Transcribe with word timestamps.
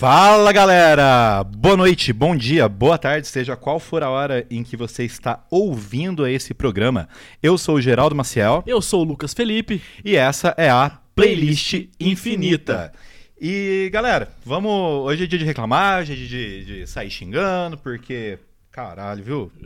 Fala 0.00 0.50
galera! 0.50 1.44
Boa 1.44 1.76
noite, 1.76 2.10
bom 2.10 2.34
dia, 2.34 2.66
boa 2.70 2.96
tarde, 2.96 3.26
seja 3.26 3.54
qual 3.54 3.78
for 3.78 4.02
a 4.02 4.08
hora 4.08 4.46
em 4.50 4.64
que 4.64 4.74
você 4.74 5.04
está 5.04 5.44
ouvindo 5.50 6.26
esse 6.26 6.54
programa. 6.54 7.06
Eu 7.42 7.58
sou 7.58 7.74
o 7.74 7.80
Geraldo 7.82 8.14
Maciel 8.14 8.64
Eu 8.66 8.80
sou 8.80 9.02
o 9.02 9.04
Lucas 9.04 9.34
Felipe. 9.34 9.82
e 10.02 10.16
essa 10.16 10.54
é 10.56 10.70
a 10.70 10.98
Playlist 11.14 11.86
Infinita. 12.00 12.94
E 13.38 13.90
galera, 13.92 14.30
vamos. 14.42 14.72
Hoje 15.04 15.24
é 15.24 15.26
dia 15.26 15.38
de 15.38 15.44
reclamar, 15.44 16.00
hoje 16.00 16.14
é 16.14 16.16
dia 16.16 16.28
de, 16.28 16.64
de 16.64 16.86
sair 16.86 17.10
xingando, 17.10 17.76
porque. 17.76 18.38
Caralho, 18.70 19.22
viu? 19.22 19.52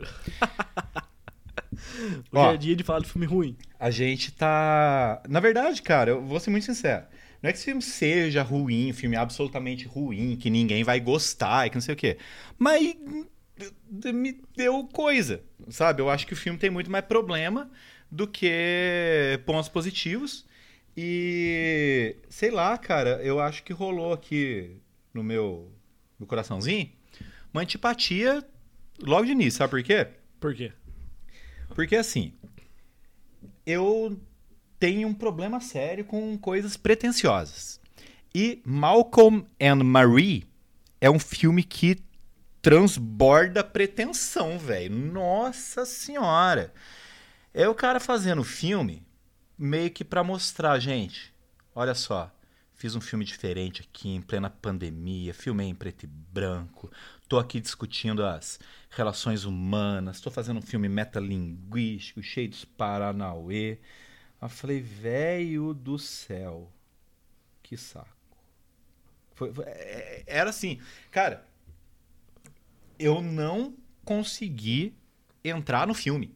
Hoje 1.97 2.27
Ó. 2.33 2.51
é 2.51 2.57
dia 2.57 2.75
de 2.75 2.83
falar 2.83 2.99
de 2.99 3.09
filme 3.09 3.25
ruim. 3.25 3.55
A 3.79 3.89
gente 3.89 4.33
tá. 4.33 5.21
Na 5.29 5.39
verdade, 5.39 5.81
cara, 5.81 6.11
eu 6.11 6.21
vou 6.21 6.41
ser 6.41 6.49
muito 6.49 6.65
sincero. 6.65 7.05
Não 7.45 7.49
é 7.49 7.53
que 7.53 7.59
esse 7.59 7.65
filme 7.65 7.81
seja 7.83 8.41
ruim, 8.41 8.91
filme 8.91 9.15
absolutamente 9.15 9.85
ruim, 9.85 10.35
que 10.35 10.49
ninguém 10.49 10.83
vai 10.83 10.99
gostar 10.99 11.67
e 11.67 11.69
que 11.69 11.75
não 11.75 11.81
sei 11.81 11.93
o 11.93 11.95
quê. 11.95 12.17
Mas 12.57 12.95
me 14.11 14.41
deu 14.57 14.83
coisa, 14.85 15.43
sabe? 15.69 16.01
Eu 16.01 16.09
acho 16.09 16.25
que 16.25 16.33
o 16.33 16.35
filme 16.35 16.57
tem 16.57 16.71
muito 16.71 16.89
mais 16.89 17.05
problema 17.05 17.69
do 18.09 18.27
que 18.27 19.39
pontos 19.45 19.69
positivos. 19.69 20.43
E 20.97 22.15
sei 22.29 22.49
lá, 22.49 22.75
cara, 22.79 23.21
eu 23.21 23.39
acho 23.39 23.61
que 23.61 23.71
rolou 23.71 24.11
aqui 24.11 24.77
no 25.13 25.23
meu, 25.23 25.71
no 26.19 26.25
coraçãozinho 26.25 26.89
uma 27.53 27.61
antipatia 27.61 28.43
logo 29.03 29.23
de 29.23 29.33
início, 29.33 29.59
sabe 29.59 29.69
por 29.69 29.83
quê? 29.83 30.07
Por 30.39 30.55
quê? 30.55 30.73
Porque 31.75 31.95
assim, 31.95 32.33
eu 33.67 34.19
tenho 34.85 35.07
um 35.07 35.15
problema 35.15 35.59
sério 35.59 36.05
com 36.05 36.37
coisas 36.37 36.77
pretensiosas. 36.77 37.81
E 38.35 38.61
Malcolm 38.63 39.43
and 39.59 39.83
Marie 39.83 40.47
é 41.01 41.09
um 41.09 41.17
filme 41.17 41.63
que 41.63 41.97
transborda 42.61 43.63
pretensão, 43.63 44.59
velho. 44.59 44.95
Nossa 44.95 45.87
senhora. 45.87 46.71
É 47.51 47.67
o 47.67 47.73
cara 47.73 47.99
fazendo 47.99 48.43
filme 48.43 49.03
meio 49.57 49.89
que 49.89 50.03
pra 50.03 50.23
mostrar, 50.23 50.77
gente. 50.77 51.33
Olha 51.73 51.95
só, 51.95 52.31
fiz 52.75 52.95
um 52.95 53.01
filme 53.01 53.25
diferente 53.25 53.81
aqui 53.89 54.09
em 54.09 54.21
plena 54.21 54.51
pandemia, 54.51 55.33
filmei 55.33 55.67
em 55.67 55.73
preto 55.73 56.03
e 56.03 56.07
branco. 56.07 56.91
Tô 57.27 57.39
aqui 57.39 57.59
discutindo 57.59 58.23
as 58.23 58.59
relações 58.91 59.45
humanas, 59.45 60.21
tô 60.21 60.29
fazendo 60.29 60.57
um 60.57 60.61
filme 60.61 60.87
metalinguístico, 60.87 62.21
cheio 62.21 62.49
dos 62.49 62.65
paranauê. 62.65 63.79
Aí 64.45 64.49
falei, 64.51 64.79
velho 64.81 65.73
do 65.73 65.97
céu, 65.97 66.71
que 67.63 67.75
saco. 67.75 68.09
Foi- 69.33 69.51
foi- 69.51 69.65
é- 69.65 70.23
era 70.27 70.49
assim, 70.49 70.79
cara, 71.11 71.45
eu 72.99 73.21
não 73.21 73.75
consegui 74.03 74.95
entrar 75.43 75.87
no 75.87 75.93
filme, 75.93 76.35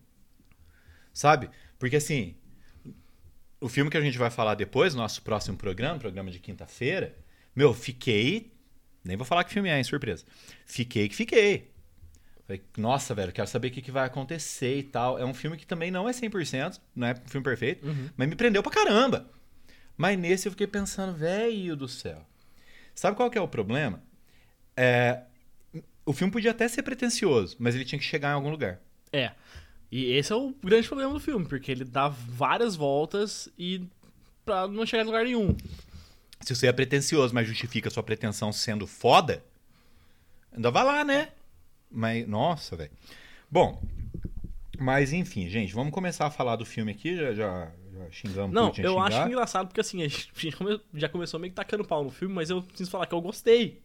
sabe? 1.14 1.50
Porque 1.78 1.96
assim, 1.96 2.36
o 3.62 3.70
filme 3.70 3.90
que 3.92 3.98
a 3.98 4.02
gente 4.02 4.18
vai 4.18 4.30
falar 4.30 4.56
depois, 4.56 4.96
nosso 4.96 5.22
próximo 5.22 5.58
programa, 5.58 6.00
programa 6.00 6.32
de 6.32 6.40
quinta-feira, 6.40 7.16
meu, 7.56 7.74
fiquei. 7.74 8.52
Nem 9.04 9.16
vou 9.18 9.26
falar 9.26 9.44
que 9.44 9.54
filme 9.54 9.70
é, 9.70 9.78
hein? 9.78 9.84
Surpresa. 9.84 10.26
Fiquei 10.66 11.08
que 11.08 11.16
fiquei. 11.16 11.72
Falei, 12.50 12.64
nossa, 12.78 13.14
velho, 13.14 13.32
quero 13.32 13.48
saber 13.48 13.68
o 13.68 13.72
que, 13.72 13.80
que 13.80 13.92
vai 13.92 14.08
acontecer 14.08 14.80
e 14.80 14.82
tal. 14.82 15.20
É 15.20 15.24
um 15.24 15.36
filme 15.36 15.56
que 15.56 15.68
também 15.68 15.92
não 15.92 16.10
é 16.10 16.12
100%, 16.12 16.80
não 16.96 17.06
é 17.06 17.12
um 17.14 17.30
filme 17.30 17.44
perfeito, 17.44 17.86
mas 18.18 18.28
me 18.28 18.36
prendeu 18.36 18.64
pra 18.64 18.72
caramba. 18.72 19.30
Mas 19.96 20.18
nesse 20.18 20.48
eu 20.48 20.52
fiquei 20.52 20.66
pensando, 20.66 21.16
velho 21.16 21.76
do 21.76 21.88
céu. 21.88 22.26
Sabe 22.96 23.16
qual 23.16 23.30
que 23.30 23.38
é 23.38 23.42
o 23.42 23.48
problema? 23.48 24.02
É, 24.76 25.22
o 26.04 26.12
filme 26.12 26.34
podia 26.34 26.50
até 26.50 26.68
ser 26.68 26.82
pretencioso, 26.82 27.56
mas 27.60 27.76
ele 27.76 27.86
tinha 27.86 28.00
que 28.00 28.06
chegar 28.06 28.32
em 28.32 28.34
algum 28.34 28.50
lugar. 28.50 28.82
É. 29.14 29.34
E 29.92 30.12
esse 30.14 30.34
é 30.34 30.36
o 30.36 30.52
grande 30.64 30.88
problema 30.88 31.14
do 31.14 31.20
filme, 31.20 31.46
porque 31.46 31.72
ele 31.72 31.86
dá 31.86 32.08
várias 32.08 32.76
voltas 32.76 33.48
e 33.60 33.86
pra 34.44 34.68
não 34.68 34.88
chegar 34.88 35.04
em 35.04 35.06
lugar 35.06 35.24
nenhum. 35.24 35.56
Se 36.42 36.56
você 36.56 36.66
é 36.66 36.74
pretencioso, 36.74 37.32
mas 37.32 37.48
justifica 37.48 37.92
sua 37.92 38.02
pretensão 38.02 38.52
sendo 38.52 38.88
foda, 38.88 39.44
ainda 40.52 40.72
vai 40.72 40.84
lá, 40.84 41.06
né? 41.06 41.30
Mas, 41.92 42.28
nossa, 42.28 42.76
velho. 42.76 42.92
Bom, 43.50 43.82
mas 44.80 45.12
enfim, 45.12 45.50
gente, 45.50 45.74
vamos 45.74 45.94
começar 45.94 46.28
a 46.28 46.32
falar 46.32 46.56
do 46.56 46.66
filme 46.66 46.92
aqui. 46.92 47.16
Já, 47.16 47.34
já, 47.34 47.72
já 47.92 48.12
xingamos 48.12 48.54
Não, 48.54 48.68
eu 48.68 48.72
que 48.72 48.82
acho 48.82 49.12
xingar. 49.12 49.28
engraçado 49.28 49.68
porque 49.68 49.82
assim, 49.82 50.02
a 50.04 50.08
gente 50.08 50.32
já 50.94 51.10
começou 51.10 51.40
meio 51.40 51.52
que 51.52 51.56
tacando 51.56 51.84
pau 51.84 52.04
no 52.04 52.10
filme, 52.10 52.34
mas 52.34 52.50
eu 52.50 52.62
preciso 52.62 52.90
falar 52.90 53.06
que 53.06 53.14
eu 53.14 53.22
gostei. 53.22 53.82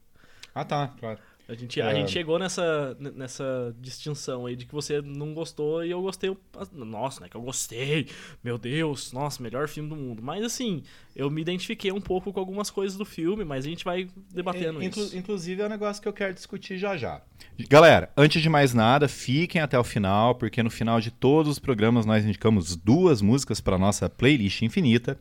Ah, 0.54 0.64
tá, 0.64 0.88
claro. 1.00 1.18
A 1.46 1.52
gente, 1.54 1.78
a 1.80 1.90
É. 1.90 1.94
gente 1.96 2.10
chegou 2.10 2.38
nessa, 2.38 2.96
nessa 2.98 3.76
distinção 3.78 4.46
aí 4.46 4.56
de 4.56 4.64
que 4.64 4.72
você 4.72 5.02
não 5.02 5.34
gostou 5.34 5.84
e 5.84 5.90
eu 5.90 6.00
gostei. 6.00 6.34
Nossa, 6.72 7.20
né? 7.20 7.28
Que 7.28 7.36
eu 7.36 7.42
gostei. 7.42 8.08
Meu 8.42 8.56
Deus, 8.56 9.12
nossa, 9.12 9.42
melhor 9.42 9.68
filme 9.68 9.90
do 9.90 9.94
mundo. 9.96 10.22
Mas 10.22 10.42
assim, 10.42 10.82
eu 11.14 11.30
me 11.30 11.42
identifiquei 11.42 11.92
um 11.92 12.00
pouco 12.00 12.32
com 12.32 12.40
algumas 12.40 12.70
coisas 12.70 12.96
do 12.96 13.04
filme, 13.04 13.44
mas 13.44 13.66
a 13.66 13.68
gente 13.68 13.84
vai 13.84 14.08
debatendo 14.32 14.82
Inclu- 14.82 15.04
isso. 15.04 15.16
Inclusive 15.16 15.60
é 15.60 15.66
um 15.66 15.68
negócio 15.68 16.00
que 16.00 16.08
eu 16.08 16.14
quero 16.14 16.32
discutir 16.32 16.78
já 16.78 16.96
já. 16.96 17.20
Galera, 17.68 18.10
antes 18.16 18.40
de 18.42 18.48
mais 18.48 18.72
nada, 18.72 19.06
fiquem 19.06 19.60
até 19.60 19.78
o 19.78 19.84
final, 19.84 20.34
porque 20.36 20.62
no 20.62 20.70
final 20.70 20.98
de 20.98 21.10
todos 21.10 21.52
os 21.52 21.58
programas 21.58 22.06
nós 22.06 22.24
indicamos 22.24 22.74
duas 22.74 23.20
músicas 23.20 23.60
para 23.60 23.76
nossa 23.76 24.08
playlist 24.08 24.62
infinita. 24.62 25.20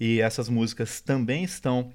E 0.00 0.22
essas 0.22 0.48
músicas 0.48 1.02
também 1.02 1.44
estão 1.44 1.92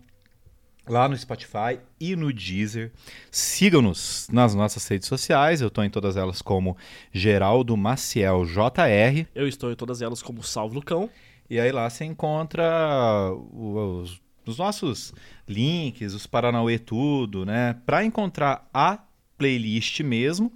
lá 0.87 1.07
no 1.07 1.17
Spotify 1.17 1.79
e 1.99 2.15
no 2.15 2.31
Deezer. 2.31 2.91
Sigam-nos 3.31 4.27
nas 4.31 4.53
nossas 4.53 4.87
redes 4.87 5.07
sociais, 5.07 5.61
eu 5.61 5.67
estou 5.67 5.83
em 5.83 5.89
todas 5.89 6.17
elas 6.17 6.41
como 6.41 6.77
Geraldo 7.11 7.75
Maciel 7.75 8.45
JR. 8.45 9.27
Eu 9.33 9.47
estou 9.47 9.71
em 9.71 9.75
todas 9.75 10.01
elas 10.01 10.21
como 10.21 10.43
Salvo 10.43 10.75
Lucão. 10.75 11.09
E 11.49 11.59
aí 11.59 11.71
lá 11.71 11.89
você 11.89 12.05
encontra 12.05 13.31
os, 13.53 14.21
os 14.45 14.57
nossos 14.57 15.13
links, 15.47 16.13
os 16.13 16.25
Paranauê 16.25 16.79
tudo, 16.79 17.45
né? 17.45 17.75
Para 17.85 18.03
encontrar 18.03 18.67
a 18.73 18.99
playlist 19.37 19.99
mesmo, 19.99 20.51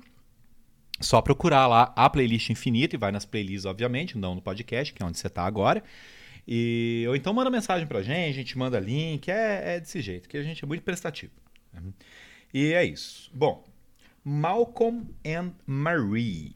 só 0.99 1.21
procurar 1.21 1.67
lá 1.67 1.93
a 1.95 2.09
playlist 2.09 2.49
infinita 2.49 2.95
e 2.95 2.99
vai 2.99 3.11
nas 3.11 3.25
playlists, 3.25 3.65
obviamente, 3.65 4.17
não 4.17 4.35
no 4.35 4.41
podcast, 4.41 4.93
que 4.93 5.03
é 5.03 5.05
onde 5.05 5.17
você 5.17 5.27
está 5.27 5.43
agora. 5.45 5.83
E, 6.51 7.05
ou 7.07 7.15
então 7.15 7.31
manda 7.31 7.51
mensagem 7.51 7.85
pra 7.85 8.01
gente, 8.01 8.31
a 8.31 8.33
gente 8.33 8.57
manda 8.57 8.79
link, 8.79 9.29
é, 9.29 9.75
é 9.75 9.79
desse 9.79 10.01
jeito, 10.01 10.27
que 10.27 10.35
a 10.35 10.41
gente 10.41 10.63
é 10.63 10.67
muito 10.67 10.81
prestativo. 10.81 11.31
né? 11.71 11.79
E 12.51 12.73
é 12.73 12.83
isso. 12.83 13.29
Bom, 13.31 13.63
Malcolm 14.25 15.05
and 15.23 15.51
Marie. 15.67 16.55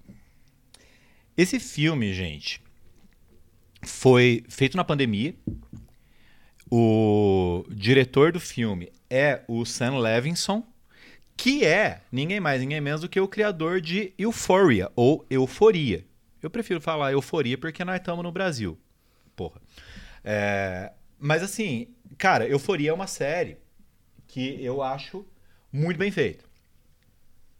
Esse 1.37 1.59
filme, 1.59 2.11
gente, 2.11 2.59
foi 3.83 4.43
feito 4.49 4.75
na 4.75 4.83
pandemia. 4.83 5.35
O 6.71 7.63
diretor 7.69 8.31
do 8.31 8.39
filme 8.39 8.91
é 9.11 9.43
o 9.47 9.63
Sam 9.63 9.99
Levinson, 9.99 10.65
que 11.37 11.63
é 11.63 12.01
ninguém 12.11 12.39
mais, 12.39 12.59
ninguém 12.59 12.81
menos 12.81 13.01
do 13.01 13.09
que 13.09 13.19
o 13.19 13.27
criador 13.27 13.79
de 13.79 14.11
Euphoria, 14.17 14.91
ou 14.95 15.23
Euforia. 15.29 16.03
Eu 16.41 16.49
prefiro 16.49 16.81
falar 16.81 17.11
Euforia 17.11 17.59
porque 17.59 17.85
nós 17.85 17.97
estamos 17.97 18.23
no 18.23 18.31
Brasil. 18.31 18.75
Porra. 19.35 19.61
É, 20.23 20.91
mas 21.19 21.43
assim, 21.43 21.87
cara, 22.17 22.47
Euforia 22.47 22.91
é 22.91 22.93
uma 22.93 23.07
série 23.07 23.57
que 24.27 24.63
eu 24.63 24.81
acho 24.81 25.25
muito 25.71 25.97
bem 25.97 26.11
feita. 26.11 26.45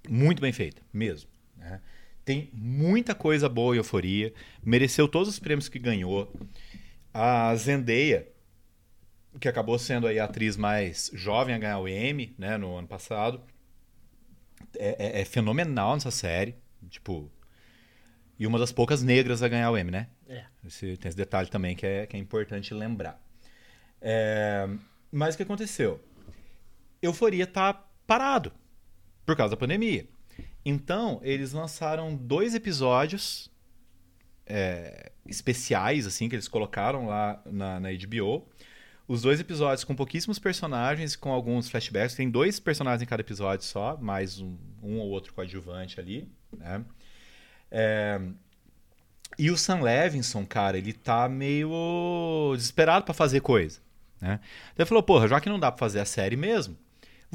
Muito 0.09 0.41
bem 0.41 0.51
feita, 0.51 0.81
mesmo. 0.91 1.29
né? 1.57 1.81
Tem 2.25 2.49
muita 2.53 3.13
coisa 3.15 3.49
boa 3.49 3.75
em 3.75 3.77
Euforia. 3.77 4.33
Mereceu 4.63 5.07
todos 5.07 5.27
os 5.29 5.39
prêmios 5.39 5.67
que 5.69 5.79
ganhou. 5.79 6.31
A 7.13 7.53
Zendaya, 7.55 8.27
que 9.39 9.47
acabou 9.47 9.77
sendo 9.77 10.07
aí 10.07 10.19
a 10.19 10.25
atriz 10.25 10.55
mais 10.57 11.11
jovem 11.13 11.53
a 11.55 11.57
ganhar 11.57 11.79
o 11.79 11.87
Emmy, 11.87 12.33
né, 12.37 12.57
no 12.57 12.75
ano 12.75 12.87
passado, 12.87 13.41
é, 14.77 15.17
é- 15.19 15.21
é 15.21 15.25
fenomenal 15.25 15.93
nessa 15.93 16.11
série. 16.11 16.55
Tipo, 16.89 17.31
e 18.37 18.45
uma 18.47 18.59
das 18.59 18.71
poucas 18.71 19.03
negras 19.03 19.41
a 19.43 19.47
ganhar 19.47 19.71
o 19.71 19.77
Emmy, 19.77 19.91
né? 19.91 20.07
É. 20.33 20.45
Esse- 20.65 20.97
tem 20.97 21.09
esse 21.09 21.17
detalhe 21.17 21.49
também 21.49 21.75
que 21.75 21.85
é, 21.85 22.05
que 22.07 22.15
é 22.15 22.19
importante 22.19 22.73
lembrar. 22.73 23.21
É, 24.01 24.67
mas 25.11 25.33
o 25.33 25.37
que 25.37 25.43
aconteceu? 25.43 26.01
Euforia 27.01 27.45
tá 27.45 27.73
parado 28.07 28.51
por 29.25 29.35
causa 29.35 29.51
da 29.51 29.59
pandemia. 29.59 30.07
Então, 30.65 31.19
eles 31.23 31.51
lançaram 31.53 32.15
dois 32.15 32.55
episódios 32.55 33.51
é, 34.45 35.11
especiais, 35.25 36.05
assim, 36.07 36.27
que 36.27 36.35
eles 36.35 36.47
colocaram 36.47 37.07
lá 37.07 37.41
na, 37.45 37.79
na 37.79 37.89
HBO. 37.91 38.47
Os 39.07 39.21
dois 39.21 39.39
episódios 39.39 39.83
com 39.83 39.93
pouquíssimos 39.95 40.39
personagens, 40.39 41.15
com 41.15 41.31
alguns 41.31 41.69
flashbacks. 41.69 42.15
Tem 42.15 42.29
dois 42.29 42.59
personagens 42.59 43.01
em 43.01 43.05
cada 43.05 43.21
episódio 43.21 43.65
só, 43.65 43.97
mais 43.97 44.39
um, 44.39 44.57
um 44.81 44.97
ou 44.99 45.09
outro 45.09 45.33
coadjuvante 45.33 45.99
ali, 45.99 46.27
né? 46.57 46.83
É, 47.69 48.19
E 49.37 49.51
o 49.51 49.57
Sam 49.57 49.81
Levinson, 49.81 50.45
cara, 50.45 50.77
ele 50.77 50.93
tá 50.93 51.27
meio 51.27 52.53
desesperado 52.55 53.05
pra 53.05 53.13
fazer 53.13 53.41
coisa, 53.41 53.79
né? 54.21 54.39
Ele 54.77 54.85
falou, 54.85 55.03
porra, 55.03 55.27
já 55.27 55.39
que 55.39 55.49
não 55.49 55.59
dá 55.59 55.71
pra 55.71 55.79
fazer 55.79 55.99
a 55.99 56.05
série 56.05 56.35
mesmo, 56.35 56.77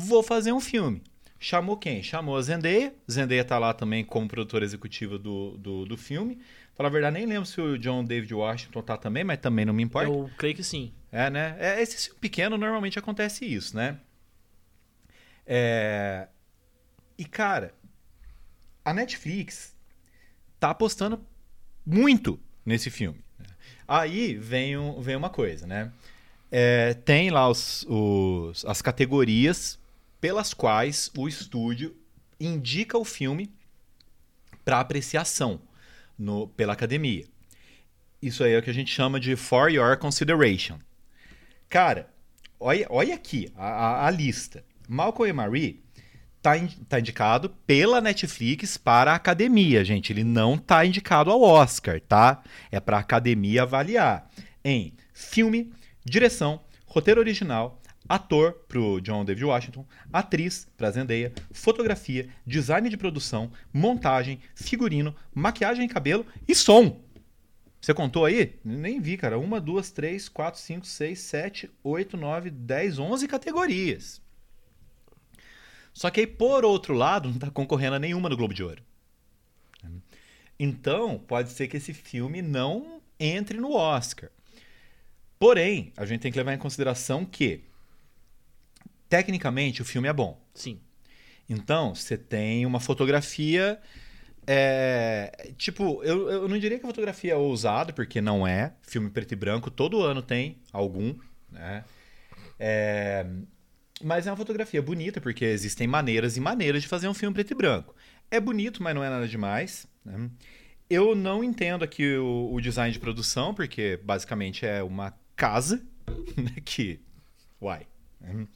Vou 0.00 0.22
fazer 0.22 0.52
um 0.52 0.60
filme. 0.60 1.02
Chamou 1.40 1.76
quem? 1.76 2.04
Chamou 2.04 2.36
a 2.36 2.40
Zendaya. 2.42 2.94
Zendaya 3.10 3.44
tá 3.44 3.58
lá 3.58 3.74
também 3.74 4.04
como 4.04 4.28
produtora 4.28 4.64
executiva 4.64 5.18
do, 5.18 5.58
do, 5.58 5.84
do 5.84 5.96
filme. 5.96 6.38
Falar 6.76 6.88
a 6.88 6.92
verdade, 6.92 7.14
nem 7.14 7.26
lembro 7.26 7.44
se 7.44 7.60
o 7.60 7.76
John 7.76 8.04
David 8.04 8.32
Washington 8.32 8.80
tá 8.80 8.96
também, 8.96 9.24
mas 9.24 9.38
também 9.38 9.64
não 9.64 9.74
me 9.74 9.82
importa. 9.82 10.08
Eu 10.08 10.30
creio 10.38 10.54
que 10.54 10.62
sim. 10.62 10.92
É, 11.10 11.28
né? 11.28 11.56
É, 11.58 11.82
esse 11.82 11.96
filme 11.96 12.20
pequeno 12.20 12.56
normalmente 12.56 12.96
acontece 12.96 13.44
isso, 13.44 13.74
né? 13.74 13.98
É... 15.44 16.28
E, 17.18 17.24
cara, 17.24 17.74
a 18.84 18.94
Netflix 18.94 19.76
tá 20.60 20.70
apostando 20.70 21.20
muito 21.88 22.38
nesse 22.66 22.90
filme. 22.90 23.18
Aí 23.86 24.34
vem, 24.34 24.76
um, 24.76 25.00
vem 25.00 25.16
uma 25.16 25.30
coisa, 25.30 25.66
né? 25.66 25.90
É, 26.50 26.92
tem 26.92 27.30
lá 27.30 27.48
os, 27.48 27.86
os, 27.88 28.64
as 28.66 28.82
categorias 28.82 29.78
pelas 30.20 30.52
quais 30.52 31.10
o 31.16 31.26
estúdio 31.26 31.96
indica 32.38 32.98
o 32.98 33.04
filme 33.04 33.50
para 34.64 34.80
apreciação 34.80 35.60
no, 36.18 36.48
pela 36.48 36.74
academia. 36.74 37.24
Isso 38.20 38.44
aí 38.44 38.52
é 38.52 38.58
o 38.58 38.62
que 38.62 38.70
a 38.70 38.74
gente 38.74 38.92
chama 38.92 39.18
de 39.18 39.34
For 39.36 39.70
Your 39.70 39.96
Consideration. 39.96 40.78
Cara, 41.68 42.12
olha, 42.60 42.86
olha 42.90 43.14
aqui 43.14 43.50
a, 43.56 43.66
a, 43.66 44.06
a 44.06 44.10
lista. 44.10 44.62
Malcolm 44.86 45.30
e 45.30 45.32
Marie 45.32 45.82
tá, 46.42 46.56
in, 46.56 46.68
tá 46.88 47.00
indicado 47.00 47.50
pela 47.66 48.00
Netflix 48.00 48.76
para 48.76 49.12
a 49.12 49.16
academia, 49.16 49.84
gente. 49.84 50.12
Ele 50.12 50.24
não 50.24 50.56
tá 50.56 50.84
indicado 50.84 51.30
ao 51.30 51.42
Oscar, 51.42 52.00
tá? 52.00 52.42
É 52.70 52.80
para 52.80 52.96
a 52.96 53.00
academia 53.00 53.62
avaliar 53.62 54.28
em 54.64 54.92
filme, 55.12 55.72
direção, 56.04 56.60
roteiro 56.86 57.20
original, 57.20 57.80
ator 58.08 58.52
pro 58.66 59.00
John 59.00 59.24
David 59.24 59.44
Washington, 59.44 59.86
atriz 60.12 60.66
pra 60.76 60.90
Zendaya, 60.90 61.32
fotografia, 61.50 62.28
design 62.46 62.88
de 62.88 62.96
produção, 62.96 63.50
montagem, 63.72 64.40
figurino, 64.54 65.14
maquiagem 65.34 65.84
e 65.84 65.88
cabelo 65.88 66.24
e 66.46 66.54
som. 66.54 67.00
Você 67.80 67.94
contou 67.94 68.24
aí? 68.24 68.58
Nem 68.64 69.00
vi, 69.00 69.16
cara. 69.16 69.38
Uma, 69.38 69.60
duas, 69.60 69.90
três, 69.90 70.28
quatro, 70.28 70.60
cinco, 70.60 70.84
seis, 70.84 71.20
sete, 71.20 71.70
oito, 71.84 72.16
nove, 72.16 72.50
dez, 72.50 72.98
onze 72.98 73.28
categorias. 73.28 74.20
Só 75.98 76.10
que 76.10 76.20
aí, 76.20 76.28
por 76.28 76.64
outro 76.64 76.94
lado, 76.94 77.28
não 77.28 77.34
está 77.34 77.50
concorrendo 77.50 77.96
a 77.96 77.98
nenhuma 77.98 78.28
no 78.28 78.36
Globo 78.36 78.54
de 78.54 78.62
Ouro. 78.62 78.80
Então, 80.56 81.18
pode 81.18 81.50
ser 81.50 81.66
que 81.66 81.76
esse 81.76 81.92
filme 81.92 82.40
não 82.40 83.02
entre 83.18 83.58
no 83.58 83.72
Oscar. 83.72 84.30
Porém, 85.40 85.92
a 85.96 86.06
gente 86.06 86.20
tem 86.20 86.30
que 86.30 86.38
levar 86.38 86.54
em 86.54 86.58
consideração 86.58 87.24
que, 87.24 87.64
tecnicamente, 89.08 89.82
o 89.82 89.84
filme 89.84 90.06
é 90.06 90.12
bom. 90.12 90.40
Sim. 90.54 90.78
Então, 91.48 91.96
você 91.96 92.16
tem 92.16 92.64
uma 92.64 92.78
fotografia. 92.78 93.80
É, 94.46 95.52
tipo, 95.58 96.00
eu, 96.04 96.30
eu 96.30 96.48
não 96.48 96.60
diria 96.60 96.78
que 96.78 96.84
a 96.84 96.88
fotografia 96.88 97.32
é 97.32 97.36
ousada, 97.36 97.92
porque 97.92 98.20
não 98.20 98.46
é. 98.46 98.72
Filme 98.82 99.10
preto 99.10 99.32
e 99.32 99.36
branco, 99.36 99.68
todo 99.68 100.00
ano 100.04 100.22
tem 100.22 100.58
algum. 100.72 101.12
Né? 101.50 101.84
É, 102.56 103.26
mas 104.02 104.26
é 104.26 104.30
uma 104.30 104.36
fotografia 104.36 104.80
bonita, 104.80 105.20
porque 105.20 105.44
existem 105.44 105.86
maneiras 105.86 106.36
e 106.36 106.40
maneiras 106.40 106.82
de 106.82 106.88
fazer 106.88 107.08
um 107.08 107.14
filme 107.14 107.34
preto 107.34 107.52
e 107.52 107.54
branco. 107.54 107.94
É 108.30 108.40
bonito, 108.40 108.82
mas 108.82 108.94
não 108.94 109.02
é 109.02 109.08
nada 109.08 109.26
demais. 109.26 109.86
Né? 110.04 110.30
Eu 110.88 111.14
não 111.14 111.42
entendo 111.42 111.84
aqui 111.84 112.16
o, 112.16 112.52
o, 112.52 112.60
design 112.60 112.92
de 112.92 112.98
produção, 112.98 113.54
porque 113.54 113.98
basicamente 114.02 114.64
é 114.66 114.82
uma 114.82 115.14
casa 115.36 115.84
né, 116.36 116.54
que. 116.64 117.00
Uai. 117.60 117.86
Né? 118.20 118.46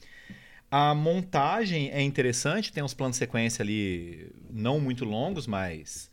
A 0.69 0.95
montagem 0.95 1.91
é 1.91 2.01
interessante, 2.01 2.73
tem 2.73 2.83
uns 2.83 2.93
planos 2.93 3.15
de 3.15 3.19
sequência 3.19 3.61
ali 3.61 4.31
não 4.49 4.79
muito 4.79 5.05
longos, 5.05 5.45
mas. 5.47 6.11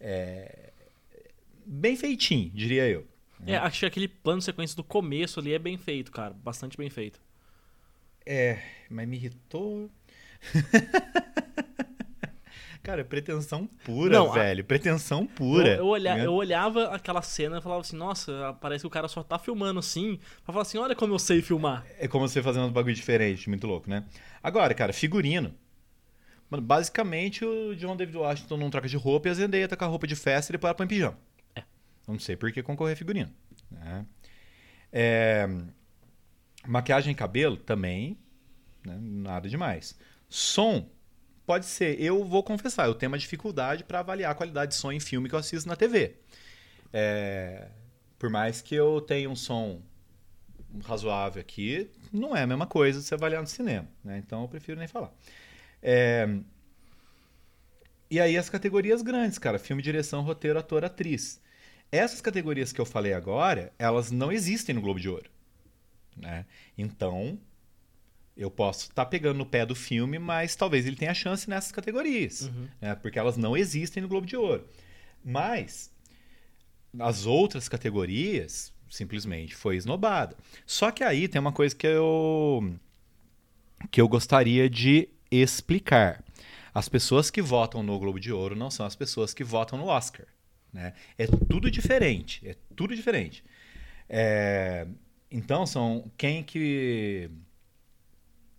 É, 0.00 0.72
bem 1.64 1.96
feitinho, 1.96 2.50
diria 2.54 2.88
eu. 2.88 3.06
É, 3.46 3.56
acho 3.56 3.80
que 3.80 3.86
aquele 3.86 4.08
plano 4.08 4.38
de 4.38 4.44
sequência 4.44 4.76
do 4.76 4.84
começo 4.84 5.40
ali 5.40 5.52
é 5.52 5.58
bem 5.58 5.76
feito, 5.76 6.12
cara. 6.12 6.32
Bastante 6.32 6.76
bem 6.76 6.88
feito. 6.88 7.20
É, 8.26 8.58
mas 8.90 9.08
me 9.08 9.16
irritou. 9.16 9.90
Cara, 12.82 13.04
pretensão 13.04 13.68
pura, 13.84 14.18
Não, 14.18 14.32
velho. 14.32 14.62
A... 14.62 14.64
Pretensão 14.64 15.24
pura. 15.24 15.68
Eu, 15.68 15.76
eu, 15.76 15.86
olha... 15.86 16.18
eu, 16.18 16.32
olhava 16.32 16.86
aquela 16.86 17.22
cena 17.22 17.58
e 17.58 17.62
falava 17.62 17.80
assim, 17.80 17.96
nossa, 17.96 18.56
parece 18.60 18.82
que 18.82 18.88
o 18.88 18.90
cara 18.90 19.06
só 19.06 19.22
tá 19.22 19.38
filmando 19.38 19.78
assim. 19.78 20.18
Pra 20.44 20.52
falar 20.52 20.62
assim, 20.62 20.78
olha 20.78 20.96
como 20.96 21.14
eu 21.14 21.18
sei 21.18 21.40
filmar. 21.40 21.86
É 21.96 22.08
como 22.08 22.26
você 22.26 22.42
fazendo 22.42 22.66
um 22.66 22.72
bagulho 22.72 22.94
diferente, 22.94 23.48
muito 23.48 23.68
louco, 23.68 23.88
né? 23.88 24.04
Agora, 24.42 24.74
cara, 24.74 24.92
figurino. 24.92 25.54
Mano, 26.50 26.62
basicamente 26.62 27.44
o 27.44 27.74
John 27.76 27.96
David 27.96 28.16
Washington 28.16 28.56
não 28.56 28.68
troca 28.68 28.88
de 28.88 28.96
roupa 28.96 29.28
e 29.28 29.30
a 29.30 29.34
Zendaya 29.34 29.68
tá 29.68 29.76
com 29.76 29.84
a 29.84 29.88
roupa 29.88 30.06
de 30.06 30.16
festa 30.16 30.50
e 30.50 30.52
depois 30.52 30.68
ela 30.68 30.74
põe 30.74 30.86
pijama. 30.88 31.16
É. 31.54 31.62
Não 32.06 32.18
sei 32.18 32.36
por 32.36 32.50
que 32.50 32.64
concorrer 32.64 32.96
figurino. 32.96 33.30
Né? 33.70 34.04
É... 34.92 35.48
Maquiagem 36.66 37.12
e 37.12 37.14
cabelo 37.14 37.56
também, 37.56 38.18
né? 38.84 38.96
nada 39.00 39.48
demais. 39.48 39.98
Som, 40.28 40.88
pode 41.44 41.66
ser. 41.66 42.00
Eu 42.00 42.24
vou 42.24 42.42
confessar, 42.42 42.86
eu 42.86 42.94
tenho 42.94 43.10
uma 43.10 43.18
dificuldade 43.18 43.84
para 43.84 44.00
avaliar 44.00 44.32
a 44.32 44.34
qualidade 44.34 44.72
de 44.72 44.78
som 44.78 44.92
em 44.92 45.00
filme 45.00 45.28
que 45.28 45.34
eu 45.34 45.38
assisto 45.38 45.68
na 45.68 45.76
TV. 45.76 46.16
É, 46.92 47.68
por 48.18 48.30
mais 48.30 48.60
que 48.60 48.74
eu 48.74 49.00
tenha 49.00 49.28
um 49.28 49.36
som 49.36 49.82
razoável 50.84 51.40
aqui, 51.40 51.90
não 52.12 52.36
é 52.36 52.42
a 52.42 52.46
mesma 52.46 52.66
coisa 52.66 53.00
de 53.00 53.06
você 53.06 53.14
avaliar 53.14 53.42
no 53.42 53.48
cinema. 53.48 53.88
Né? 54.04 54.18
Então 54.18 54.42
eu 54.42 54.48
prefiro 54.48 54.78
nem 54.78 54.88
falar. 54.88 55.12
É, 55.82 56.28
e 58.10 58.20
aí 58.20 58.36
as 58.36 58.50
categorias 58.50 59.02
grandes, 59.02 59.38
cara. 59.38 59.58
Filme, 59.58 59.82
direção, 59.82 60.22
roteiro, 60.22 60.58
ator, 60.58 60.84
atriz. 60.84 61.40
Essas 61.90 62.20
categorias 62.20 62.72
que 62.72 62.80
eu 62.80 62.84
falei 62.84 63.12
agora, 63.12 63.72
elas 63.78 64.10
não 64.10 64.30
existem 64.30 64.74
no 64.74 64.80
Globo 64.80 65.00
de 65.00 65.08
Ouro. 65.08 65.30
Né? 66.16 66.44
Então, 66.76 67.38
eu 68.36 68.50
posso 68.50 68.88
estar 68.88 69.04
tá 69.04 69.10
pegando 69.10 69.38
no 69.38 69.46
pé 69.46 69.66
do 69.66 69.74
filme, 69.74 70.18
mas 70.18 70.56
talvez 70.56 70.86
ele 70.86 70.96
tenha 70.96 71.14
chance 71.14 71.48
nessas 71.48 71.72
categorias, 71.72 72.42
uhum. 72.42 72.68
né? 72.80 72.94
porque 72.94 73.18
elas 73.18 73.36
não 73.36 73.56
existem 73.56 74.02
no 74.02 74.08
Globo 74.08 74.26
de 74.26 74.36
Ouro. 74.36 74.66
Mas 75.24 75.90
as 76.98 77.26
outras 77.26 77.68
categorias 77.68 78.72
simplesmente 78.90 79.54
foi 79.54 79.76
esnobada. 79.76 80.36
Só 80.66 80.90
que 80.90 81.02
aí 81.02 81.28
tem 81.28 81.40
uma 81.40 81.52
coisa 81.52 81.74
que 81.74 81.86
eu 81.86 82.74
que 83.90 84.00
eu 84.00 84.08
gostaria 84.08 84.70
de 84.70 85.08
explicar. 85.30 86.22
As 86.74 86.88
pessoas 86.88 87.30
que 87.30 87.42
votam 87.42 87.82
no 87.82 87.98
Globo 87.98 88.20
de 88.20 88.32
Ouro 88.32 88.54
não 88.54 88.70
são 88.70 88.86
as 88.86 88.94
pessoas 88.94 89.34
que 89.34 89.42
votam 89.42 89.78
no 89.78 89.86
Oscar. 89.86 90.26
Né? 90.72 90.94
É 91.18 91.26
tudo 91.26 91.70
diferente. 91.70 92.46
É 92.46 92.56
tudo 92.76 92.94
diferente. 92.94 93.44
É, 94.08 94.86
então, 95.32 95.66
são 95.66 96.10
quem 96.16 96.42
que 96.42 97.30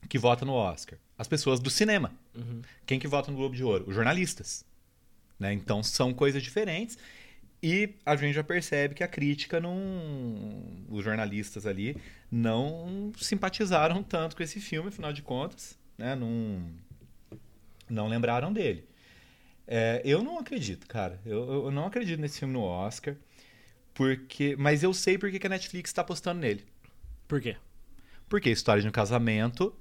que 0.10 0.18
vota 0.18 0.46
no 0.46 0.54
Oscar? 0.54 1.00
As 1.18 1.28
pessoas 1.28 1.60
do 1.60 1.70
cinema. 1.70 2.12
Uhum. 2.36 2.62
Quem 2.86 3.00
que 3.00 3.08
vota 3.08 3.32
no 3.32 3.38
Globo 3.38 3.56
de 3.56 3.64
Ouro? 3.64 3.86
Os 3.88 3.96
jornalistas. 3.96 4.66
Né? 5.40 5.54
Então, 5.54 5.82
são 5.82 6.14
coisas 6.14 6.42
diferentes. 6.42 6.98
E 7.62 7.96
a 8.06 8.16
gente 8.16 8.34
já 8.34 8.44
percebe 8.44 8.94
que 8.94 9.04
a 9.04 9.08
crítica 9.08 9.60
não. 9.60 9.76
Os 10.90 11.04
jornalistas 11.04 11.66
ali 11.66 11.96
não 12.30 13.14
simpatizaram 13.18 14.04
tanto 14.04 14.36
com 14.36 14.44
esse 14.44 14.60
filme, 14.60 14.90
afinal 14.90 15.14
de 15.14 15.22
contas. 15.22 15.80
Né? 15.98 16.14
Não, 16.14 16.62
não 17.90 18.08
lembraram 18.08 18.52
dele. 18.52 18.86
É, 19.66 20.02
eu 20.04 20.22
não 20.22 20.40
acredito, 20.40 20.86
cara. 20.88 21.20
Eu, 21.26 21.66
eu 21.66 21.72
não 21.72 21.86
acredito 21.86 22.20
nesse 22.20 22.40
filme 22.40 22.54
no 22.54 22.64
Oscar. 22.64 23.16
Porque, 23.94 24.56
mas 24.58 24.84
eu 24.84 24.94
sei 24.94 25.18
porque 25.18 25.40
que 25.40 25.48
a 25.48 25.50
Netflix 25.50 25.90
está 25.90 26.02
apostando 26.02 26.40
nele. 26.40 26.66
Por 27.28 27.40
quê? 27.40 27.56
Porque 28.28 28.50
a 28.50 28.52
história 28.52 28.82
de 28.82 28.88
um 28.88 28.92
casamento 28.92 29.76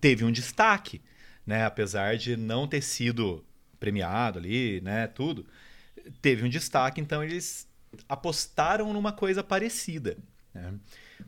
teve 0.00 0.24
um 0.24 0.32
destaque, 0.32 1.00
né? 1.46 1.64
Apesar 1.64 2.16
de 2.16 2.36
não 2.36 2.66
ter 2.66 2.82
sido 2.82 3.44
premiado 3.78 4.38
ali, 4.38 4.80
né? 4.80 5.06
Tudo 5.06 5.46
teve 6.20 6.44
um 6.44 6.48
destaque, 6.48 7.00
então 7.00 7.22
eles 7.22 7.68
apostaram 8.08 8.92
numa 8.92 9.12
coisa 9.12 9.42
parecida. 9.42 10.16
Né? 10.52 10.74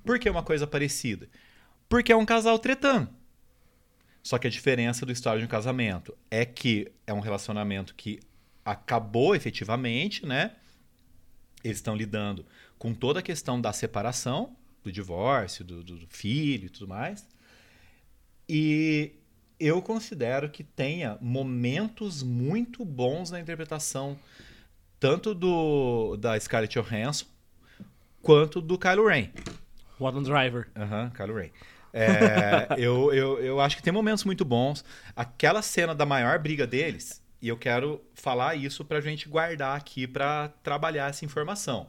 Por 0.05 0.19
que 0.19 0.29
uma 0.29 0.43
coisa 0.43 0.67
parecida? 0.67 1.29
Porque 1.89 2.13
é 2.13 2.17
um 2.17 2.27
casal 2.27 2.59
tretando. 2.59 3.09
Só 4.23 4.39
que 4.39 4.47
a 4.47 4.51
diferença 4.51 5.07
do 5.07 5.13
história 5.13 5.39
de 5.39 5.47
um 5.47 5.49
casamento 5.49 6.17
é 6.31 6.45
que 6.45 6.91
é 7.07 7.13
um 7.13 7.21
relacionamento 7.21 7.95
que 7.95 8.21
acabou 8.65 9.37
efetivamente, 9.37 10.27
né? 10.27 10.53
Eles 11.67 11.79
estão 11.79 11.97
lidando 11.97 12.47
com 12.79 12.95
toda 12.95 13.19
a 13.19 13.23
questão 13.23 13.61
da 13.61 13.73
separação, 13.73 14.57
do 14.85 14.93
divórcio, 14.93 15.65
do, 15.65 15.83
do 15.83 16.07
filho 16.09 16.67
e 16.67 16.71
tudo 16.71 16.89
mais. 16.89 17.27
E 18.49 19.13
eu 19.59 19.83
considero 19.83 20.49
que 20.49 20.63
tenha 20.63 21.19
momentos 21.21 22.23
muito 22.23 22.85
bons 22.85 23.31
na 23.31 23.41
interpretação 23.41 24.19
tanto 25.01 25.35
do 25.35 26.17
da 26.17 26.39
Scarlett 26.39 26.79
Johansson 26.79 27.27
quanto 28.23 28.61
do 28.61 28.79
Kylo 28.79 29.09
Ren. 29.09 29.31
Adam 30.01 30.23
Driver. 30.23 30.69
Aham, 30.77 31.05
uhum, 31.05 31.11
Kylo 31.11 31.35
Ren. 31.35 31.51
É, 31.93 32.69
eu, 32.79 33.13
eu, 33.13 33.39
eu 33.39 33.61
acho 33.61 33.77
que 33.77 33.83
tem 33.83 33.93
momentos 33.93 34.25
muito 34.25 34.45
bons. 34.45 34.85
Aquela 35.15 35.63
cena 35.63 35.95
da 35.95 36.05
maior 36.05 36.39
briga 36.39 36.67
deles, 36.67 37.23
e 37.41 37.49
eu 37.49 37.57
quero 37.57 38.03
falar 38.15 38.55
isso 38.57 38.85
pra 38.85 39.01
gente 39.01 39.29
guardar 39.29 39.77
aqui 39.77 40.07
pra 40.07 40.49
trabalhar 40.63 41.11
essa 41.11 41.25
informação. 41.25 41.89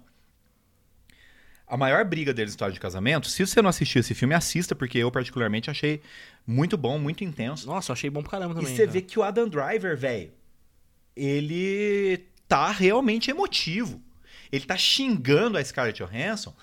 A 1.65 1.75
maior 1.75 2.05
briga 2.05 2.33
deles 2.33 2.51
no 2.53 2.55
história 2.55 2.73
de 2.73 2.79
casamento, 2.79 3.27
se 3.27 3.45
você 3.45 3.61
não 3.61 3.69
assistiu 3.69 3.99
esse 3.99 4.13
filme, 4.13 4.33
assista, 4.33 4.73
porque 4.73 4.97
eu 4.97 5.11
particularmente 5.11 5.69
achei 5.69 6.01
muito 6.45 6.77
bom, 6.77 6.97
muito 6.97 7.23
intenso. 7.25 7.67
Nossa, 7.67 7.91
achei 7.91 8.09
bom 8.09 8.21
pra 8.21 8.31
caramba 8.31 8.55
também. 8.55 8.71
e 8.71 8.75
você 8.75 8.83
cara. 8.83 8.91
vê 8.91 9.01
que 9.01 9.19
o 9.19 9.23
Adam 9.23 9.49
Driver, 9.49 9.97
velho, 9.97 10.31
ele 11.15 12.25
tá 12.47 12.71
realmente 12.71 13.29
emotivo. 13.29 14.01
Ele 14.49 14.65
tá 14.65 14.77
xingando 14.77 15.57
a 15.57 15.63
Scarlett 15.63 16.01
Johansson. 16.01 16.55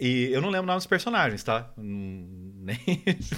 E 0.00 0.30
eu 0.32 0.40
não 0.40 0.48
lembro 0.48 0.64
o 0.64 0.66
nome 0.68 0.78
dos 0.78 0.86
personagens, 0.86 1.42
tá? 1.42 1.70
Hum, 1.76 2.52
Nem 2.64 2.78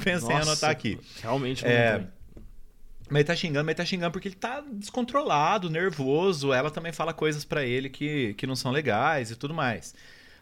pensei 0.05 0.13
em 0.13 0.39
Nossa, 0.39 0.43
anotar 0.53 0.71
aqui. 0.71 1.01
Realmente 1.21 1.65
não 1.65 1.71
É, 1.71 1.93
lembro. 1.97 2.13
Mas 3.13 3.21
ele 3.21 3.25
tá 3.27 3.37
xingando, 3.37 3.67
mas 3.67 3.73
ele 3.73 3.77
tá 3.77 3.85
xingando 3.85 4.11
porque 4.11 4.29
ele 4.29 4.35
tá 4.35 4.63
descontrolado, 4.63 5.69
nervoso. 5.69 6.51
Ela 6.51 6.71
também 6.71 6.93
fala 6.93 7.13
coisas 7.13 7.45
pra 7.45 7.63
ele 7.63 7.91
que, 7.91 8.33
que 8.35 8.47
não 8.47 8.57
são 8.57 8.73
legais 8.73 9.31
e 9.31 9.37
tudo 9.37 9.53
mais. 9.53 9.95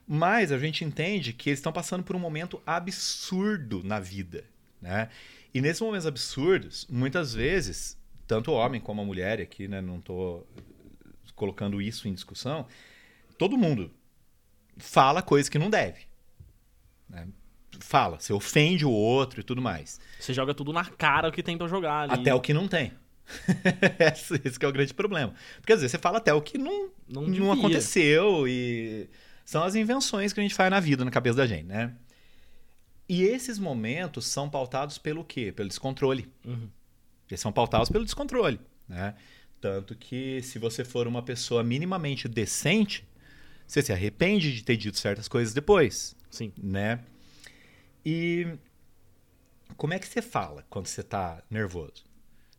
Mas 0.06 0.52
a 0.52 0.58
gente 0.58 0.84
entende 0.84 1.32
que 1.32 1.50
eles 1.50 1.58
estão 1.58 1.72
passando 1.72 2.04
por 2.04 2.14
um 2.14 2.20
momento 2.20 2.62
absurdo 2.64 3.82
na 3.82 3.98
vida, 3.98 4.44
né? 4.80 5.08
E 5.52 5.60
nesses 5.60 5.80
momentos 5.80 6.06
absurdos, 6.06 6.86
muitas 6.88 7.34
vezes, 7.34 7.98
tanto 8.24 8.52
o 8.52 8.54
homem 8.54 8.80
como 8.80 9.02
a 9.02 9.04
mulher, 9.04 9.40
aqui, 9.40 9.66
né, 9.66 9.80
não 9.80 10.00
tô 10.00 10.46
colocando 11.34 11.82
isso 11.82 12.06
em 12.06 12.14
discussão, 12.14 12.68
todo 13.36 13.58
mundo 13.58 13.90
fala 14.78 15.22
coisas 15.22 15.48
que 15.48 15.58
não 15.58 15.68
deve. 15.68 16.02
né? 17.08 17.26
Fala, 17.80 18.20
você 18.20 18.32
ofende 18.32 18.84
o 18.84 18.90
outro 18.90 19.40
e 19.40 19.42
tudo 19.42 19.60
mais. 19.60 19.98
Você 20.18 20.32
joga 20.32 20.54
tudo 20.54 20.72
na 20.72 20.84
cara 20.84 21.28
o 21.28 21.32
que 21.32 21.42
tem 21.42 21.58
pra 21.58 21.66
jogar 21.66 22.02
ali. 22.02 22.20
Até 22.20 22.34
o 22.34 22.40
que 22.40 22.52
não 22.54 22.68
tem. 22.68 22.92
esse, 23.98 24.58
que 24.58 24.64
é 24.64 24.68
o 24.68 24.72
grande 24.72 24.94
problema. 24.94 25.34
Porque 25.60 25.72
às 25.72 25.80
vezes 25.80 25.92
você 25.92 25.98
fala 25.98 26.18
até 26.18 26.32
o 26.32 26.42
que 26.42 26.58
não, 26.58 26.90
Não 27.08 27.22
não, 27.22 27.52
aconteceu 27.52 28.46
e 28.46 29.08
são 29.44 29.62
as 29.62 29.74
invenções 29.74 30.32
que 30.32 30.40
a 30.40 30.42
gente 30.42 30.54
faz 30.54 30.70
na 30.70 30.80
vida, 30.80 31.04
na 31.04 31.10
cabeça 31.10 31.36
da 31.36 31.46
gente, 31.46 31.64
né? 31.64 31.94
E 33.08 33.22
esses 33.22 33.58
momentos 33.58 34.26
são 34.26 34.48
pautados 34.48 34.98
pelo 34.98 35.24
quê? 35.24 35.50
Pelo 35.50 35.68
descontrole. 35.68 36.30
Uhum. 36.44 36.68
Eles 37.28 37.40
são 37.40 37.52
pautados 37.52 37.88
pelo 37.88 38.04
descontrole, 38.04 38.60
né? 38.88 39.14
Tanto 39.60 39.94
que 39.94 40.40
se 40.42 40.58
você 40.58 40.84
for 40.84 41.06
uma 41.06 41.22
pessoa 41.22 41.62
minimamente 41.62 42.28
decente, 42.28 43.04
você 43.66 43.82
se 43.82 43.92
arrepende 43.92 44.54
de 44.54 44.64
ter 44.64 44.76
dito 44.76 44.98
certas 44.98 45.28
coisas 45.28 45.52
depois 45.52 46.16
Sim. 46.30 46.52
né? 46.60 47.00
E 48.04 48.46
como 49.76 49.94
é 49.94 49.98
que 49.98 50.06
você 50.06 50.22
fala 50.22 50.64
quando 50.68 50.86
você 50.86 51.02
tá 51.02 51.42
nervoso? 51.50 52.04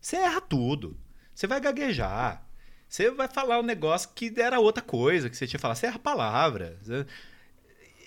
Você 0.00 0.16
erra 0.16 0.40
tudo. 0.40 0.96
Você 1.34 1.46
vai 1.46 1.60
gaguejar. 1.60 2.44
Você 2.88 3.10
vai 3.10 3.28
falar 3.28 3.58
um 3.58 3.62
negócio 3.62 4.10
que 4.14 4.32
era 4.36 4.60
outra 4.60 4.82
coisa 4.82 5.30
que 5.30 5.36
você 5.36 5.46
tinha 5.46 5.58
falar. 5.58 5.74
Você 5.74 5.86
erra 5.86 5.96
a 5.96 6.00
palavra. 6.00 6.78
Você- 6.82 7.06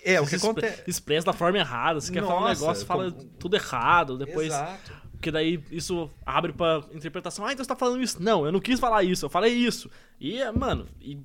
É, 0.04 0.20
o 0.20 0.26
que 0.26 0.36
acontece. 0.36 0.84
Expressa 0.86 1.26
da 1.26 1.32
forma 1.32 1.58
errada. 1.58 2.00
Você 2.00 2.12
quer 2.12 2.22
falar 2.22 2.36
um 2.36 2.40
Nossa, 2.48 2.60
negócio, 2.60 2.86
fala 2.86 3.10
tudo 3.10 3.56
errado. 3.56 4.16
Depois. 4.16 4.46
Exato. 4.48 4.92
Porque 5.12 5.30
daí 5.32 5.64
isso 5.70 6.08
abre 6.24 6.52
pra 6.52 6.84
interpretação. 6.92 7.44
Ah, 7.44 7.52
então 7.52 7.64
você 7.64 7.68
tá 7.68 7.74
falando 7.74 8.00
isso. 8.02 8.22
Não, 8.22 8.44
eu 8.46 8.52
não 8.52 8.60
quis 8.60 8.78
falar 8.78 9.02
isso, 9.02 9.24
eu 9.24 9.30
falei 9.30 9.52
isso. 9.52 9.90
E, 10.20 10.38
mano, 10.52 10.86
e 11.00 11.18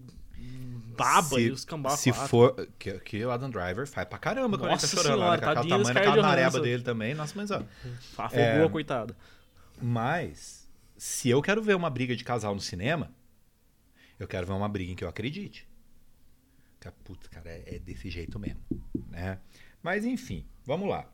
baba 0.97 1.35
se, 1.35 1.41
e 1.41 1.51
os 1.51 1.65
cambá 1.65 1.89
Se 1.97 2.11
quatro. 2.11 2.27
for. 2.27 2.69
Que, 2.79 2.93
que 2.99 3.23
o 3.25 3.31
Adam 3.31 3.49
Driver 3.49 3.87
faz 3.87 4.07
pra 4.07 4.17
caramba 4.17 4.57
quando 4.57 4.69
Nossa 4.71 4.85
ele 4.85 4.95
tá 4.95 5.01
chorando. 5.01 5.17
senhora, 5.19 5.29
lá, 5.29 5.31
né? 5.31 5.37
Com 5.37 5.43
aquela 5.43 5.55
tadinho 5.55 5.77
tamanho 5.77 5.93
daquela 5.93 6.21
nareba 6.21 6.49
Johansson. 6.51 6.61
dele 6.63 6.83
também. 6.83 7.13
Nossa, 7.13 7.33
mas 7.35 7.51
ó. 7.51 7.63
Afogou 8.17 8.39
É. 8.43 8.69
coitada. 8.69 9.15
Mas, 9.81 10.67
se 10.97 11.29
eu 11.29 11.41
quero 11.41 11.61
ver 11.61 11.75
uma 11.75 11.89
briga 11.89 12.15
de 12.15 12.23
casal 12.23 12.53
no 12.53 12.61
cinema, 12.61 13.11
eu 14.19 14.27
quero 14.27 14.45
ver 14.45 14.53
uma 14.53 14.69
briga 14.69 14.91
em 14.91 14.95
que 14.95 15.03
eu 15.03 15.09
acredite. 15.09 15.67
Putz, 17.03 17.27
cara, 17.27 17.49
é, 17.49 17.75
é 17.75 17.79
desse 17.79 18.09
jeito 18.09 18.39
mesmo, 18.39 18.59
né? 19.09 19.37
Mas, 19.83 20.03
enfim, 20.03 20.45
vamos 20.65 20.89
lá. 20.89 21.05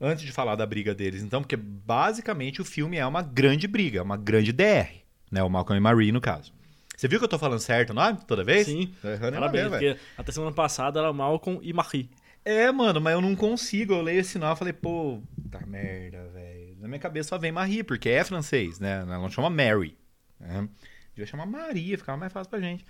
Antes 0.00 0.24
de 0.24 0.30
falar 0.32 0.54
da 0.56 0.64
briga 0.66 0.94
deles, 0.94 1.22
então, 1.22 1.40
porque 1.40 1.56
basicamente 1.56 2.60
o 2.60 2.64
filme 2.64 2.96
é 2.96 3.06
uma 3.06 3.22
grande 3.22 3.66
briga, 3.66 3.98
é 3.98 4.02
uma 4.02 4.16
grande 4.16 4.52
DR, 4.52 5.02
né? 5.30 5.42
O 5.42 5.48
Malcolm 5.50 5.76
e 5.78 5.80
Marie, 5.80 6.12
no 6.12 6.20
caso. 6.20 6.52
Você 6.96 7.08
viu 7.08 7.18
que 7.18 7.24
eu 7.24 7.28
tô 7.28 7.38
falando 7.38 7.58
certo 7.58 7.90
o 7.90 7.94
nome 7.94 8.18
toda 8.26 8.44
vez? 8.44 8.66
Sim. 8.66 8.94
Uma 9.02 9.30
Parabéns, 9.30 9.68
porque 9.68 9.96
até 10.16 10.32
semana 10.32 10.52
passada 10.52 11.00
era 11.00 11.12
Malcolm 11.12 11.60
e 11.62 11.72
Marie. 11.72 12.10
É, 12.44 12.70
mano, 12.70 13.00
mas 13.00 13.14
eu 13.14 13.20
não 13.20 13.34
consigo. 13.34 13.94
Eu 13.94 14.02
leio 14.02 14.20
esse 14.20 14.38
nome 14.38 14.54
e 14.54 14.56
falei, 14.56 14.72
pô, 14.72 15.20
tá 15.50 15.64
merda, 15.66 16.28
velho. 16.28 16.76
Na 16.78 16.86
minha 16.86 17.00
cabeça 17.00 17.30
só 17.30 17.38
vem 17.38 17.50
Marie, 17.50 17.82
porque 17.82 18.08
é 18.10 18.22
francês, 18.22 18.78
né? 18.78 19.00
Ela 19.00 19.18
não 19.18 19.30
chama 19.30 19.48
Mary. 19.48 19.96
Né? 20.38 20.68
Devia 21.14 21.26
chamar 21.26 21.46
Maria, 21.46 21.96
ficava 21.96 22.18
mais 22.18 22.32
fácil 22.32 22.50
pra 22.50 22.60
gente. 22.60 22.84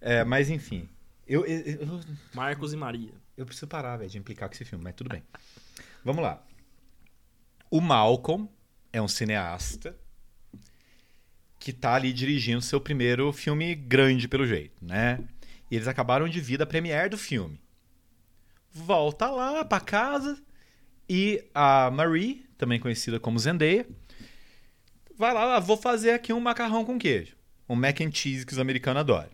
É, 0.00 0.24
mas 0.24 0.50
enfim. 0.50 0.88
Eu, 1.26 1.44
eu, 1.46 1.60
eu, 1.60 2.00
Marcos 2.34 2.72
e 2.72 2.76
Maria. 2.76 3.12
eu 3.36 3.46
preciso 3.46 3.68
parar, 3.68 3.96
velho, 3.96 4.10
de 4.10 4.18
implicar 4.18 4.48
com 4.48 4.54
esse 4.54 4.64
filme, 4.64 4.82
mas 4.82 4.94
tudo 4.94 5.08
bem. 5.10 5.22
Vamos 6.04 6.22
lá. 6.22 6.42
O 7.70 7.80
Malcolm 7.80 8.48
é 8.92 9.00
um 9.00 9.08
cineasta 9.08 9.94
que 11.58 11.72
tá 11.72 11.94
ali 11.94 12.12
dirigindo 12.12 12.62
seu 12.62 12.80
primeiro 12.80 13.32
filme 13.32 13.74
grande, 13.74 14.28
pelo 14.28 14.46
jeito, 14.46 14.84
né? 14.84 15.20
E 15.70 15.76
eles 15.76 15.88
acabaram 15.88 16.28
de 16.28 16.40
vir 16.40 16.58
da 16.58 16.66
premiere 16.66 17.08
do 17.08 17.18
filme. 17.18 17.60
Volta 18.70 19.30
lá 19.30 19.64
pra 19.64 19.80
casa 19.80 20.40
e 21.08 21.44
a 21.54 21.90
Marie, 21.90 22.46
também 22.56 22.78
conhecida 22.78 23.18
como 23.18 23.38
Zendaya, 23.38 23.86
vai 25.16 25.32
lá, 25.32 25.56
ah, 25.56 25.60
vou 25.60 25.76
fazer 25.76 26.12
aqui 26.12 26.32
um 26.32 26.40
macarrão 26.40 26.84
com 26.84 26.98
queijo. 26.98 27.36
Um 27.68 27.74
mac 27.74 28.00
and 28.00 28.12
cheese 28.12 28.46
que 28.46 28.52
os 28.52 28.58
americanos 28.58 29.00
adoram. 29.00 29.30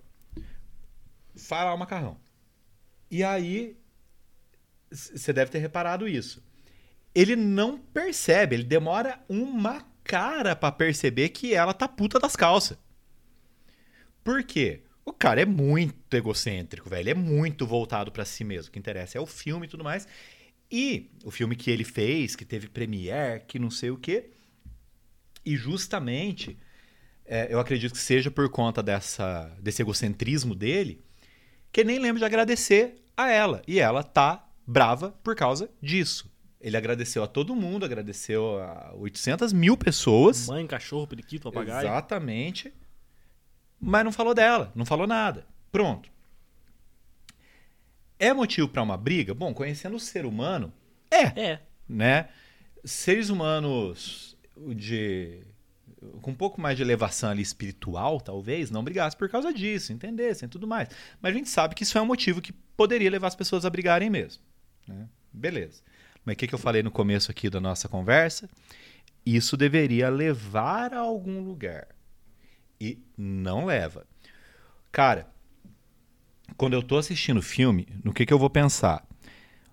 Faz 1.36 1.64
lá 1.64 1.74
o 1.74 1.78
macarrão. 1.78 2.16
E 3.10 3.22
aí, 3.22 3.76
você 4.90 5.32
deve 5.32 5.50
ter 5.50 5.58
reparado 5.58 6.08
isso. 6.08 6.42
Ele 7.14 7.36
não 7.36 7.78
percebe, 7.78 8.56
ele 8.56 8.64
demora 8.64 9.22
uma 9.28 9.86
cara 10.04 10.54
pra 10.54 10.70
perceber 10.70 11.30
que 11.30 11.54
ela 11.54 11.74
tá 11.74 11.88
puta 11.88 12.20
das 12.20 12.36
calças. 12.36 12.78
Por 14.22 14.44
quê? 14.44 14.82
O 15.04 15.12
cara 15.12 15.42
é 15.42 15.44
muito 15.44 16.14
egocêntrico, 16.14 16.88
velho. 16.88 17.02
Ele 17.02 17.10
é 17.10 17.14
muito 17.14 17.66
voltado 17.66 18.12
pra 18.12 18.24
si 18.24 18.44
mesmo. 18.44 18.68
O 18.68 18.72
que 18.72 18.78
interessa 18.78 19.18
é 19.18 19.20
o 19.20 19.26
filme 19.26 19.66
e 19.66 19.68
tudo 19.68 19.84
mais. 19.84 20.06
E 20.70 21.10
o 21.24 21.30
filme 21.30 21.56
que 21.56 21.70
ele 21.70 21.84
fez, 21.84 22.34
que 22.34 22.44
teve 22.44 22.68
premiere, 22.68 23.44
que 23.46 23.58
não 23.58 23.70
sei 23.70 23.90
o 23.90 23.98
quê. 23.98 24.30
E 25.44 25.56
justamente, 25.56 26.56
é, 27.24 27.48
eu 27.50 27.60
acredito 27.60 27.92
que 27.92 27.98
seja 27.98 28.30
por 28.30 28.48
conta 28.48 28.82
dessa, 28.82 29.54
desse 29.60 29.82
egocentrismo 29.82 30.54
dele, 30.54 31.04
que 31.70 31.84
nem 31.84 31.98
lembra 31.98 32.20
de 32.20 32.24
agradecer 32.24 32.96
a 33.14 33.30
ela. 33.30 33.62
E 33.68 33.78
ela 33.78 34.02
tá 34.02 34.48
brava 34.66 35.10
por 35.22 35.36
causa 35.36 35.70
disso. 35.82 36.33
Ele 36.64 36.78
agradeceu 36.78 37.22
a 37.22 37.26
todo 37.26 37.54
mundo, 37.54 37.84
agradeceu 37.84 38.58
a 38.58 38.94
800 38.96 39.52
mil 39.52 39.76
pessoas. 39.76 40.48
Mãe, 40.48 40.66
cachorro, 40.66 41.06
periquito, 41.06 41.50
papagaio. 41.52 41.86
Exatamente. 41.86 42.72
Mas 43.78 44.02
não 44.02 44.10
falou 44.10 44.32
dela, 44.32 44.72
não 44.74 44.86
falou 44.86 45.06
nada. 45.06 45.46
Pronto. 45.70 46.08
É 48.18 48.32
motivo 48.32 48.66
para 48.66 48.82
uma 48.82 48.96
briga? 48.96 49.34
Bom, 49.34 49.52
conhecendo 49.52 49.96
o 49.96 50.00
ser 50.00 50.24
humano, 50.24 50.72
é, 51.10 51.38
É. 51.52 51.60
né? 51.86 52.28
Seres 52.82 53.28
humanos 53.28 54.34
de 54.74 55.42
com 56.22 56.30
um 56.30 56.34
pouco 56.34 56.60
mais 56.60 56.76
de 56.76 56.82
elevação 56.82 57.30
ali 57.30 57.42
espiritual, 57.42 58.20
talvez, 58.20 58.70
não 58.70 58.84
brigassem 58.84 59.18
por 59.18 59.28
causa 59.28 59.52
disso, 59.52 59.92
entendessem 59.92 60.46
e 60.46 60.50
tudo 60.50 60.66
mais. 60.66 60.88
Mas 61.20 61.34
a 61.34 61.36
gente 61.36 61.48
sabe 61.48 61.74
que 61.74 61.82
isso 61.82 61.96
é 61.98 62.00
um 62.00 62.06
motivo 62.06 62.40
que 62.42 62.52
poderia 62.76 63.10
levar 63.10 63.26
as 63.28 63.34
pessoas 63.34 63.64
a 63.66 63.70
brigarem 63.70 64.08
mesmo. 64.08 64.42
né? 64.88 65.08
Beleza. 65.32 65.82
Mas 66.24 66.34
o 66.34 66.36
que, 66.36 66.46
que 66.46 66.54
eu 66.54 66.58
falei 66.58 66.82
no 66.82 66.90
começo 66.90 67.30
aqui 67.30 67.50
da 67.50 67.60
nossa 67.60 67.88
conversa? 67.88 68.48
Isso 69.24 69.56
deveria 69.56 70.08
levar 70.08 70.92
a 70.94 70.98
algum 70.98 71.42
lugar. 71.42 71.88
E 72.80 73.02
não 73.16 73.66
leva. 73.66 74.06
Cara, 74.90 75.28
quando 76.56 76.74
eu 76.74 76.82
tô 76.82 76.96
assistindo 76.96 77.38
o 77.38 77.42
filme, 77.42 77.88
no 78.02 78.12
que, 78.12 78.26
que 78.26 78.32
eu 78.32 78.38
vou 78.38 78.50
pensar? 78.50 79.06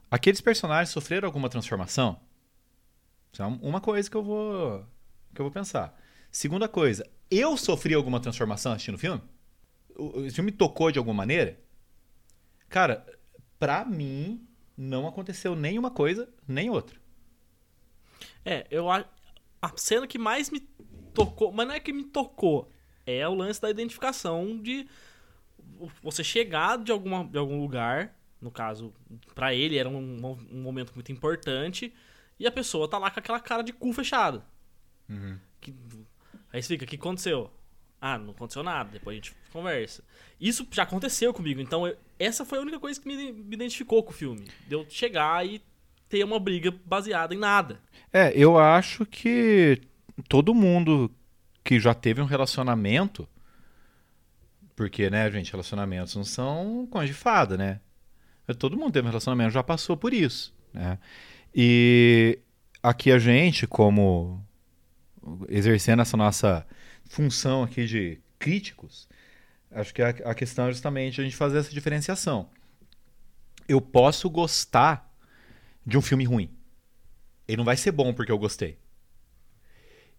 Aqueles 0.09 0.41
personagens 0.41 0.89
sofreram 0.89 1.27
alguma 1.27 1.49
transformação? 1.49 2.19
Isso 3.31 3.41
é 3.41 3.45
uma 3.45 3.79
coisa 3.79 4.09
que 4.09 4.17
eu 4.17 4.23
vou 4.23 4.85
que 5.33 5.39
eu 5.39 5.45
vou 5.45 5.51
pensar. 5.51 5.97
Segunda 6.29 6.67
coisa, 6.67 7.09
eu 7.29 7.55
sofri 7.55 7.93
alguma 7.93 8.19
transformação 8.19 8.73
assistindo 8.73 8.95
o 8.95 8.97
filme? 8.97 9.21
O, 9.95 10.29
filme 10.29 10.51
tocou 10.51 10.91
de 10.91 10.99
alguma 10.99 11.13
maneira? 11.13 11.57
Cara, 12.67 13.05
pra 13.57 13.85
mim 13.85 14.45
não 14.77 15.07
aconteceu 15.07 15.55
nem 15.55 15.77
uma 15.77 15.91
coisa 15.91 16.27
nem 16.47 16.69
outra. 16.69 16.99
É, 18.45 18.65
eu 18.71 18.89
acho. 18.89 19.07
A 19.61 19.71
cena 19.77 20.07
que 20.07 20.17
mais 20.17 20.49
me 20.49 20.59
tocou. 21.13 21.51
Mas 21.51 21.67
não 21.67 21.75
é 21.75 21.79
que 21.79 21.93
me 21.93 22.03
tocou. 22.03 22.71
É 23.05 23.27
o 23.27 23.33
lance 23.35 23.61
da 23.61 23.69
identificação 23.69 24.57
de 24.59 24.87
você 26.01 26.23
chegar 26.23 26.77
de, 26.77 26.91
alguma, 26.91 27.23
de 27.25 27.37
algum 27.37 27.59
lugar. 27.61 28.15
No 28.41 28.49
caso, 28.49 28.91
pra 29.35 29.53
ele 29.53 29.77
era 29.77 29.87
um, 29.87 30.25
um 30.51 30.61
momento 30.61 30.93
muito 30.95 31.11
importante. 31.11 31.93
e 32.39 32.47
a 32.47 32.51
pessoa 32.51 32.87
tá 32.89 32.97
lá 32.97 33.11
com 33.11 33.19
aquela 33.19 33.39
cara 33.39 33.61
de 33.61 33.71
cu 33.71 33.93
fechada. 33.93 34.43
Uhum. 35.07 35.37
Que- 35.59 35.75
Aí 36.51 36.61
você 36.61 36.69
fica, 36.69 36.85
o 36.85 36.87
que 36.87 36.95
aconteceu? 36.95 37.51
Ah, 38.03 38.17
não 38.17 38.31
aconteceu 38.31 38.63
nada, 38.63 38.89
depois 38.91 39.13
a 39.13 39.17
gente 39.17 39.35
conversa. 39.53 40.03
Isso 40.39 40.67
já 40.71 40.81
aconteceu 40.83 41.31
comigo, 41.33 41.61
então 41.61 41.85
eu- 41.85 41.95
essa 42.17 42.43
foi 42.43 42.57
a 42.57 42.61
única 42.61 42.79
coisa 42.79 42.99
que 42.99 43.07
me, 43.07 43.31
me 43.31 43.53
identificou 43.53 44.01
com 44.01 44.09
o 44.09 44.13
filme. 44.13 44.47
De 44.67 44.73
eu 44.73 44.85
chegar 44.89 45.45
e 45.45 45.61
ter 46.09 46.23
uma 46.23 46.39
briga 46.39 46.73
baseada 46.83 47.35
em 47.35 47.37
nada. 47.37 47.79
É, 48.11 48.33
eu 48.35 48.57
acho 48.57 49.05
que 49.05 49.79
todo 50.27 50.53
mundo 50.53 51.11
que 51.63 51.79
já 51.79 51.93
teve 51.93 52.21
um 52.21 52.25
relacionamento. 52.25 53.27
Porque, 54.75 55.09
né, 55.09 55.29
gente, 55.29 55.51
relacionamentos 55.51 56.15
não 56.15 56.23
são 56.23 56.87
conto 56.89 57.05
de 57.05 57.13
fada, 57.13 57.55
né? 57.55 57.79
Todo 58.57 58.75
mundo 58.75 58.91
teve 58.91 59.05
um 59.05 59.11
relacionamento, 59.11 59.51
já 59.51 59.63
passou 59.63 59.95
por 59.95 60.11
isso, 60.13 60.53
né? 60.73 60.97
E 61.53 62.39
aqui 62.81 63.11
a 63.11 63.19
gente, 63.19 63.67
como 63.67 64.43
exercendo 65.47 66.01
essa 66.01 66.17
nossa 66.17 66.65
função 67.11 67.61
aqui 67.61 67.85
de 67.85 68.21
críticos, 68.39 69.05
acho 69.69 69.93
que 69.93 70.01
a, 70.01 70.09
a 70.09 70.33
questão 70.33 70.67
é 70.67 70.71
justamente 70.71 71.19
a 71.19 71.23
gente 71.23 71.35
fazer 71.35 71.57
essa 71.57 71.69
diferenciação. 71.69 72.49
Eu 73.67 73.81
posso 73.81 74.29
gostar 74.29 75.13
de 75.85 75.97
um 75.97 76.01
filme 76.01 76.23
ruim. 76.23 76.49
Ele 77.45 77.57
não 77.57 77.65
vai 77.65 77.75
ser 77.75 77.91
bom 77.91 78.13
porque 78.13 78.31
eu 78.31 78.37
gostei. 78.37 78.77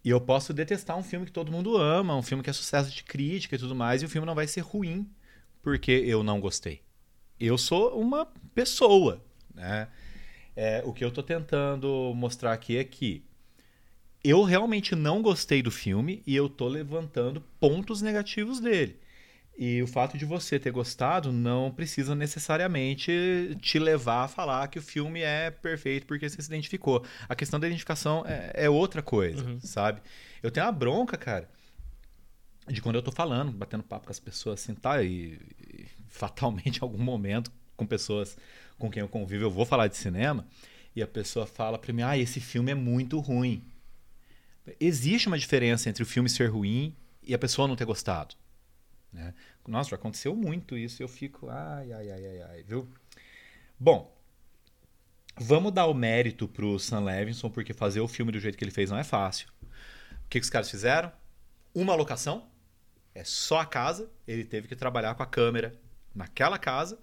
E 0.04 0.10
eu 0.10 0.20
posso 0.20 0.52
detestar 0.52 0.98
um 0.98 1.02
filme 1.02 1.24
que 1.24 1.32
todo 1.32 1.50
mundo 1.50 1.78
ama, 1.78 2.14
um 2.14 2.22
filme 2.22 2.42
que 2.42 2.50
é 2.50 2.52
sucesso 2.52 2.90
de 2.90 3.02
crítica 3.04 3.56
e 3.56 3.58
tudo 3.58 3.74
mais, 3.74 4.02
e 4.02 4.04
o 4.04 4.08
filme 4.08 4.26
não 4.26 4.34
vai 4.34 4.46
ser 4.46 4.60
ruim 4.60 5.10
porque 5.62 5.92
eu 5.92 6.22
não 6.22 6.40
gostei. 6.40 6.82
Eu 7.40 7.56
sou 7.56 7.98
uma 7.98 8.26
pessoa, 8.54 9.24
né? 9.54 9.88
É, 10.54 10.82
o 10.84 10.92
que 10.92 11.02
eu 11.02 11.10
tô 11.10 11.22
tentando 11.22 12.12
mostrar 12.14 12.52
aqui 12.52 12.76
é 12.76 12.84
que 12.84 13.24
eu 14.24 14.42
realmente 14.44 14.94
não 14.94 15.20
gostei 15.22 15.62
do 15.62 15.70
filme 15.70 16.22
e 16.26 16.34
eu 16.36 16.48
tô 16.48 16.68
levantando 16.68 17.40
pontos 17.60 18.00
negativos 18.02 18.60
dele. 18.60 18.98
E 19.58 19.82
o 19.82 19.86
fato 19.86 20.16
de 20.16 20.24
você 20.24 20.58
ter 20.58 20.70
gostado 20.70 21.30
não 21.30 21.70
precisa 21.70 22.14
necessariamente 22.14 23.12
te 23.60 23.78
levar 23.78 24.24
a 24.24 24.28
falar 24.28 24.66
que 24.68 24.78
o 24.78 24.82
filme 24.82 25.20
é 25.20 25.50
perfeito 25.50 26.06
porque 26.06 26.28
você 26.28 26.40
se 26.40 26.48
identificou. 26.48 27.04
A 27.28 27.34
questão 27.36 27.60
da 27.60 27.66
identificação 27.66 28.24
é, 28.26 28.52
é 28.54 28.70
outra 28.70 29.02
coisa, 29.02 29.44
Uhum. 29.44 29.60
sabe? 29.60 30.00
Eu 30.42 30.50
tenho 30.50 30.64
uma 30.66 30.72
bronca, 30.72 31.16
cara, 31.18 31.48
de 32.68 32.80
quando 32.80 32.96
eu 32.96 33.02
tô 33.02 33.12
falando, 33.12 33.52
batendo 33.52 33.82
papo 33.82 34.06
com 34.06 34.12
as 34.12 34.20
pessoas 34.20 34.60
assim, 34.60 34.74
tá? 34.74 35.02
E, 35.02 35.38
e 35.68 35.86
fatalmente 36.08 36.78
em 36.80 36.82
algum 36.82 37.02
momento, 37.02 37.50
com 37.76 37.86
pessoas 37.86 38.36
com 38.78 38.90
quem 38.90 39.00
eu 39.00 39.08
convivo, 39.08 39.44
eu 39.44 39.50
vou 39.50 39.64
falar 39.66 39.88
de 39.88 39.96
cinema, 39.96 40.46
e 40.94 41.02
a 41.02 41.06
pessoa 41.06 41.46
fala 41.46 41.78
pra 41.78 41.92
mim, 41.92 42.02
ah, 42.02 42.16
esse 42.16 42.40
filme 42.40 42.70
é 42.70 42.74
muito 42.74 43.18
ruim. 43.18 43.62
Existe 44.78 45.26
uma 45.28 45.38
diferença 45.38 45.88
entre 45.88 46.02
o 46.02 46.06
filme 46.06 46.28
ser 46.28 46.46
ruim 46.46 46.94
e 47.22 47.34
a 47.34 47.38
pessoa 47.38 47.66
não 47.68 47.76
ter 47.76 47.84
gostado. 47.84 48.34
Né? 49.12 49.34
Nossa, 49.66 49.90
já 49.90 49.96
aconteceu 49.96 50.34
muito 50.34 50.76
isso 50.76 51.02
e 51.02 51.04
eu 51.04 51.08
fico, 51.08 51.48
ai, 51.48 51.92
ai, 51.92 52.10
ai, 52.10 52.26
ai, 52.26 52.42
ai, 52.42 52.62
viu? 52.62 52.88
Bom, 53.78 54.16
vamos 55.38 55.72
dar 55.72 55.86
o 55.86 55.94
mérito 55.94 56.46
pro 56.48 56.78
Sam 56.78 57.00
Levinson, 57.04 57.50
porque 57.50 57.72
fazer 57.72 58.00
o 58.00 58.08
filme 58.08 58.32
do 58.32 58.38
jeito 58.40 58.56
que 58.56 58.64
ele 58.64 58.70
fez 58.70 58.90
não 58.90 58.98
é 58.98 59.04
fácil. 59.04 59.48
O 59.62 60.28
que, 60.28 60.38
que 60.40 60.44
os 60.44 60.50
caras 60.50 60.70
fizeram? 60.70 61.12
Uma 61.74 61.94
locação, 61.94 62.48
é 63.14 63.24
só 63.24 63.60
a 63.60 63.66
casa, 63.66 64.10
ele 64.26 64.44
teve 64.44 64.68
que 64.68 64.76
trabalhar 64.76 65.14
com 65.14 65.22
a 65.22 65.26
câmera 65.26 65.74
naquela 66.14 66.58
casa, 66.58 66.98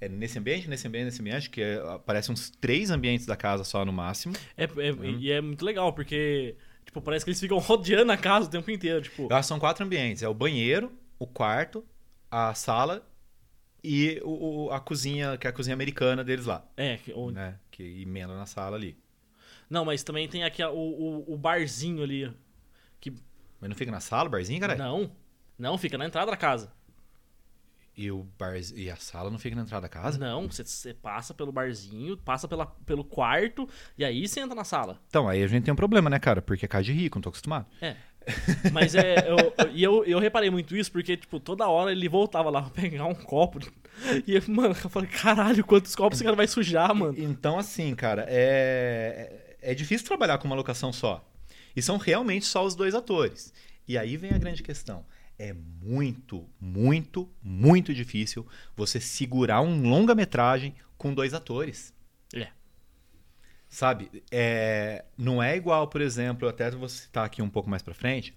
é 0.00 0.08
nesse 0.08 0.38
ambiente, 0.38 0.68
nesse 0.68 0.86
ambiente, 0.86 1.04
nesse 1.06 1.20
ambiente, 1.20 1.50
que 1.50 1.60
é, 1.62 1.76
aparecem 1.94 2.32
uns 2.32 2.50
três 2.50 2.90
ambientes 2.90 3.26
da 3.26 3.36
casa 3.36 3.64
só 3.64 3.84
no 3.84 3.92
máximo. 3.92 4.34
É, 4.56 4.64
é- 4.64 5.10
E 5.18 5.30
é 5.30 5.40
muito 5.40 5.64
legal, 5.64 5.92
porque 5.92 6.56
tipo, 6.84 7.00
parece 7.00 7.24
que 7.24 7.30
eles 7.30 7.40
ficam 7.40 7.58
rodeando 7.60 8.10
a 8.12 8.16
casa 8.16 8.46
o 8.46 8.50
tempo 8.50 8.70
inteiro. 8.70 9.02
Tipo, 9.02 9.22
Eu 9.30 9.36
acho 9.36 9.46
que 9.46 9.48
são 9.48 9.58
quatro 9.60 9.84
ambientes. 9.84 10.22
É 10.22 10.28
o 10.28 10.34
banheiro, 10.34 10.92
o 11.18 11.26
quarto, 11.26 11.84
a 12.30 12.54
sala 12.54 13.06
e 13.82 14.20
o, 14.24 14.66
o- 14.66 14.70
a 14.72 14.80
cozinha, 14.80 15.36
que 15.38 15.46
é 15.46 15.50
a 15.50 15.52
cozinha 15.52 15.74
americana 15.74 16.22
deles 16.24 16.46
lá. 16.46 16.64
é, 16.76 16.96
que- 16.98 17.12
o- 17.12 17.30
Né? 17.30 17.58
Que 17.70 18.02
emenda 18.02 18.34
na 18.34 18.46
sala 18.46 18.76
ali. 18.76 18.96
Não, 19.68 19.84
mas 19.84 20.02
também 20.02 20.28
tem 20.28 20.42
aqui 20.44 20.62
o, 20.64 20.70
o, 20.74 21.34
o 21.34 21.36
barzinho 21.38 22.02
ali. 22.02 22.30
Que, 23.00 23.10
Mas 23.60 23.70
não 23.70 23.76
fica 23.76 23.90
na 23.92 24.00
sala, 24.00 24.28
o 24.28 24.32
barzinho, 24.32 24.60
cara? 24.60 24.74
não, 24.74 25.10
não, 25.58 25.78
fica 25.78 25.96
na 25.96 26.06
entrada 26.06 26.30
da 26.30 26.36
casa. 26.36 26.72
E, 28.00 28.10
o 28.10 28.26
bar... 28.38 28.54
e 28.74 28.88
a 28.90 28.96
sala 28.96 29.30
não 29.30 29.38
fica 29.38 29.54
na 29.54 29.60
entrada 29.60 29.82
da 29.82 29.88
casa? 29.90 30.18
Não, 30.18 30.50
você, 30.50 30.64
você 30.64 30.94
passa 30.94 31.34
pelo 31.34 31.52
barzinho, 31.52 32.16
passa 32.16 32.48
pela, 32.48 32.64
pelo 32.64 33.04
quarto 33.04 33.68
e 33.98 34.02
aí 34.02 34.26
você 34.26 34.40
entra 34.40 34.54
na 34.54 34.64
sala. 34.64 34.98
Então, 35.08 35.28
aí 35.28 35.42
a 35.42 35.46
gente 35.46 35.64
tem 35.64 35.72
um 35.72 35.76
problema, 35.76 36.08
né, 36.08 36.18
cara? 36.18 36.40
Porque 36.40 36.64
é 36.64 36.68
casa 36.68 36.84
de 36.84 36.94
rico, 36.94 37.18
não 37.18 37.22
tô 37.22 37.28
acostumado. 37.28 37.66
É. 37.78 37.96
Mas 38.72 38.94
é. 38.94 39.16
Eu- 39.28 39.70
e 39.70 39.82
eu, 39.82 40.02
eu 40.06 40.18
reparei 40.18 40.48
muito 40.48 40.74
isso 40.74 40.90
porque, 40.90 41.14
tipo, 41.14 41.38
toda 41.38 41.68
hora 41.68 41.92
ele 41.92 42.08
voltava 42.08 42.48
lá 42.48 42.62
pra 42.62 42.70
pegar 42.70 43.04
um 43.04 43.14
copo. 43.14 43.58
E, 44.26 44.34
eu, 44.34 44.42
mano, 44.48 44.74
eu 44.82 44.88
falei, 44.88 45.08
caralho, 45.10 45.62
quantos 45.62 45.94
copos 45.94 46.16
esse 46.16 46.24
cara 46.24 46.36
vai 46.36 46.46
sujar, 46.46 46.94
mano? 46.94 47.14
Então, 47.18 47.58
assim, 47.58 47.94
cara, 47.94 48.24
é... 48.28 49.56
é 49.60 49.74
difícil 49.74 50.06
trabalhar 50.06 50.38
com 50.38 50.46
uma 50.46 50.56
locação 50.56 50.90
só. 50.90 51.22
E 51.76 51.82
são 51.82 51.98
realmente 51.98 52.46
só 52.46 52.64
os 52.64 52.74
dois 52.74 52.94
atores. 52.94 53.52
E 53.86 53.98
aí 53.98 54.16
vem 54.16 54.30
a 54.30 54.38
grande 54.38 54.62
questão. 54.62 55.04
É 55.42 55.54
muito, 55.54 56.46
muito, 56.60 57.26
muito 57.42 57.94
difícil 57.94 58.46
você 58.76 59.00
segurar 59.00 59.62
um 59.62 59.88
longa-metragem 59.88 60.74
com 60.98 61.14
dois 61.14 61.32
atores. 61.32 61.94
É. 62.34 62.48
Sabe? 63.66 64.22
É, 64.30 65.02
não 65.16 65.42
é 65.42 65.56
igual, 65.56 65.88
por 65.88 66.02
exemplo, 66.02 66.46
até 66.46 66.70
vou 66.70 66.90
citar 66.90 67.24
aqui 67.24 67.40
um 67.40 67.48
pouco 67.48 67.70
mais 67.70 67.82
pra 67.82 67.94
frente, 67.94 68.34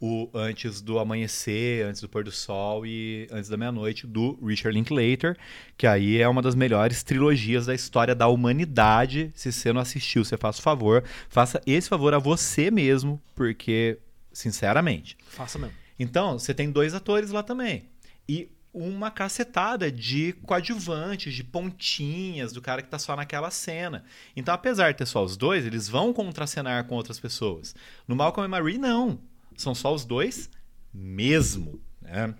o 0.00 0.28
Antes 0.34 0.80
do 0.80 0.98
Amanhecer, 0.98 1.86
Antes 1.86 2.00
do 2.00 2.08
Pôr 2.08 2.24
do 2.24 2.32
Sol 2.32 2.84
e 2.84 3.28
Antes 3.30 3.48
da 3.48 3.56
Meia-Noite, 3.56 4.04
do 4.04 4.36
Richard 4.44 4.76
Linklater, 4.76 5.38
que 5.76 5.86
aí 5.86 6.20
é 6.20 6.28
uma 6.28 6.42
das 6.42 6.56
melhores 6.56 7.04
trilogias 7.04 7.66
da 7.66 7.74
história 7.74 8.16
da 8.16 8.26
humanidade. 8.26 9.30
Se 9.32 9.52
você 9.52 9.72
não 9.72 9.80
assistiu, 9.80 10.24
você 10.24 10.36
faça 10.36 10.58
o 10.58 10.62
favor, 10.62 11.04
faça 11.28 11.62
esse 11.64 11.88
favor 11.88 12.12
a 12.14 12.18
você 12.18 12.68
mesmo, 12.68 13.22
porque, 13.32 13.96
sinceramente. 14.32 15.16
Faça 15.28 15.56
mesmo. 15.56 15.81
Então, 16.02 16.36
você 16.36 16.52
tem 16.52 16.68
dois 16.68 16.94
atores 16.94 17.30
lá 17.30 17.44
também. 17.44 17.88
E 18.28 18.50
uma 18.74 19.08
cacetada 19.08 19.90
de 19.90 20.32
coadjuvantes, 20.44 21.32
de 21.32 21.44
pontinhas, 21.44 22.52
do 22.52 22.60
cara 22.60 22.82
que 22.82 22.88
tá 22.88 22.98
só 22.98 23.14
naquela 23.14 23.52
cena. 23.52 24.04
Então, 24.34 24.52
apesar 24.52 24.90
de 24.90 24.98
ter 24.98 25.06
só 25.06 25.22
os 25.22 25.36
dois, 25.36 25.64
eles 25.64 25.88
vão 25.88 26.12
contracenar 26.12 26.84
com 26.86 26.96
outras 26.96 27.20
pessoas. 27.20 27.72
No 28.08 28.16
Malcolm 28.16 28.48
e 28.48 28.50
Marie, 28.50 28.78
não. 28.78 29.20
São 29.56 29.76
só 29.76 29.94
os 29.94 30.04
dois 30.04 30.50
mesmo. 30.92 31.80
Né? 32.00 32.34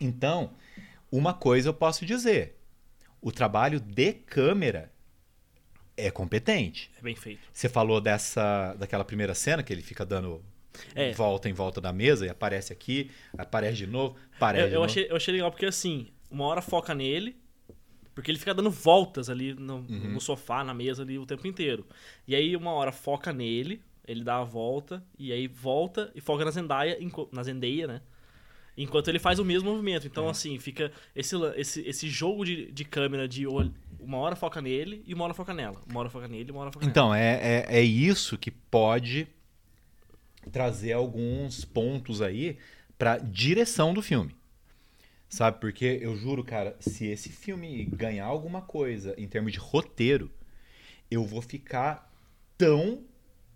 Então, 0.00 0.50
uma 1.12 1.32
coisa 1.32 1.68
eu 1.68 1.74
posso 1.74 2.04
dizer. 2.04 2.58
O 3.20 3.30
trabalho 3.30 3.78
de 3.78 4.12
câmera 4.12 4.92
é 5.96 6.10
competente. 6.10 6.90
É 6.98 7.02
bem 7.02 7.14
feito. 7.14 7.40
Você 7.52 7.68
falou 7.68 8.00
dessa 8.00 8.74
daquela 8.74 9.04
primeira 9.04 9.34
cena 9.34 9.62
que 9.62 9.72
ele 9.72 9.82
fica 9.82 10.04
dando 10.04 10.42
É. 10.94 11.12
volta 11.12 11.48
em 11.48 11.52
volta 11.52 11.80
da 11.80 11.92
mesa 11.92 12.26
e 12.26 12.28
aparece 12.28 12.72
aqui, 12.72 13.10
aparece 13.36 13.76
de 13.78 13.86
novo, 13.86 14.16
aparece 14.36 14.68
Eu, 14.68 14.74
eu 14.80 14.84
achei, 14.84 15.06
eu 15.10 15.16
achei 15.16 15.32
legal 15.34 15.50
porque, 15.50 15.66
assim, 15.66 16.06
uma 16.30 16.44
hora 16.46 16.60
foca 16.62 16.94
nele, 16.94 17.36
porque 18.14 18.30
ele 18.30 18.38
fica 18.38 18.52
dando 18.54 18.70
voltas 18.70 19.30
ali 19.30 19.54
no, 19.54 19.76
Uhum. 19.76 20.10
no 20.14 20.20
sofá, 20.20 20.64
na 20.64 20.74
mesa 20.74 21.02
ali 21.02 21.18
o 21.18 21.26
tempo 21.26 21.46
inteiro. 21.46 21.86
E 22.26 22.34
aí, 22.34 22.56
uma 22.56 22.72
hora 22.72 22.90
foca 22.92 23.32
nele, 23.32 23.80
ele 24.06 24.24
dá 24.24 24.38
a 24.38 24.44
volta, 24.44 25.04
e 25.18 25.32
aí 25.32 25.46
volta 25.46 26.10
e 26.14 26.20
foca 26.20 26.44
na 26.44 26.50
Zendaya, 26.50 26.98
na 27.32 27.42
Zendaya, 27.42 27.86
né? 27.86 28.00
Enquanto 28.76 29.08
ele 29.08 29.18
faz 29.18 29.38
o 29.40 29.44
mesmo 29.44 29.70
movimento. 29.70 30.06
Então, 30.06 30.26
É. 30.28 30.30
assim, 30.30 30.58
fica 30.58 30.92
esse, 31.14 31.34
esse, 31.56 31.80
esse 31.82 32.08
jogo 32.08 32.44
de, 32.44 32.70
de 32.70 32.84
câmera 32.84 33.26
de 33.26 33.44
olho. 33.46 33.74
Uma 33.98 34.18
hora 34.18 34.36
foca 34.36 34.62
nele 34.62 35.02
e 35.04 35.12
uma 35.14 35.24
hora 35.24 35.34
foca 35.34 35.52
nela. 35.52 35.82
Uma 35.90 35.98
hora 36.00 36.08
foca 36.08 36.28
nele 36.28 36.48
e 36.48 36.52
uma 36.52 36.60
hora 36.60 36.70
foca 36.72 36.84
nela. 36.86 36.90
Então, 36.90 37.12
é, 37.14 37.64
é, 37.68 37.78
é 37.78 37.82
isso 37.82 38.38
que 38.38 38.52
pode 38.52 39.26
trazer 40.48 40.92
alguns 40.92 41.64
pontos 41.64 42.20
aí 42.22 42.58
pra 42.98 43.18
direção 43.18 43.94
do 43.94 44.02
filme. 44.02 44.36
Sabe? 45.28 45.60
Porque 45.60 45.98
eu 46.00 46.16
juro, 46.16 46.42
cara, 46.42 46.76
se 46.80 47.06
esse 47.06 47.28
filme 47.28 47.84
ganhar 47.84 48.24
alguma 48.24 48.62
coisa 48.62 49.14
em 49.18 49.28
termos 49.28 49.52
de 49.52 49.58
roteiro, 49.58 50.30
eu 51.10 51.24
vou 51.24 51.42
ficar 51.42 52.10
tão 52.56 53.04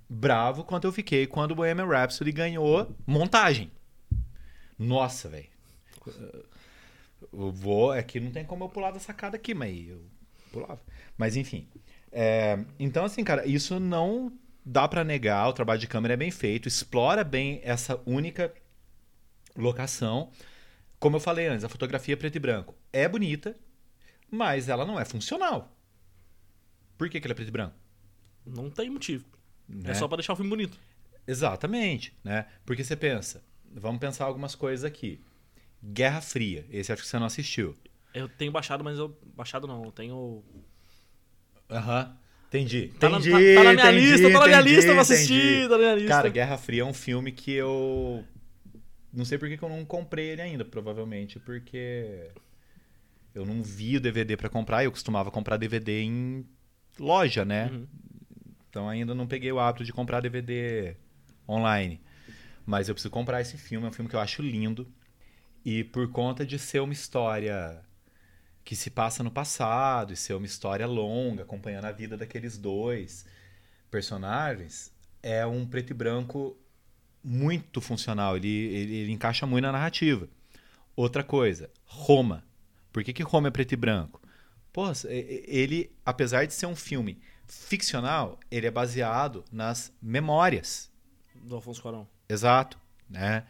bravo 0.09 0.65
quanto 0.65 0.87
eu 0.87 0.93
fiquei 0.93 1.27
quando 1.27 1.53
o 1.53 1.55
Bohemian 1.55 1.87
Rhapsody 1.87 2.31
ganhou 2.31 2.95
montagem. 3.07 3.71
Nossa, 4.79 5.29
velho. 5.29 5.49
Eu 7.33 7.51
vou. 7.51 7.95
É 7.95 8.03
que 8.03 8.21
não 8.21 8.31
tem 8.31 8.45
como 8.45 8.65
eu 8.65 8.69
pular 8.69 8.91
da 8.91 9.01
sacada 9.01 9.37
aqui, 9.37 9.55
mas 9.55 9.89
eu 9.89 10.01
pulava. 10.53 10.81
Mas 11.17 11.37
enfim. 11.37 11.67
É, 12.11 12.63
então, 12.79 13.05
assim, 13.05 13.25
cara, 13.25 13.47
isso 13.47 13.81
não 13.81 14.31
dá 14.65 14.87
pra 14.89 15.05
negar. 15.05 15.49
O 15.49 15.53
trabalho 15.53 15.81
de 15.81 15.87
câmera 15.87 16.15
é 16.15 16.17
bem 16.17 16.31
feito, 16.31 16.69
explora 16.69 17.23
bem 17.25 17.61
essa 17.65 18.01
única 18.07 18.53
locação. 19.57 20.31
Como 20.99 21.17
eu 21.17 21.21
falei 21.21 21.47
antes, 21.47 21.65
a 21.65 21.69
fotografia 21.69 22.17
preto 22.17 22.37
e 22.37 22.41
branco 22.41 22.75
é 22.93 23.09
bonita, 23.09 23.57
mas 24.31 24.69
ela 24.69 24.85
não 24.85 24.99
é 24.99 25.05
funcional. 25.05 25.77
Por 26.97 27.09
que, 27.09 27.21
que 27.21 27.27
ela 27.27 27.33
é 27.33 27.35
preto 27.35 27.49
e 27.49 27.53
branco? 27.53 27.77
Não 28.47 28.71
tem 28.71 28.89
motivo. 28.91 29.25
né? 29.69 29.91
É 29.91 29.95
só 29.95 30.07
pra 30.07 30.17
deixar 30.17 30.33
o 30.33 30.37
filme 30.37 30.51
bonito. 30.51 30.79
Exatamente, 31.27 32.17
né? 32.25 32.47
Porque 32.65 32.83
você 32.85 32.97
pensa, 32.97 33.43
vamos 33.73 34.01
pensar 34.01 34.25
algumas 34.25 34.55
coisas 34.55 34.85
aqui. 34.85 35.25
Guerra 35.83 36.21
Fria, 36.21 36.67
esse 36.71 36.93
acho 36.93 37.03
que 37.03 37.09
você 37.09 37.19
não 37.19 37.27
assistiu. 37.27 37.77
Eu 38.15 38.29
tenho 38.29 38.53
baixado, 38.53 38.85
mas 38.85 38.99
eu. 38.99 39.17
Baixado 39.35 39.67
não, 39.67 39.85
eu 39.85 39.93
tenho. 39.93 40.45
Aham. 41.71 42.17
Entendi. 42.53 42.93
Tá 43.01 43.09
na, 43.09 43.17
entendi, 43.19 43.31
tá- 43.31 43.37
tá 43.63 43.65
na 43.65 43.73
minha 43.73 43.73
entendi, 43.73 44.11
lista, 44.11 44.31
tá 44.31 44.39
na 44.41 44.47
minha 44.47 44.61
entendi, 44.61 44.75
lista, 44.75 44.91
eu 44.91 44.95
vou 44.95 45.01
assistir, 45.01 45.63
tá 45.63 45.69
na 45.71 45.79
minha 45.79 45.95
lista. 45.95 46.09
Cara, 46.09 46.29
Guerra 46.29 46.59
Fria 46.59 46.83
é 46.83 46.85
um 46.85 46.93
filme 46.93 47.33
que 47.33 47.53
eu. 47.53 48.23
Não 49.11 49.25
sei 49.25 49.39
por 49.39 49.49
que 49.49 49.63
eu 49.63 49.69
não 49.71 49.85
comprei 49.87 50.29
ele 50.31 50.43
ainda, 50.43 50.65
provavelmente 50.65 51.39
porque 51.39 52.31
eu 53.35 53.47
não 53.47 53.63
vi 53.63 53.97
o 53.97 54.01
DVD 54.01 54.37
pra 54.37 54.51
comprar. 54.51 54.85
Eu 54.85 54.91
costumava 54.93 55.31
comprar 55.31 55.57
DVD 55.57 56.03
em 56.03 56.45
loja, 56.99 57.43
né? 57.43 57.71
Uhum. 57.73 57.87
Então 58.69 58.87
ainda 58.89 59.15
não 59.15 59.27
peguei 59.27 59.51
o 59.51 59.59
hábito 59.59 59.85
de 59.85 59.93
comprar 59.93 60.21
DVD 60.21 60.95
online. 61.49 62.01
Mas 62.67 62.89
eu 62.89 62.95
preciso 62.95 63.11
comprar 63.11 63.41
esse 63.41 63.57
filme, 63.57 63.87
é 63.87 63.89
um 63.89 63.93
filme 63.93 64.11
que 64.11 64.17
eu 64.17 64.21
acho 64.21 64.43
lindo. 64.43 64.87
E 65.65 65.85
por 65.85 66.09
conta 66.11 66.45
de 66.45 66.59
ser 66.59 66.81
uma 66.81 66.93
história 66.93 67.81
que 68.65 68.77
se 68.77 68.91
passa 68.91 69.23
no 69.23 69.31
passado 69.31 70.13
e 70.13 70.17
ser 70.17 70.35
uma 70.35 70.47
história 70.47 70.87
longa, 70.87 71.43
acompanhando 71.43 71.87
a 71.87 71.93
vida 71.93 72.17
daqueles 72.17 72.57
dois 72.57 73.27
personagens, 73.91 74.93
é 75.23 75.45
um 75.47 75.67
preto 75.67 75.91
e 75.91 75.95
branco 75.95 76.57
muito 77.23 77.81
funcional. 77.81 78.37
Ele, 78.37 78.49
ele, 78.49 78.95
ele 78.97 79.13
encaixa 79.13 79.47
muito 79.47 79.65
na 79.65 79.73
narrativa. 79.73 80.29
Outra 80.97 81.23
coisa, 81.25 81.71
Roma. 81.85 82.45
Por 82.93 83.03
que, 83.03 83.13
que 83.13 83.23
Roma 83.23 83.49
é 83.49 83.51
preto 83.51 83.73
e 83.73 83.77
branco? 83.77 84.21
Pô, 84.73 84.85
ele, 85.07 85.95
apesar 86.05 86.47
de 86.47 86.55
ser 86.55 86.67
um 86.67 86.77
filme 86.77 87.21
ficcional, 87.47 88.39
ele 88.51 88.67
é 88.67 88.71
baseado 88.71 89.45
nas 89.53 89.93
memórias. 90.01 90.91
Do 91.35 91.57
Alfonso 91.57 91.83
Cuarón. 91.83 92.07
Exato, 92.29 92.79
né? 93.09 93.45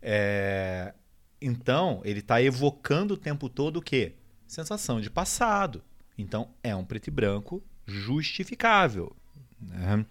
É, 0.00 0.94
Então, 1.40 2.00
ele 2.04 2.20
está 2.20 2.40
evocando 2.40 3.14
o 3.14 3.16
tempo 3.16 3.48
todo 3.48 3.78
o 3.78 3.82
quê? 3.82 4.14
Sensação 4.54 5.00
de 5.00 5.10
passado. 5.10 5.82
Então, 6.16 6.48
é 6.62 6.74
um 6.76 6.84
preto 6.84 7.08
e 7.08 7.10
branco 7.10 7.62
justificável. 7.86 9.14
né? 9.60 10.04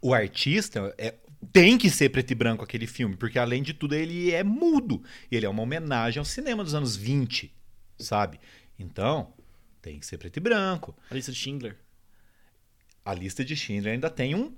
O 0.00 0.12
artista 0.14 0.94
é- 0.98 1.14
tem 1.52 1.76
que 1.78 1.88
ser 1.90 2.10
preto 2.10 2.30
e 2.30 2.34
branco 2.34 2.62
aquele 2.62 2.86
filme, 2.86 3.16
porque 3.16 3.38
além 3.38 3.62
de 3.62 3.72
tudo 3.74 3.94
ele 3.94 4.30
é 4.30 4.44
mudo. 4.44 5.02
Ele 5.30 5.46
é 5.46 5.48
uma 5.48 5.62
homenagem 5.62 6.18
ao 6.18 6.24
cinema 6.24 6.62
dos 6.62 6.74
anos 6.74 6.94
20, 6.96 7.52
sabe? 7.98 8.38
Então, 8.78 9.32
tem 9.80 9.98
que 9.98 10.06
ser 10.06 10.18
preto 10.18 10.36
e 10.36 10.40
branco. 10.40 10.94
A 11.10 11.14
lista 11.14 11.32
de 11.32 11.38
Schindler. 11.38 11.76
A 13.04 13.12
lista 13.14 13.44
de 13.44 13.56
Schindler 13.56 13.94
ainda 13.94 14.10
tem 14.10 14.34
um 14.34 14.54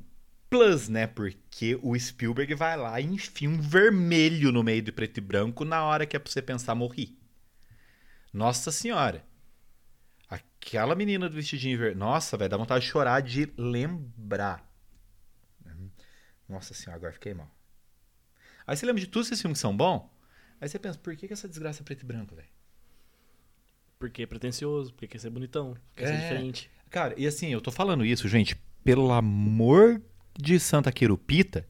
plus, 0.51 0.89
né? 0.89 1.07
Porque 1.07 1.79
o 1.83 1.99
Spielberg 1.99 2.55
vai 2.55 2.77
lá 2.77 3.01
e 3.01 3.05
enfia 3.07 3.49
um 3.49 3.61
vermelho 3.61 4.53
no 4.53 4.63
meio 4.63 4.83
de 4.83 4.93
preto 4.93 5.19
e 5.19 5.21
branco 5.21 5.65
na 5.65 5.85
hora 5.85 6.05
que 6.05 6.17
é 6.17 6.19
pra 6.19 6.31
você 6.31 6.43
pensar 6.43 6.75
morri. 6.75 7.17
Nossa 8.33 8.71
senhora. 8.71 9.25
Aquela 10.29 10.95
menina 10.95 11.29
do 11.29 11.35
vestidinho 11.37 11.79
verde. 11.79 11.97
Nossa, 11.99 12.37
vai 12.37 12.49
dar 12.49 12.57
vontade 12.57 12.85
de 12.85 12.91
chorar 12.91 13.21
de 13.23 13.53
lembrar. 13.57 14.65
Nossa 16.49 16.75
senhora, 16.75 16.97
agora 16.97 17.13
fiquei 17.13 17.35
mal. 17.35 17.51
Aí 18.67 18.77
você 18.77 18.87
lembra 18.87 19.01
de 19.01 19.07
todos 19.09 19.29
esses 19.29 19.41
filmes 19.41 19.59
que 19.59 19.63
são 19.63 19.77
bons? 19.77 20.09
Aí 20.61 20.69
você 20.69 20.79
pensa, 20.79 20.99
por 20.99 21.15
que, 21.17 21.27
que 21.27 21.33
essa 21.33 21.49
desgraça 21.49 21.83
é 21.83 21.85
preto 21.85 22.03
e 22.03 22.07
branco, 22.07 22.35
velho? 22.35 22.49
Porque 23.99 24.23
é 24.23 24.27
pretencioso, 24.27 24.93
porque 24.93 25.09
quer 25.09 25.19
ser 25.19 25.31
bonitão, 25.31 25.77
quer 25.95 26.07
ser 26.07 26.15
É. 26.15 26.19
diferente. 26.19 26.71
Cara, 26.91 27.15
e 27.17 27.27
assim, 27.27 27.49
eu 27.49 27.61
tô 27.61 27.71
falando 27.73 28.05
isso, 28.05 28.29
gente, 28.29 28.55
pelo 28.85 29.11
amor 29.13 30.01
de 30.39 30.59
Santa 30.61 30.93
Querupita, 30.93 31.67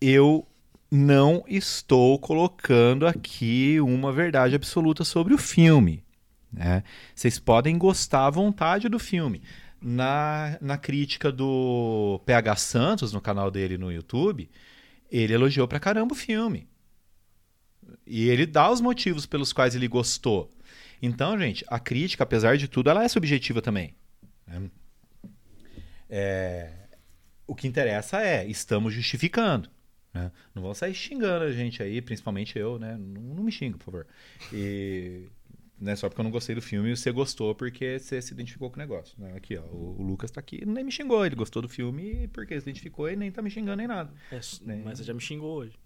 eu 0.00 0.46
não 0.94 1.44
estou 1.48 2.16
colocando 2.20 3.04
aqui 3.04 3.80
uma 3.80 4.12
verdade 4.12 4.54
absoluta 4.54 5.02
sobre 5.02 5.34
o 5.34 5.38
filme. 5.38 6.04
Né? 6.52 6.84
Vocês 7.12 7.36
podem 7.36 7.76
gostar 7.76 8.26
à 8.26 8.30
vontade 8.30 8.88
do 8.88 9.00
filme. 9.00 9.42
Na, 9.82 10.56
na 10.60 10.78
crítica 10.78 11.32
do 11.32 12.22
PH 12.24 12.56
Santos, 12.56 13.12
no 13.12 13.20
canal 13.20 13.50
dele 13.50 13.76
no 13.76 13.90
YouTube, 13.90 14.48
ele 15.10 15.34
elogiou 15.34 15.66
pra 15.66 15.80
caramba 15.80 16.14
o 16.14 16.16
filme. 16.16 16.68
E 18.06 18.28
ele 18.28 18.46
dá 18.46 18.70
os 18.70 18.80
motivos 18.80 19.26
pelos 19.26 19.52
quais 19.52 19.74
ele 19.74 19.88
gostou. 19.88 20.48
Então, 21.02 21.36
gente, 21.36 21.64
a 21.66 21.80
crítica, 21.80 22.22
apesar 22.22 22.56
de 22.56 22.68
tudo, 22.68 22.88
ela 22.88 23.02
é 23.02 23.08
subjetiva 23.08 23.60
também. 23.60 23.96
né? 24.46 24.70
É, 26.08 26.70
o 27.48 27.54
que 27.54 27.66
interessa 27.66 28.22
é, 28.22 28.46
estamos 28.46 28.94
justificando. 28.94 29.73
Né? 30.14 30.30
Não 30.54 30.62
vão 30.62 30.72
sair 30.72 30.94
xingando 30.94 31.44
a 31.44 31.52
gente 31.52 31.82
aí, 31.82 32.00
principalmente 32.00 32.58
eu, 32.58 32.78
né? 32.78 32.96
Não, 32.96 33.20
não 33.20 33.42
me 33.42 33.52
xinga, 33.52 33.76
por 33.76 33.84
favor. 33.84 34.06
E 34.52 35.26
né, 35.78 35.96
só 35.96 36.08
porque 36.08 36.20
eu 36.20 36.24
não 36.24 36.30
gostei 36.30 36.54
do 36.54 36.62
filme 36.62 36.92
e 36.92 36.96
você 36.96 37.10
gostou 37.10 37.54
porque 37.54 37.98
você 37.98 38.22
se 38.22 38.32
identificou 38.32 38.70
com 38.70 38.76
o 38.76 38.78
negócio. 38.78 39.20
né? 39.20 39.34
Aqui, 39.36 39.56
ó, 39.56 39.62
o, 39.62 39.96
o 39.98 40.02
Lucas 40.02 40.30
tá 40.30 40.40
aqui 40.40 40.64
nem 40.64 40.84
me 40.84 40.92
xingou, 40.92 41.26
ele 41.26 41.34
gostou 41.34 41.60
do 41.60 41.68
filme 41.68 42.28
porque 42.28 42.54
se 42.60 42.64
identificou 42.64 43.10
e 43.10 43.16
nem 43.16 43.30
tá 43.30 43.42
me 43.42 43.50
xingando 43.50 43.76
nem 43.76 43.88
nada. 43.88 44.12
É, 44.30 44.36
É. 44.36 44.76
Mas 44.84 44.98
você 44.98 45.04
já 45.04 45.12
me 45.12 45.20
xingou 45.20 45.56
hoje. 45.56 45.76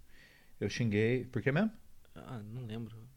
Eu 0.61 0.69
xinguei. 0.69 1.25
Por 1.25 1.41
que 1.41 1.51
mesmo? 1.51 1.71
Ah, 2.14 2.41
não 2.53 2.67
lembro. 2.67 3.08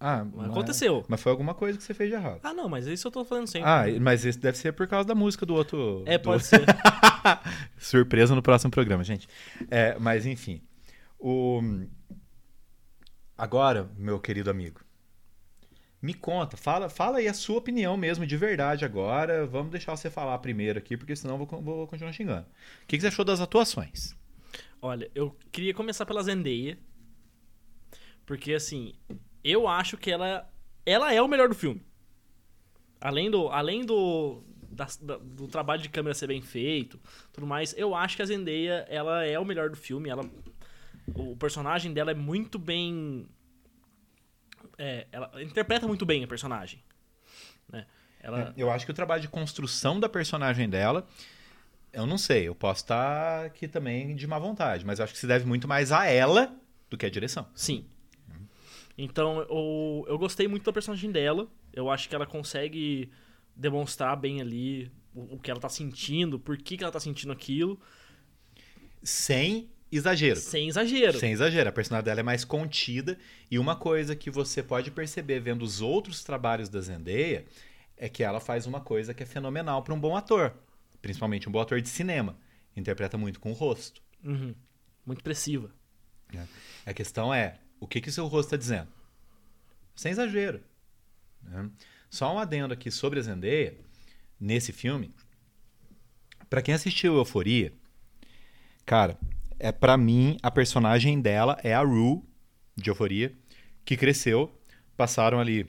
Ah, 0.00 0.24
Mas 0.24 0.50
aconteceu. 0.50 1.04
Mas 1.08 1.20
foi 1.20 1.32
alguma 1.32 1.54
coisa 1.54 1.76
que 1.76 1.82
você 1.82 1.92
fez 1.92 2.08
de 2.10 2.14
errado. 2.14 2.40
Ah, 2.44 2.54
não, 2.54 2.68
mas 2.68 2.86
isso 2.86 3.08
eu 3.08 3.10
tô 3.10 3.24
falando 3.24 3.48
sempre. 3.48 3.68
Ah, 3.68 3.84
mas 4.00 4.24
esse 4.24 4.38
deve 4.38 4.56
ser 4.56 4.72
por 4.72 4.86
causa 4.86 5.08
da 5.08 5.14
música 5.14 5.44
do 5.44 5.54
outro. 5.54 6.04
é, 6.06 6.16
do- 6.16 6.22
pode 6.22 6.44
ser. 6.46 6.64
Surpresa 7.76 8.34
no 8.34 8.42
próximo 8.42 8.70
programa, 8.70 9.02
gente. 9.02 9.28
É, 9.70 9.98
mas 9.98 10.24
enfim. 10.24 10.62
O... 11.18 11.60
Agora, 13.36 13.90
meu 13.96 14.18
querido 14.20 14.50
amigo, 14.50 14.80
me 16.00 16.14
conta, 16.14 16.56
fala, 16.56 16.88
fala 16.88 17.18
aí 17.18 17.26
a 17.28 17.34
sua 17.34 17.58
opinião 17.58 17.96
mesmo, 17.96 18.24
de 18.26 18.36
verdade 18.36 18.84
agora. 18.84 19.46
Vamos 19.46 19.70
deixar 19.72 19.96
você 19.96 20.08
falar 20.10 20.38
primeiro 20.38 20.78
aqui, 20.78 20.96
porque 20.96 21.14
senão 21.16 21.34
eu 21.40 21.44
vou, 21.46 21.60
vou 21.62 21.86
continuar 21.88 22.12
xingando. 22.12 22.46
O 22.82 22.86
que, 22.86 22.96
que 22.96 23.00
você 23.00 23.08
achou 23.08 23.24
das 23.24 23.40
atuações? 23.40 24.14
Olha, 24.80 25.10
eu 25.14 25.36
queria 25.50 25.74
começar 25.74 26.06
pela 26.06 26.22
Zendaya. 26.22 26.78
Porque, 28.24 28.52
assim, 28.52 28.94
eu 29.50 29.66
acho 29.68 29.96
que 29.96 30.10
ela, 30.10 30.48
ela 30.84 31.12
é 31.12 31.20
o 31.22 31.28
melhor 31.28 31.48
do 31.48 31.54
filme. 31.54 31.82
Além 33.00 33.30
do, 33.30 33.48
além 33.48 33.84
do, 33.84 34.42
da- 34.70 34.86
da- 35.00 35.18
do 35.18 35.46
trabalho 35.48 35.80
de 35.82 35.88
câmera 35.88 36.14
ser 36.14 36.26
bem 36.26 36.42
feito, 36.42 36.98
tudo 37.32 37.46
mais, 37.46 37.74
eu 37.78 37.94
acho 37.94 38.16
que 38.16 38.22
a 38.22 38.26
Zendaya, 38.26 38.86
ela 38.88 39.24
é 39.24 39.38
o 39.38 39.44
melhor 39.44 39.70
do 39.70 39.76
filme. 39.76 40.08
Ela, 40.08 40.24
o 41.14 41.36
personagem 41.36 41.92
dela 41.92 42.10
é 42.10 42.14
muito 42.14 42.58
bem... 42.58 43.26
é, 44.76 45.06
ela 45.12 45.30
interpreta 45.42 45.86
muito 45.86 46.04
bem 46.04 46.24
a 46.24 46.26
personagem. 46.26 46.82
Né? 47.70 47.86
Ela, 48.20 48.52
Eu 48.56 48.70
acho 48.70 48.84
que 48.84 48.90
o 48.90 48.94
trabalho 48.94 49.22
de 49.22 49.28
construção 49.28 50.00
da 50.00 50.08
personagem 50.08 50.68
dela, 50.68 51.06
eu 51.92 52.04
não 52.06 52.18
sei, 52.18 52.48
eu 52.48 52.54
posso 52.54 52.82
estar 52.82 53.44
aqui 53.46 53.68
também 53.68 54.16
de 54.16 54.26
má 54.26 54.38
vontade, 54.40 54.84
mas 54.84 54.98
eu 54.98 55.04
acho 55.04 55.12
que 55.12 55.20
se 55.20 55.26
deve 55.26 55.46
muito 55.46 55.68
mais 55.68 55.92
a 55.92 56.06
ela 56.06 56.52
do 56.90 56.96
que 56.98 57.06
a 57.06 57.10
direção. 57.10 57.46
Sim. 57.54 57.86
Então, 58.98 59.40
eu, 59.42 60.04
eu 60.08 60.18
gostei 60.18 60.48
muito 60.48 60.64
da 60.64 60.72
personagem 60.72 61.10
dela. 61.12 61.48
Eu 61.72 61.88
acho 61.88 62.08
que 62.08 62.14
ela 62.14 62.26
consegue 62.26 63.10
demonstrar 63.54 64.16
bem 64.16 64.40
ali 64.40 64.90
o, 65.14 65.36
o 65.36 65.38
que 65.38 65.50
ela 65.50 65.60
tá 65.60 65.68
sentindo, 65.68 66.38
por 66.38 66.58
que, 66.58 66.76
que 66.76 66.82
ela 66.82 66.92
tá 66.92 67.00
sentindo 67.00 67.32
aquilo, 67.32 67.80
Sem 69.02 69.70
exagero. 69.90 70.38
sem 70.38 70.68
exagero. 70.68 71.18
Sem 71.18 71.32
exagero, 71.32 71.68
a 71.68 71.72
personagem 71.72 72.04
dela 72.04 72.20
é 72.20 72.22
mais 72.22 72.44
contida. 72.44 73.18
E 73.50 73.58
uma 73.58 73.76
coisa 73.76 74.14
que 74.16 74.30
você 74.30 74.62
pode 74.62 74.90
perceber 74.90 75.40
vendo 75.40 75.62
os 75.62 75.80
outros 75.80 76.24
trabalhos 76.24 76.68
da 76.68 76.80
Zendaya 76.80 77.46
é 77.96 78.08
que 78.08 78.22
ela 78.22 78.40
faz 78.40 78.66
uma 78.66 78.80
coisa 78.80 79.14
que 79.14 79.22
é 79.22 79.26
fenomenal 79.26 79.82
para 79.82 79.94
um 79.94 80.00
bom 80.00 80.16
ator. 80.16 80.54
Principalmente 81.00 81.48
um 81.48 81.52
bom 81.52 81.60
ator 81.60 81.80
de 81.80 81.88
cinema. 81.88 82.36
Interpreta 82.76 83.16
muito 83.16 83.40
com 83.40 83.50
o 83.50 83.54
rosto. 83.54 84.02
Uhum. 84.24 84.54
Muito 85.06 85.18
expressiva. 85.20 85.72
A 86.84 86.92
questão 86.92 87.32
é, 87.32 87.58
o 87.80 87.86
que, 87.86 88.00
que 88.00 88.10
seu 88.10 88.26
rosto 88.26 88.48
está 88.48 88.56
dizendo? 88.56 88.88
Sem 89.94 90.12
exagero. 90.12 90.62
né? 91.42 91.70
Só 92.10 92.34
um 92.34 92.38
adendo 92.38 92.72
aqui 92.72 92.90
sobre 92.90 93.18
a 93.18 93.22
Zendaya, 93.22 93.76
nesse 94.40 94.72
filme. 94.72 95.12
Pra 96.48 96.62
quem 96.62 96.74
assistiu 96.74 97.16
Euforia, 97.16 97.72
cara, 98.86 99.18
é 99.58 99.70
para 99.70 99.96
mim 99.96 100.36
a 100.42 100.50
personagem 100.50 101.20
dela 101.20 101.58
é 101.62 101.74
a 101.74 101.82
Rue 101.82 102.22
de 102.76 102.90
Euforia, 102.90 103.36
que 103.84 103.96
cresceu, 103.96 104.56
passaram 104.96 105.40
ali 105.40 105.68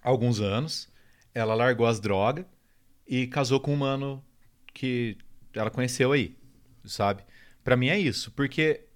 alguns 0.00 0.40
anos, 0.40 0.88
ela 1.34 1.54
largou 1.54 1.86
as 1.86 2.00
drogas 2.00 2.46
e 3.06 3.26
casou 3.26 3.60
com 3.60 3.74
um 3.74 3.76
mano 3.76 4.24
que 4.72 5.18
ela 5.52 5.70
conheceu 5.70 6.12
aí, 6.12 6.36
sabe? 6.84 7.24
Pra 7.62 7.76
mim 7.76 7.88
é 7.88 7.98
isso, 7.98 8.30
porque 8.32 8.87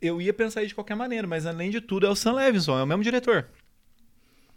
eu 0.00 0.20
ia 0.20 0.32
pensar 0.32 0.62
isso 0.62 0.68
de 0.68 0.74
qualquer 0.74 0.94
maneira, 0.96 1.26
mas 1.26 1.46
além 1.46 1.70
de 1.70 1.80
tudo 1.80 2.06
é 2.06 2.10
o 2.10 2.16
Sam 2.16 2.32
Levinson, 2.34 2.78
é 2.78 2.82
o 2.82 2.86
mesmo 2.86 3.02
diretor, 3.02 3.48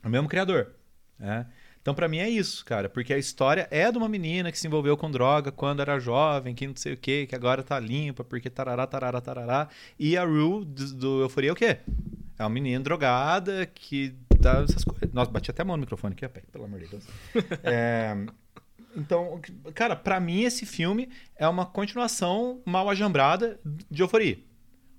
é 0.04 0.08
o 0.08 0.10
mesmo 0.10 0.28
criador. 0.28 0.72
né? 1.20 1.48
Então, 1.82 1.96
pra 1.96 2.10
mim 2.10 2.18
é 2.18 2.30
isso, 2.30 2.66
cara, 2.66 2.90
porque 2.90 3.14
a 3.14 3.18
história 3.18 3.66
é 3.72 3.90
de 3.90 3.98
uma 3.98 4.10
menina 4.10 4.52
que 4.52 4.60
se 4.60 4.68
envolveu 4.68 4.98
com 4.98 5.10
droga 5.10 5.54
quando 5.54 5.82
era 5.82 5.98
jovem, 6.00 6.54
que 6.54 6.68
não 6.68 6.76
sei 6.76 6.94
o 6.94 6.98
quê, 6.98 7.26
que 7.26 7.34
agora 7.34 7.64
tá 7.64 7.80
limpa, 7.80 8.26
porque 8.26 8.50
tarará, 8.50 8.86
tarará, 8.86 9.22
tarará. 9.22 9.70
E 9.98 10.18
a 10.18 10.26
Rue 10.26 10.66
do, 10.66 10.94
do 10.94 11.22
Euforia 11.22 11.50
é 11.50 11.54
o 11.54 11.56
quê? 11.56 11.78
É 12.38 12.44
uma 12.44 12.50
menina 12.50 12.84
drogada 12.84 13.66
que 13.68 14.14
dá 14.38 14.64
essas 14.64 14.84
coisas. 14.84 15.14
Nossa, 15.14 15.32
bati 15.32 15.50
até 15.50 15.62
a 15.62 15.66
mão 15.66 15.78
no 15.78 15.82
microfone 15.82 16.14
aqui, 16.14 16.26
ó, 16.26 16.30
pelo 16.52 16.66
amor 16.66 16.80
de 16.82 16.88
Deus. 16.88 17.06
É, 17.64 18.18
então, 18.96 19.40
cara, 19.74 19.96
pra 19.96 20.20
mim 20.20 20.42
esse 20.42 20.66
filme 20.66 21.10
é 21.38 21.48
uma 21.48 21.66
continuação 21.66 22.62
mal 22.66 22.90
ajambrada 22.90 23.60
de 23.90 24.02
Euforia. 24.02 24.38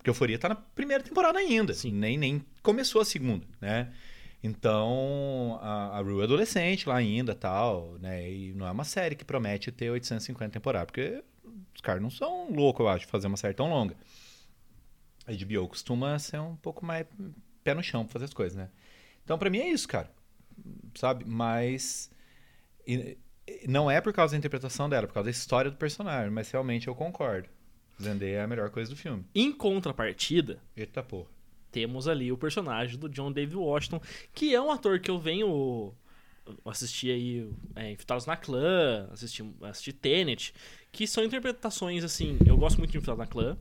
Porque 0.09 0.11
Euforia 0.11 0.39
tá 0.39 0.49
na 0.49 0.55
primeira 0.55 1.03
temporada 1.03 1.39
ainda. 1.39 1.75
Sim. 1.75 1.93
Nem, 1.93 2.17
nem 2.17 2.45
começou 2.63 3.01
a 3.03 3.05
segunda, 3.05 3.47
né? 3.61 3.93
Então, 4.43 5.59
a, 5.61 5.99
a 5.99 6.01
Rue 6.01 6.21
é 6.21 6.25
adolescente 6.25 6.89
lá 6.89 6.97
ainda 6.97 7.35
tal, 7.35 7.99
né? 8.01 8.31
E 8.31 8.55
não 8.55 8.67
é 8.67 8.71
uma 8.71 8.85
série 8.85 9.15
que 9.15 9.25
promete 9.25 9.71
ter 9.71 9.91
850 9.91 10.53
temporadas, 10.53 10.87
porque 10.87 11.23
os 11.75 11.81
caras 11.81 12.01
não 12.01 12.11
são 12.11 12.51
loucos, 12.51 12.81
eu 12.81 12.89
acho, 12.89 13.01
de 13.01 13.11
fazer 13.11 13.27
uma 13.27 13.37
série 13.37 13.55
tão 13.55 13.69
longa. 13.69 13.97
A 15.27 15.33
HBO 15.33 15.69
costuma 15.69 16.19
ser 16.19 16.41
um 16.41 16.57
pouco 16.57 16.87
mais 16.87 17.07
pé 17.63 17.75
no 17.75 17.83
chão 17.83 18.05
pra 18.05 18.15
fazer 18.15 18.27
as 18.27 18.35
coisas, 18.35 18.57
né? 18.57 18.71
Então, 19.25 19.37
pra 19.37 19.51
mim 19.51 19.59
é 19.59 19.69
isso, 19.69 19.87
cara. 19.87 20.11
Sabe? 20.95 21.25
Mas. 21.27 22.11
e 22.87 23.19
não 23.67 23.91
é 23.91 24.01
por 24.01 24.13
causa 24.13 24.33
da 24.33 24.39
interpretação 24.39 24.89
dela, 24.89 25.05
é 25.05 25.07
por 25.07 25.15
causa 25.15 25.27
da 25.27 25.31
história 25.31 25.71
do 25.71 25.77
personagem, 25.77 26.31
mas 26.31 26.51
realmente 26.51 26.89
eu 26.89 26.95
concordo. 26.95 27.49
Zendaya 28.01 28.37
é 28.39 28.43
a 28.43 28.47
melhor 28.47 28.71
coisa 28.71 28.91
do 28.91 28.97
filme. 28.97 29.25
Em 29.35 29.53
contrapartida, 29.53 30.61
Eita 30.77 31.03
porra. 31.03 31.29
temos 31.73 32.07
ali 32.09 32.31
o 32.31 32.39
personagem 32.39 32.99
do 32.99 33.09
John 33.09 33.33
David 33.33 33.57
Washington, 33.57 34.01
que 34.35 34.55
é 34.55 34.61
um 34.61 34.71
ator 34.71 35.01
que 35.01 35.11
eu 35.11 35.19
venho 35.19 35.93
assistir 36.65 37.11
aí 37.11 37.51
é, 37.77 37.93
Infiltrados 37.93 38.25
na 38.27 38.37
Clã, 38.37 39.09
assistir, 39.13 39.45
assistir 39.63 39.93
Tenet, 39.93 40.55
que 40.91 41.07
são 41.07 41.25
interpretações 41.25 42.05
assim, 42.05 42.39
eu 42.47 42.57
gosto 42.57 42.79
muito 42.79 42.91
de 42.93 42.99
Infiltrados 42.99 43.19
na 43.19 43.27
Clã, 43.27 43.57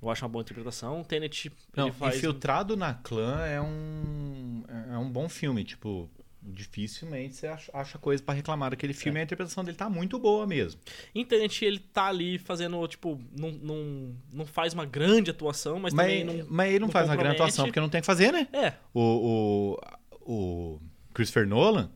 eu 0.00 0.10
acho 0.10 0.24
uma 0.24 0.28
boa 0.30 0.42
interpretação. 0.42 1.04
Tenet, 1.04 1.52
Não, 1.76 1.86
ele 1.86 1.94
faz... 1.94 2.16
Infiltrado 2.16 2.76
na 2.76 2.94
Clã 2.94 3.44
é 3.44 3.60
um, 3.60 4.64
é 4.92 4.98
um 4.98 5.10
bom 5.10 5.28
filme, 5.28 5.62
tipo, 5.62 6.10
dificilmente 6.42 7.36
você 7.36 7.46
acha, 7.46 7.98
coisa 7.98 8.22
pra 8.22 8.34
reclamar 8.34 8.70
daquele 8.70 8.92
filme, 8.92 9.20
a 9.20 9.22
interpretação 9.22 9.62
dele 9.64 9.76
tá 9.76 9.88
muito 9.88 10.18
boa 10.18 10.46
mesmo. 10.46 10.80
Em 11.14 11.24
Tenet 11.24 11.64
ele 11.64 11.78
tá 11.78 12.06
ali 12.06 12.38
fazendo, 12.38 12.86
tipo, 12.88 13.20
não, 13.38 13.50
não, 13.52 14.16
não 14.32 14.46
faz 14.46 14.74
uma 14.74 14.84
grande 14.84 15.30
atuação, 15.30 15.78
mas, 15.78 15.94
Mas, 15.94 16.06
também 16.06 16.24
não... 16.24 16.46
mas 16.50 16.68
ele 16.70 16.78
não, 16.80 16.86
não 16.88 16.92
faz 16.92 17.08
uma 17.08 17.16
grande 17.16 17.36
atuação 17.36 17.64
porque 17.66 17.80
não 17.80 17.88
tem 17.88 18.00
que 18.00 18.06
fazer, 18.06 18.32
né? 18.32 18.48
É, 18.52 18.72
O, 18.92 19.78
o, 20.20 20.74
o 20.74 20.80
Christopher 21.14 21.46
Nolan, 21.46 21.90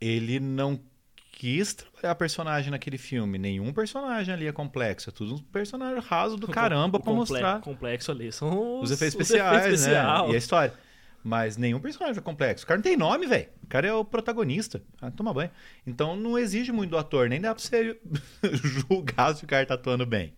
ele 0.00 0.38
não 0.38 0.78
quis 1.32 1.74
trabalhar 1.74 2.14
personagem 2.14 2.70
naquele 2.70 2.96
filme. 2.96 3.38
Nenhum 3.38 3.72
personagem 3.72 4.32
ali 4.32 4.46
é 4.46 4.52
complexo. 4.52 5.10
É 5.10 5.12
tudo 5.12 5.34
um 5.34 5.38
personagem 5.38 6.00
raso 6.00 6.36
do 6.36 6.46
caramba 6.46 6.98
o 6.98 7.00
comple- 7.00 7.14
mostrar 7.14 7.60
complexo 7.60 8.12
ali 8.12 8.30
são 8.30 8.78
os, 8.80 8.90
os 8.90 8.90
efeitos 8.92 9.20
especiais, 9.20 9.64
né? 9.66 9.74
especial. 9.74 10.30
E 10.30 10.34
a 10.34 10.38
história. 10.38 10.74
Mas 11.24 11.56
nenhum 11.56 11.80
personagem 11.80 12.18
é 12.18 12.22
complexo. 12.22 12.64
O 12.64 12.68
cara 12.68 12.76
não 12.76 12.82
tem 12.82 12.98
nome, 12.98 13.26
velho. 13.26 13.48
O 13.62 13.66
cara 13.66 13.88
é 13.88 13.92
o 13.94 14.04
protagonista. 14.04 14.82
Ah, 15.00 15.10
toma 15.10 15.32
banho. 15.32 15.50
Então 15.86 16.14
não 16.14 16.38
exige 16.38 16.70
muito 16.70 16.90
do 16.90 16.98
ator. 16.98 17.30
Nem 17.30 17.40
dá 17.40 17.54
pra 17.54 17.64
você 17.64 17.98
julgar 18.62 19.34
se 19.34 19.42
o 19.42 19.48
cara 19.48 19.64
tá 19.64 19.72
atuando 19.72 20.04
bem. 20.04 20.34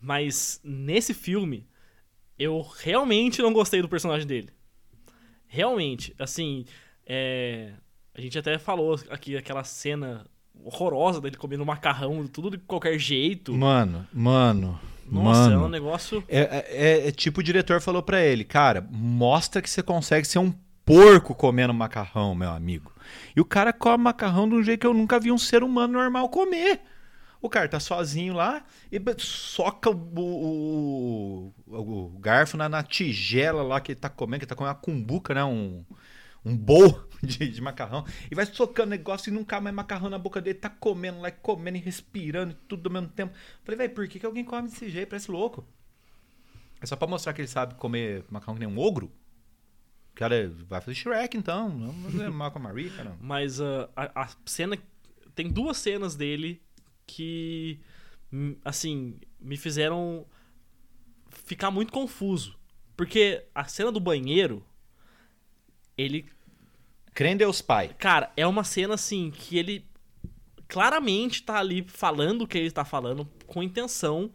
Mas 0.00 0.58
nesse 0.64 1.12
filme, 1.12 1.68
eu 2.38 2.62
realmente 2.78 3.42
não 3.42 3.52
gostei 3.52 3.82
do 3.82 3.90
personagem 3.90 4.26
dele. 4.26 4.48
Realmente, 5.46 6.14
assim, 6.18 6.64
é, 7.06 7.74
a 8.14 8.20
gente 8.20 8.38
até 8.38 8.58
falou 8.58 8.98
aqui 9.10 9.36
aquela 9.36 9.62
cena 9.64 10.26
horrorosa 10.64 11.20
dele 11.20 11.36
comendo 11.36 11.66
macarrão, 11.66 12.26
tudo 12.26 12.52
de 12.52 12.58
qualquer 12.58 12.98
jeito. 12.98 13.52
Mano, 13.52 14.08
mano. 14.10 14.80
Nossa, 15.06 15.50
mano. 15.50 15.62
é 15.62 15.66
um 15.66 15.68
negócio. 15.68 16.24
É, 16.28 16.40
é- 16.68 17.08
é 17.08 17.10
tipo 17.12 17.40
o 17.40 17.42
diretor 17.42 17.80
falou 17.80 18.02
pra 18.02 18.20
ele, 18.22 18.44
cara, 18.44 18.86
mostra 18.90 19.60
que 19.62 19.68
você 19.70 19.82
consegue 19.82 20.26
ser 20.26 20.38
um 20.38 20.52
porco 20.84 21.34
comendo 21.34 21.72
macarrão, 21.74 22.34
meu 22.34 22.50
amigo. 22.50 22.92
E 23.36 23.40
o 23.40 23.44
cara 23.44 23.72
come 23.72 24.04
macarrão 24.04 24.48
de 24.48 24.54
um 24.54 24.62
jeito 24.62 24.80
que 24.80 24.86
eu 24.86 24.94
nunca 24.94 25.18
vi 25.20 25.30
um 25.30 25.38
ser 25.38 25.62
humano 25.62 25.92
normal 25.94 26.28
comer. 26.28 26.80
O 27.40 27.48
cara 27.48 27.68
tá 27.68 27.80
sozinho 27.80 28.34
lá 28.34 28.62
e 28.90 29.00
soca 29.18 29.90
o, 29.90 29.94
o- 29.96 31.52
o 31.68 32.18
garfo 32.20 32.56
na, 32.56 32.68
na 32.68 32.82
tigela 32.82 33.62
lá 33.62 33.80
que 33.80 33.92
ele 33.92 34.00
tá 34.00 34.08
comendo, 34.08 34.38
que 34.40 34.44
ele 34.44 34.48
tá 34.48 34.54
comendo 34.54 34.74
uma 34.76 34.80
cumbuca, 34.80 35.34
né? 35.34 35.44
Um, 35.44 35.84
um 36.44 36.56
bowl 36.56 37.00
de, 37.24 37.48
de 37.48 37.60
macarrão. 37.60 38.04
E 38.30 38.34
vai 38.34 38.44
socando 38.44 38.90
negócio 38.90 39.32
e 39.32 39.44
cabe 39.44 39.64
mais 39.64 39.76
macarrão 39.76 40.10
na 40.10 40.18
boca 40.18 40.40
dele. 40.40 40.58
Tá 40.58 40.68
comendo 40.68 41.20
lá, 41.20 41.30
comendo 41.30 41.78
e 41.78 41.80
respirando 41.80 42.52
e 42.52 42.56
tudo 42.66 42.88
ao 42.88 42.92
mesmo 42.92 43.08
tempo. 43.08 43.32
Falei, 43.64 43.78
velho, 43.78 43.94
por 43.94 44.08
que, 44.08 44.18
que 44.18 44.26
alguém 44.26 44.44
come 44.44 44.68
desse 44.68 44.90
jeito? 44.90 45.08
Parece 45.10 45.30
louco. 45.30 45.64
É 46.80 46.86
só 46.86 46.96
pra 46.96 47.06
mostrar 47.06 47.32
que 47.32 47.40
ele 47.40 47.48
sabe 47.48 47.74
comer 47.76 48.24
macarrão 48.28 48.54
que 48.54 48.60
nem 48.60 48.68
um 48.68 48.78
ogro? 48.78 49.06
O 49.06 50.14
cara 50.14 50.52
vai 50.68 50.80
fazer 50.80 50.94
Shrek, 50.96 51.36
então. 51.36 51.68
Não 51.68 51.92
vai 51.92 52.10
fazer 52.10 52.28
Malcolm 52.30 52.68
Marie, 52.68 52.90
caramba. 52.90 53.16
Mas 53.20 53.60
ah, 53.60 53.88
a, 53.94 54.24
a 54.24 54.28
cena. 54.44 54.76
Tem 55.34 55.48
duas 55.48 55.78
cenas 55.78 56.16
dele 56.16 56.60
que. 57.06 57.80
hum, 58.32 58.56
Assim, 58.64 59.18
me 59.40 59.56
fizeram 59.56 60.26
ficar 61.30 61.70
muito 61.70 61.92
confuso. 61.92 62.58
Porque 62.96 63.46
a 63.54 63.64
cena 63.64 63.92
do 63.92 64.00
banheiro. 64.00 64.64
Ele 65.96 66.26
Crê 67.14 67.30
em 67.30 67.36
Deus 67.36 67.60
Pai. 67.60 67.90
Cara, 67.98 68.30
é 68.36 68.46
uma 68.46 68.64
cena 68.64 68.94
assim 68.94 69.30
que 69.30 69.58
ele 69.58 69.84
claramente 70.68 71.42
tá 71.42 71.58
ali 71.58 71.84
falando 71.86 72.42
o 72.42 72.46
que 72.46 72.56
ele 72.56 72.70
tá 72.70 72.84
falando 72.84 73.28
com 73.46 73.62
intenção 73.62 74.30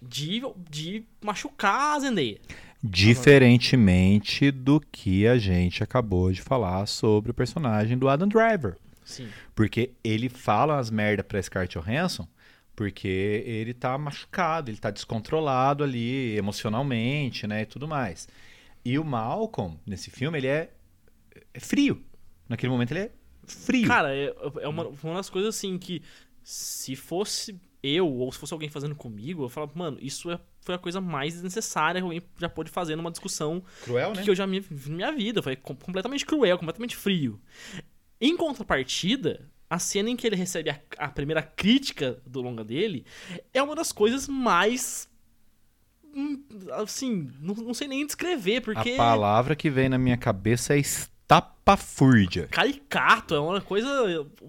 de, 0.00 0.42
de 0.70 1.04
machucar 1.20 1.96
a 1.96 2.00
Zendaya. 2.00 2.38
Diferentemente 2.82 4.50
do 4.50 4.80
que 4.80 5.26
a 5.26 5.36
gente 5.36 5.82
acabou 5.82 6.32
de 6.32 6.40
falar 6.40 6.86
sobre 6.86 7.30
o 7.30 7.34
personagem 7.34 7.98
do 7.98 8.08
Adam 8.08 8.28
Driver. 8.28 8.76
Sim. 9.04 9.28
Porque 9.54 9.90
ele 10.02 10.28
fala 10.28 10.78
as 10.78 10.90
merda 10.90 11.24
pra 11.24 11.42
Scarlett 11.42 11.78
Johansson 11.78 12.26
porque 12.80 13.44
ele 13.44 13.74
tá 13.74 13.98
machucado, 13.98 14.70
ele 14.70 14.78
tá 14.78 14.90
descontrolado 14.90 15.84
ali 15.84 16.34
emocionalmente, 16.34 17.46
né, 17.46 17.60
e 17.60 17.66
tudo 17.66 17.86
mais. 17.86 18.26
E 18.82 18.98
o 18.98 19.04
Malcolm, 19.04 19.78
nesse 19.84 20.10
filme, 20.10 20.38
ele 20.38 20.46
é, 20.46 20.70
é 21.52 21.60
frio. 21.60 22.02
Naquele 22.50 22.70
momento 22.70 22.90
ele 22.90 23.00
é 23.00 23.10
frio. 23.46 23.86
Cara, 23.88 24.14
é, 24.14 24.34
é 24.60 24.68
uma, 24.68 24.88
uma 25.02 25.14
das 25.14 25.30
coisas 25.30 25.54
assim 25.56 25.78
que 25.78 26.02
se 26.42 26.94
fosse 26.94 27.58
eu 27.82 28.06
ou 28.06 28.30
se 28.30 28.38
fosse 28.38 28.52
alguém 28.52 28.68
fazendo 28.68 28.94
comigo, 28.94 29.44
eu 29.44 29.48
falava, 29.48 29.72
mano, 29.74 29.96
isso 30.02 30.30
é- 30.30 30.38
foi 30.60 30.74
a 30.74 30.78
coisa 30.78 31.00
mais 31.00 31.32
desnecessária 31.32 31.98
que 32.00 32.04
alguém 32.04 32.22
já 32.38 32.48
pôde 32.48 32.70
fazer 32.70 32.94
numa 32.96 33.10
discussão 33.10 33.62
Cruel, 33.82 34.12
né? 34.14 34.22
que 34.22 34.28
eu 34.28 34.34
já 34.34 34.44
vi 34.44 34.62
na 34.86 34.90
minha 34.96 35.12
vida. 35.12 35.42
Foi 35.42 35.56
com- 35.56 35.74
completamente 35.74 36.26
cruel, 36.26 36.58
completamente 36.58 36.94
frio. 36.94 37.40
Em 38.20 38.36
contrapartida, 38.36 39.48
a 39.70 39.78
cena 39.78 40.10
em 40.10 40.16
que 40.16 40.26
ele 40.26 40.36
recebe 40.36 40.68
a, 40.68 40.78
a 40.98 41.08
primeira 41.08 41.40
crítica 41.42 42.20
do 42.26 42.42
longa 42.42 42.62
dele 42.62 43.06
é 43.54 43.62
uma 43.62 43.74
das 43.74 43.92
coisas 43.92 44.28
mais. 44.28 45.08
hum, 46.14 46.42
Assim, 46.72 47.30
não, 47.40 47.54
não 47.54 47.72
sei 47.74 47.88
nem 47.88 48.04
descrever, 48.04 48.60
porque. 48.60 48.90
A 48.92 48.96
palavra 48.96 49.56
que 49.56 49.70
vem 49.70 49.88
na 49.88 49.96
minha 49.98 50.16
cabeça 50.18 50.74
é 50.74 50.78
estapafúrdia. 51.34 52.48
Caricato, 52.48 53.34
é 53.34 53.40
uma 53.40 53.60
coisa. 53.60 53.88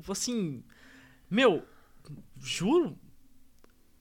Assim. 0.09 0.63
Meu, 1.29 1.63
juro. 2.39 2.97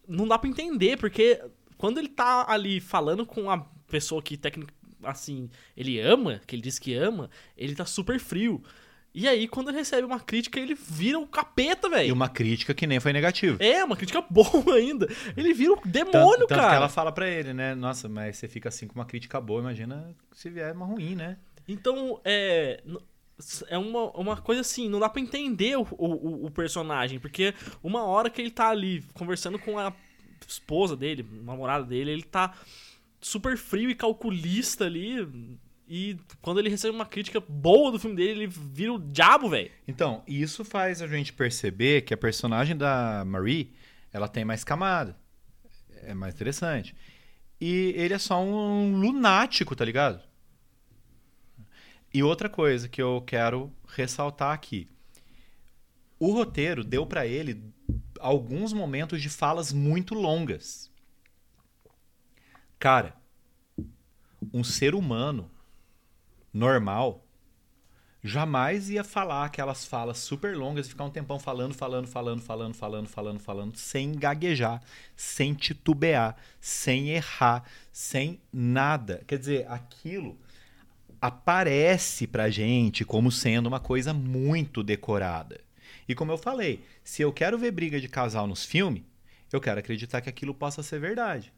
Não 0.08 0.26
dá 0.26 0.38
pra 0.38 0.48
entender, 0.50 0.96
porque 0.98 1.40
quando 1.76 1.98
ele 1.98 2.08
tá 2.08 2.44
ali 2.48 2.80
falando 2.80 3.24
com 3.24 3.48
a 3.50 3.58
pessoa 3.88 4.20
que 4.20 4.36
técnica 4.36 4.72
assim, 5.02 5.48
ele 5.76 5.98
ama, 6.00 6.40
que 6.46 6.54
ele 6.54 6.62
diz 6.62 6.78
que 6.78 6.94
ama, 6.94 7.30
ele 7.56 7.74
tá 7.74 7.84
super 7.84 8.18
frio. 8.18 8.62
E 9.14 9.26
aí, 9.26 9.48
quando 9.48 9.68
ele 9.70 9.78
recebe 9.78 10.04
uma 10.06 10.20
crítica, 10.20 10.60
ele 10.60 10.74
vira 10.74 11.18
o 11.18 11.26
capeta, 11.26 11.88
E 11.88 11.90
velho. 11.90 12.14
uma 12.14 12.28
crítica 12.28 12.72
que 12.74 12.86
nem 12.86 13.00
foi 13.00 13.12
negativa. 13.12 13.56
É, 13.62 13.82
uma 13.84 13.96
crítica 13.96 14.20
boa 14.30 14.74
ainda. 14.76 15.08
Ele 15.36 15.52
vira 15.54 15.72
o 15.72 15.76
Tanto, 15.76 15.88
demônio, 15.88 16.46
tanto 16.46 16.48
cara. 16.60 16.70
que 16.70 16.76
ela 16.76 16.88
fala 16.88 17.10
pra 17.10 17.28
ele, 17.28 17.52
né? 17.52 17.74
Nossa, 17.74 18.08
mas 18.08 18.36
você 18.36 18.46
fica 18.46 18.68
assim 18.68 18.86
com 18.86 18.94
uma 18.96 19.04
crítica 19.04 19.40
boa, 19.40 19.60
imagina 19.60 20.14
se 20.32 20.48
vier 20.50 20.72
uma 20.74 20.86
ruim, 20.86 21.14
né? 21.16 21.38
Então, 21.66 22.20
é. 22.24 22.82
É 23.68 23.78
uma, 23.78 24.10
uma 24.10 24.36
coisa 24.36 24.60
assim, 24.60 24.86
não 24.86 25.00
dá 25.00 25.08
pra 25.08 25.18
entender 25.18 25.74
o, 25.74 25.86
o, 25.92 26.44
o 26.44 26.50
personagem, 26.50 27.18
porque 27.18 27.54
uma 27.82 28.04
hora 28.04 28.28
que 28.28 28.38
ele 28.38 28.50
tá 28.50 28.68
ali 28.68 29.02
conversando 29.14 29.58
com 29.58 29.78
a 29.78 29.94
esposa 30.46 30.94
dele, 30.94 31.26
namorada 31.42 31.86
dele, 31.86 32.10
ele 32.10 32.22
tá 32.22 32.54
super 33.20 33.56
frio 33.56 33.90
e 33.90 33.94
calculista 33.94 34.84
ali. 34.84 35.58
E 35.88 36.16
quando 36.40 36.60
ele 36.60 36.68
recebe 36.68 36.94
uma 36.94 37.06
crítica 37.06 37.40
boa 37.40 37.90
do 37.90 37.98
filme 37.98 38.14
dele, 38.14 38.44
ele 38.44 38.46
vira 38.46 38.92
o 38.92 38.98
diabo, 38.98 39.48
velho. 39.48 39.70
Então, 39.88 40.22
isso 40.26 40.64
faz 40.64 41.02
a 41.02 41.06
gente 41.06 41.32
perceber 41.32 42.02
que 42.02 42.14
a 42.14 42.16
personagem 42.16 42.76
da 42.76 43.24
Marie, 43.26 43.72
ela 44.12 44.28
tem 44.28 44.44
mais 44.44 44.62
camada. 44.62 45.16
É 46.02 46.14
mais 46.14 46.34
interessante. 46.34 46.94
E 47.60 47.92
ele 47.96 48.14
é 48.14 48.18
só 48.18 48.40
um 48.40 49.00
lunático, 49.00 49.74
tá 49.74 49.84
ligado? 49.84 50.22
E 52.12 52.22
outra 52.22 52.48
coisa 52.48 52.88
que 52.88 53.00
eu 53.00 53.22
quero 53.24 53.72
ressaltar 53.86 54.52
aqui. 54.52 54.88
O 56.18 56.32
roteiro 56.32 56.82
deu 56.82 57.06
pra 57.06 57.26
ele 57.26 57.62
alguns 58.18 58.72
momentos 58.72 59.22
de 59.22 59.28
falas 59.28 59.72
muito 59.72 60.14
longas. 60.14 60.90
Cara, 62.78 63.14
um 64.52 64.64
ser 64.64 64.94
humano 64.94 65.50
normal 66.52 67.24
jamais 68.22 68.90
ia 68.90 69.04
falar 69.04 69.46
aquelas 69.46 69.84
falas 69.84 70.18
super 70.18 70.56
longas 70.56 70.86
e 70.86 70.90
ficar 70.90 71.04
um 71.04 71.10
tempão 71.10 71.38
falando, 71.38 71.74
falando, 71.74 72.06
falando, 72.06 72.40
falando, 72.42 72.74
falando, 72.74 73.08
falando, 73.08 73.38
falando, 73.40 73.76
sem 73.76 74.12
gaguejar, 74.12 74.82
sem 75.16 75.54
titubear, 75.54 76.36
sem 76.60 77.10
errar, 77.10 77.64
sem 77.92 78.40
nada. 78.52 79.22
Quer 79.26 79.38
dizer, 79.38 79.70
aquilo 79.70 80.36
aparece 81.20 82.26
pra 82.26 82.50
gente 82.50 83.04
como 83.04 83.30
sendo 83.30 83.66
uma 83.66 83.80
coisa 83.80 84.14
muito 84.14 84.82
decorada. 84.82 85.60
E 86.08 86.14
como 86.14 86.32
eu 86.32 86.38
falei, 86.38 86.84
se 87.04 87.22
eu 87.22 87.32
quero 87.32 87.58
ver 87.58 87.70
briga 87.70 88.00
de 88.00 88.08
casal 88.08 88.46
nos 88.46 88.64
filmes, 88.64 89.02
eu 89.52 89.60
quero 89.60 89.80
acreditar 89.80 90.20
que 90.20 90.28
aquilo 90.28 90.54
possa 90.54 90.82
ser 90.82 90.98
verdade. 90.98 91.52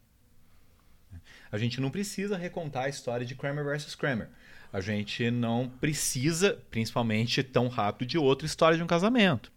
A 1.51 1.59
gente 1.59 1.81
não 1.81 1.91
precisa 1.91 2.37
recontar 2.37 2.85
a 2.85 2.89
história 2.89 3.27
de 3.27 3.35
Kramer 3.35 3.65
versus 3.65 3.95
Kramer. 3.95 4.29
A 4.73 4.81
gente 4.81 5.31
não 5.31 5.69
precisa, 5.69 6.59
principalmente 6.71 7.43
tão 7.43 7.69
rápido, 7.69 8.09
de 8.09 8.17
outra 8.19 8.47
história 8.47 8.77
de 8.77 8.83
um 8.83 8.87
casamento. 8.87 9.53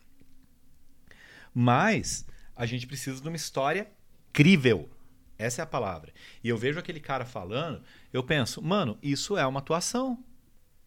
Mas 1.53 2.25
a 2.53 2.65
gente 2.65 2.85
precisa 2.85 3.21
de 3.21 3.27
uma 3.27 3.37
história 3.37 3.87
crível. 4.33 4.89
Essa 5.37 5.61
é 5.61 5.63
a 5.63 5.67
palavra. 5.67 6.13
E 6.43 6.49
eu 6.49 6.57
vejo 6.57 6.79
aquele 6.79 6.99
cara 6.99 7.25
falando, 7.25 7.81
eu 8.13 8.23
penso, 8.23 8.61
mano, 8.61 8.97
isso 9.01 9.37
é 9.37 9.45
uma 9.45 9.59
atuação. 9.59 10.23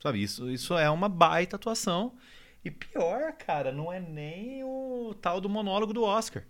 Sabe, 0.02 0.22
isso, 0.22 0.48
isso 0.50 0.76
é 0.76 0.88
uma 0.88 1.08
baita 1.08 1.56
atuação. 1.56 2.14
E 2.64 2.70
pior, 2.70 3.32
cara, 3.32 3.72
não 3.72 3.92
é 3.92 4.00
nem 4.00 4.62
o 4.64 5.14
tal 5.20 5.40
do 5.40 5.48
monólogo 5.48 5.92
do 5.92 6.02
Oscar. 6.02 6.44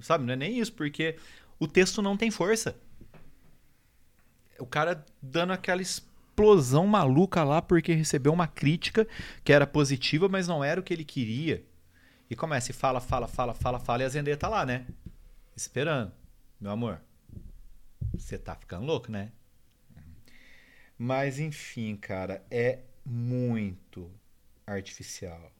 Sabe, 0.00 0.24
não 0.24 0.32
é 0.32 0.36
nem 0.36 0.58
isso, 0.58 0.72
porque 0.72 1.16
o 1.58 1.66
texto 1.66 2.02
não 2.02 2.16
tem 2.16 2.30
força. 2.30 2.76
O 4.58 4.66
cara 4.66 5.04
dando 5.22 5.52
aquela 5.52 5.80
explosão 5.80 6.86
maluca 6.86 7.44
lá 7.44 7.62
porque 7.62 7.92
recebeu 7.92 8.32
uma 8.32 8.46
crítica 8.46 9.06
que 9.44 9.52
era 9.52 9.66
positiva, 9.66 10.28
mas 10.28 10.48
não 10.48 10.64
era 10.64 10.80
o 10.80 10.82
que 10.82 10.92
ele 10.92 11.04
queria. 11.04 11.64
E 12.30 12.36
começa 12.36 12.70
e 12.70 12.74
fala, 12.74 13.00
fala, 13.00 13.26
fala, 13.26 13.54
fala, 13.54 13.78
fala, 13.78 14.02
e 14.02 14.06
a 14.06 14.08
Zendaya 14.08 14.36
tá 14.36 14.48
lá, 14.48 14.66
né? 14.66 14.86
Esperando. 15.56 16.12
Meu 16.60 16.72
amor, 16.72 17.00
você 18.12 18.36
tá 18.36 18.54
ficando 18.54 18.84
louco, 18.84 19.12
né? 19.12 19.30
Mas 20.98 21.38
enfim, 21.38 21.96
cara, 21.96 22.44
é 22.50 22.80
muito 23.04 24.10
artificial. 24.66 25.52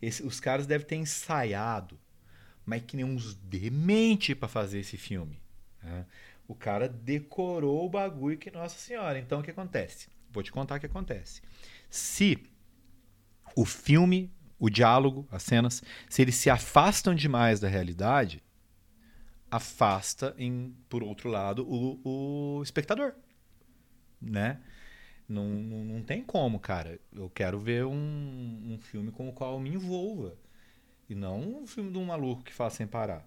Esse, 0.00 0.22
os 0.22 0.40
caras 0.40 0.66
devem 0.66 0.86
ter 0.86 0.96
ensaiado, 0.96 1.98
mas 2.64 2.82
que 2.82 2.96
nem 2.96 3.04
uns 3.04 3.34
demente 3.34 4.34
para 4.34 4.48
fazer 4.48 4.80
esse 4.80 4.96
filme. 4.96 5.40
Né? 5.82 6.06
O 6.48 6.54
cara 6.54 6.88
decorou 6.88 7.84
o 7.84 7.90
bagulho 7.90 8.38
que 8.38 8.50
Nossa 8.50 8.78
Senhora. 8.78 9.18
Então 9.18 9.40
o 9.40 9.42
que 9.42 9.50
acontece? 9.50 10.08
Vou 10.30 10.42
te 10.42 10.50
contar 10.50 10.76
o 10.76 10.80
que 10.80 10.86
acontece. 10.86 11.42
Se 11.90 12.42
o 13.54 13.64
filme, 13.64 14.32
o 14.58 14.70
diálogo, 14.70 15.28
as 15.30 15.42
cenas, 15.42 15.82
se 16.08 16.22
eles 16.22 16.34
se 16.34 16.48
afastam 16.48 17.14
demais 17.14 17.60
da 17.60 17.68
realidade, 17.68 18.42
afasta, 19.54 20.34
em, 20.36 20.74
por 20.88 21.04
outro 21.04 21.30
lado, 21.30 21.64
o, 21.64 22.00
o 22.58 22.62
espectador. 22.62 23.14
Né? 24.20 24.58
Não, 25.28 25.48
não, 25.48 25.84
não, 25.84 26.02
tem 26.02 26.24
como, 26.24 26.58
cara. 26.58 26.98
Eu 27.12 27.30
quero 27.30 27.58
ver 27.60 27.84
um, 27.84 27.94
um 27.94 28.78
filme 28.80 29.12
com 29.12 29.28
o 29.28 29.32
qual 29.32 29.54
eu 29.54 29.60
me 29.60 29.70
envolva. 29.70 30.36
E 31.08 31.14
não 31.14 31.62
um 31.62 31.66
filme 31.66 31.92
de 31.92 31.98
um 31.98 32.04
maluco 32.04 32.42
que 32.42 32.52
faz 32.52 32.72
sem 32.72 32.86
parar. 32.86 33.24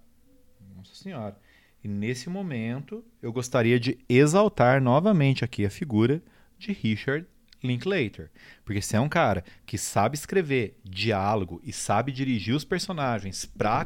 Nossa 0.76 0.94
Senhora. 0.94 1.38
E 1.82 1.88
nesse 1.88 2.30
momento, 2.30 3.06
eu 3.22 3.32
gostaria 3.32 3.80
de 3.80 3.98
exaltar 4.10 4.82
novamente 4.82 5.46
aqui 5.46 5.66
a 5.66 5.70
figura 5.70 6.22
de 6.60 6.74
Richard 6.74 7.26
Linklater. 7.64 8.30
Porque 8.66 8.82
se 8.82 8.98
é 8.98 9.00
um 9.00 9.08
cara 9.08 9.46
que 9.66 9.78
sabe 9.78 10.18
escrever 10.18 10.78
diálogo 10.84 11.62
e 11.64 11.72
sabe 11.72 12.12
dirigir 12.12 12.54
os 12.54 12.66
personagens 12.66 13.46
para 13.46 13.86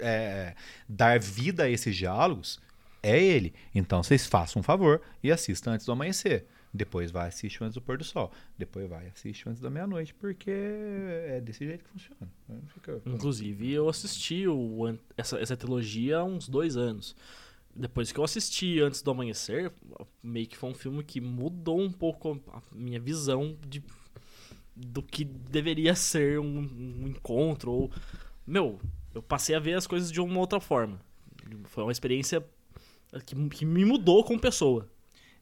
é, 0.00 0.54
dar 0.88 1.18
vida 1.18 1.64
a 1.64 1.70
esses 1.70 1.94
diálogos, 1.96 2.60
é 3.02 3.22
ele. 3.22 3.54
Então 3.74 4.02
vocês 4.02 4.26
façam 4.26 4.60
um 4.60 4.62
favor 4.62 5.00
e 5.22 5.30
assistam 5.30 5.72
antes 5.72 5.86
do 5.86 5.92
amanhecer. 5.92 6.46
Depois 6.72 7.10
vai 7.10 7.28
assistir 7.28 7.64
antes 7.64 7.74
do 7.74 7.82
pôr 7.82 7.98
do 7.98 8.04
sol. 8.04 8.30
Depois 8.56 8.88
vai 8.88 9.08
assistir 9.08 9.48
antes 9.48 9.60
da 9.60 9.68
meia-noite, 9.68 10.14
porque 10.14 10.50
é 10.50 11.40
desse 11.42 11.66
jeito 11.66 11.84
que 11.84 11.90
funciona. 11.90 12.30
Fica... 12.72 13.02
Inclusive, 13.04 13.72
eu 13.72 13.88
assisti 13.88 14.46
o, 14.46 14.96
essa, 15.16 15.38
essa 15.40 15.56
trilogia 15.56 16.18
há 16.18 16.24
uns 16.24 16.48
dois 16.48 16.76
anos. 16.76 17.16
Depois 17.74 18.12
que 18.12 18.18
eu 18.18 18.24
assisti 18.24 18.80
Antes 18.80 19.02
do 19.02 19.10
Amanhecer, 19.10 19.72
meio 20.22 20.46
que 20.46 20.56
foi 20.56 20.70
um 20.70 20.74
filme 20.74 21.02
que 21.02 21.20
mudou 21.20 21.80
um 21.80 21.90
pouco 21.90 22.40
a 22.52 22.60
minha 22.72 23.00
visão 23.00 23.56
de, 23.66 23.82
do 24.76 25.02
que 25.02 25.24
deveria 25.24 25.94
ser 25.94 26.38
um, 26.38 26.58
um 26.58 27.08
encontro. 27.08 27.72
Ou, 27.72 27.90
meu, 28.46 28.80
eu 29.14 29.22
passei 29.22 29.54
a 29.54 29.58
ver 29.60 29.74
as 29.74 29.86
coisas 29.86 30.10
de 30.10 30.20
uma 30.20 30.38
outra 30.38 30.60
forma. 30.60 31.00
Foi 31.64 31.82
uma 31.82 31.92
experiência 31.92 32.44
que, 33.26 33.34
que 33.48 33.64
me 33.64 33.84
mudou 33.84 34.24
como 34.24 34.38
pessoa. 34.38 34.88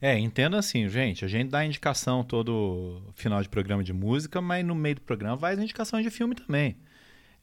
É, 0.00 0.16
entenda 0.16 0.58
assim, 0.58 0.88
gente, 0.88 1.24
a 1.24 1.28
gente 1.28 1.50
dá 1.50 1.64
indicação 1.64 2.22
todo 2.22 3.02
final 3.14 3.42
de 3.42 3.48
programa 3.48 3.82
de 3.82 3.92
música, 3.92 4.40
mas 4.40 4.64
no 4.64 4.74
meio 4.74 4.94
do 4.94 5.00
programa 5.02 5.34
vai 5.34 5.54
as 5.54 5.58
indicações 5.58 6.04
de 6.04 6.10
filme 6.10 6.34
também. 6.36 6.76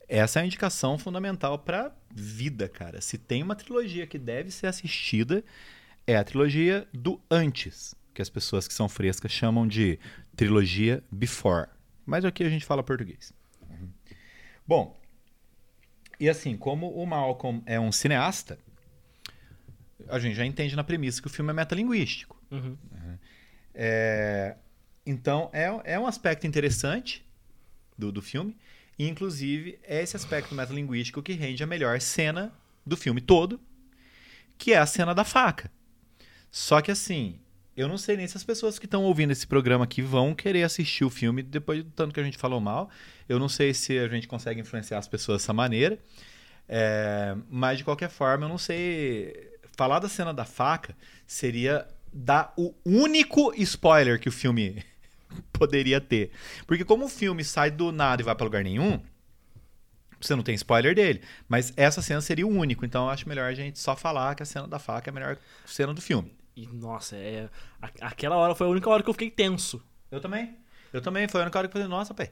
Essa 0.07 0.39
é 0.39 0.43
a 0.43 0.45
indicação 0.45 0.97
fundamental 0.97 1.59
para 1.59 1.93
vida, 2.13 2.69
cara. 2.69 3.01
Se 3.01 3.17
tem 3.17 3.43
uma 3.43 3.55
trilogia 3.55 4.07
que 4.07 4.17
deve 4.17 4.51
ser 4.51 4.67
assistida, 4.67 5.43
é 6.07 6.15
a 6.15 6.23
trilogia 6.23 6.87
do 6.93 7.19
antes, 7.29 7.95
que 8.13 8.21
as 8.21 8.29
pessoas 8.29 8.67
que 8.67 8.73
são 8.73 8.87
frescas 8.87 9.31
chamam 9.31 9.67
de 9.67 9.99
trilogia 10.35 11.03
before. 11.11 11.67
Mas 12.05 12.23
aqui 12.23 12.43
a 12.43 12.49
gente 12.49 12.63
fala 12.63 12.83
português. 12.83 13.33
Bom, 14.65 14.97
e 16.19 16.29
assim, 16.29 16.55
como 16.55 16.89
o 16.91 17.05
Malcolm 17.05 17.61
é 17.65 17.79
um 17.79 17.91
cineasta, 17.91 18.57
a 20.07 20.19
gente 20.19 20.35
já 20.35 20.45
entende 20.45 20.75
na 20.75 20.83
premissa 20.83 21.21
que 21.21 21.27
o 21.27 21.29
filme 21.29 21.51
é 21.51 21.53
metalinguístico. 21.53 22.41
Uhum. 22.51 22.77
É, 23.73 24.55
então, 25.05 25.49
é, 25.53 25.93
é 25.93 25.99
um 25.99 26.07
aspecto 26.07 26.47
interessante 26.47 27.25
do, 27.97 28.11
do 28.11 28.21
filme. 28.21 28.55
E, 28.97 29.07
inclusive, 29.07 29.77
é 29.83 30.01
esse 30.01 30.15
aspecto 30.15 30.55
metalinguístico 30.55 31.21
que 31.21 31.33
rende 31.33 31.63
a 31.63 31.67
melhor 31.67 31.99
cena 31.99 32.53
do 32.85 32.95
filme 32.95 33.19
todo, 33.19 33.59
que 34.57 34.73
é 34.73 34.77
a 34.77 34.85
cena 34.85 35.13
da 35.13 35.25
faca. 35.25 35.69
Só 36.49 36.81
que, 36.81 36.91
assim, 36.91 37.39
eu 37.75 37.87
não 37.87 37.97
sei 37.97 38.15
nem 38.15 38.25
se 38.27 38.37
as 38.37 38.43
pessoas 38.43 38.79
que 38.79 38.85
estão 38.85 39.03
ouvindo 39.03 39.31
esse 39.31 39.45
programa 39.45 39.83
aqui 39.83 40.01
vão 40.01 40.33
querer 40.33 40.63
assistir 40.63 41.03
o 41.03 41.09
filme 41.09 41.43
depois 41.43 41.83
do 41.83 41.91
tanto 41.91 42.13
que 42.13 42.19
a 42.19 42.23
gente 42.23 42.37
falou 42.37 42.61
mal. 42.61 42.89
Eu 43.27 43.37
não 43.37 43.49
sei 43.49 43.73
se 43.73 43.97
a 43.99 44.07
gente 44.07 44.27
consegue 44.27 44.61
influenciar 44.61 44.97
as 44.97 45.07
pessoas 45.07 45.41
dessa 45.41 45.51
maneira. 45.51 45.99
É, 46.69 47.35
mas, 47.49 47.79
de 47.79 47.83
qualquer 47.83 48.09
forma, 48.09 48.45
eu 48.45 48.49
não 48.49 48.57
sei. 48.57 49.51
Falar 49.75 49.99
da 49.99 50.07
cena 50.07 50.33
da 50.33 50.45
faca 50.45 50.95
seria 51.27 51.85
dar 52.13 52.53
o 52.55 52.73
único 52.85 53.53
spoiler 53.57 54.19
que 54.21 54.29
o 54.29 54.31
filme 54.31 54.81
poderia 55.51 55.99
ter. 55.99 56.31
Porque 56.65 56.85
como 56.85 57.05
o 57.05 57.09
filme 57.09 57.43
sai 57.43 57.71
do 57.71 57.91
nada 57.91 58.21
e 58.21 58.25
vai 58.25 58.33
para 58.35 58.45
lugar 58.45 58.63
nenhum, 58.63 59.01
você 60.19 60.33
não 60.33 60.43
tem 60.43 60.55
spoiler 60.55 60.95
dele. 60.95 61.21
Mas 61.49 61.73
essa 61.75 62.01
cena 62.01 62.21
seria 62.21 62.47
o 62.47 62.49
único. 62.49 62.85
Então 62.85 63.03
eu 63.03 63.09
acho 63.09 63.27
melhor 63.27 63.49
a 63.49 63.53
gente 63.53 63.79
só 63.79 63.97
falar 63.97 64.33
que 64.33 64.43
a 64.43 64.45
cena 64.45 64.65
da 64.65 64.79
faca 64.79 65.09
é 65.09 65.11
a 65.11 65.13
melhor 65.13 65.37
cena 65.65 65.93
do 65.93 66.01
filme. 66.01 66.33
E, 66.55 66.67
nossa, 66.67 67.15
é. 67.15 67.49
Aquela 67.99 68.37
hora 68.37 68.55
foi 68.55 68.67
a 68.67 68.69
única 68.69 68.89
hora 68.89 69.03
que 69.03 69.09
eu 69.09 69.13
fiquei 69.13 69.29
tenso. 69.29 69.83
Eu 70.09 70.21
também. 70.21 70.55
Eu 70.93 71.01
também. 71.01 71.27
Foi 71.27 71.41
a 71.41 71.43
única 71.43 71.59
hora 71.59 71.67
que 71.67 71.77
eu 71.77 71.81
falei, 71.81 71.87
nossa, 71.87 72.13
pé. 72.13 72.31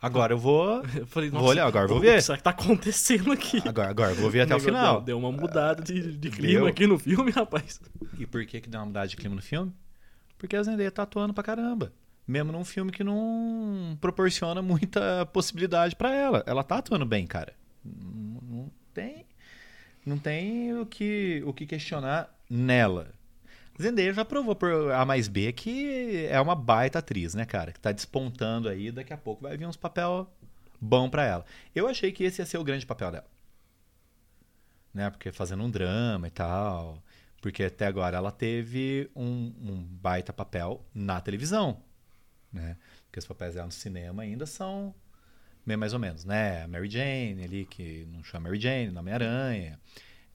Agora 0.00 0.32
eu 0.32 0.38
vou. 0.38 0.82
Eu 0.98 1.06
falei, 1.06 1.30
vou 1.30 1.44
olhar, 1.44 1.64
agora 1.64 1.86
vou 1.86 2.00
ver. 2.00 2.18
O 2.18 2.36
que 2.36 2.42
tá 2.42 2.50
acontecendo 2.50 3.30
aqui? 3.30 3.62
Agora, 3.64 3.88
agora 3.88 4.10
eu 4.10 4.16
vou 4.16 4.28
ver 4.28 4.40
até 4.40 4.54
o 4.56 4.58
final. 4.58 4.96
Deu, 4.96 5.04
deu 5.04 5.18
uma 5.18 5.30
mudada 5.30 5.80
de, 5.80 6.16
de 6.16 6.28
clima 6.28 6.60
deu. 6.60 6.66
aqui 6.66 6.88
no 6.88 6.98
filme, 6.98 7.30
rapaz. 7.32 7.80
E 8.18 8.26
por 8.26 8.44
que, 8.44 8.60
que 8.60 8.68
deu 8.68 8.80
uma 8.80 8.86
mudada 8.86 9.06
de 9.06 9.16
clima 9.16 9.36
no 9.36 9.42
filme? 9.42 9.72
Porque 10.36 10.56
a 10.56 10.62
Zendaya 10.64 10.90
tá 10.90 11.04
atuando 11.04 11.32
pra 11.32 11.44
caramba. 11.44 11.92
Mesmo 12.26 12.50
num 12.50 12.64
filme 12.64 12.90
que 12.90 13.04
não 13.04 13.96
proporciona 14.00 14.60
muita 14.60 15.24
possibilidade 15.26 15.94
para 15.94 16.12
ela. 16.12 16.42
Ela 16.46 16.64
tá 16.64 16.78
atuando 16.78 17.06
bem, 17.06 17.24
cara. 17.24 17.54
Não, 17.84 18.40
não, 18.42 18.72
tem. 18.92 19.24
Não 20.04 20.18
tem 20.18 20.74
o 20.74 20.84
que, 20.84 21.44
o 21.46 21.52
que 21.52 21.64
questionar 21.64 22.28
nela. 22.50 23.12
Zendaya 23.82 24.12
já 24.12 24.24
provou 24.24 24.54
por 24.54 24.92
A 24.92 25.04
mais 25.04 25.28
B 25.28 25.52
que 25.52 26.26
é 26.30 26.40
uma 26.40 26.54
baita 26.54 26.98
atriz, 27.00 27.34
né, 27.34 27.44
cara? 27.44 27.72
Que 27.72 27.80
tá 27.80 27.92
despontando 27.92 28.68
aí, 28.68 28.90
daqui 28.90 29.12
a 29.12 29.16
pouco 29.16 29.42
vai 29.42 29.56
vir 29.56 29.66
uns 29.66 29.76
papel 29.76 30.30
bom 30.80 31.08
para 31.08 31.24
ela. 31.24 31.44
Eu 31.74 31.86
achei 31.88 32.10
que 32.10 32.24
esse 32.24 32.42
ia 32.42 32.46
ser 32.46 32.58
o 32.58 32.64
grande 32.64 32.84
papel 32.84 33.12
dela. 33.12 33.26
Né? 34.92 35.08
Porque 35.10 35.30
fazendo 35.30 35.62
um 35.62 35.70
drama 35.70 36.26
e 36.26 36.30
tal. 36.30 37.02
Porque 37.40 37.64
até 37.64 37.86
agora 37.86 38.16
ela 38.16 38.30
teve 38.30 39.10
um, 39.16 39.52
um 39.60 39.82
baita 39.82 40.32
papel 40.32 40.84
na 40.94 41.20
televisão. 41.20 41.82
Né? 42.52 42.76
Porque 43.06 43.18
os 43.18 43.26
papéis 43.26 43.54
dela 43.54 43.66
no 43.66 43.72
cinema 43.72 44.22
ainda 44.22 44.46
são 44.46 44.94
meio 45.64 45.78
mais 45.78 45.92
ou 45.92 45.98
menos, 45.98 46.24
né? 46.24 46.64
A 46.64 46.68
Mary 46.68 46.90
Jane 46.90 47.44
ali, 47.44 47.64
que 47.64 48.06
não 48.12 48.22
chama 48.24 48.48
Mary 48.48 48.60
Jane, 48.60 48.90
no 48.90 49.00
Homem-Aranha. 49.00 49.78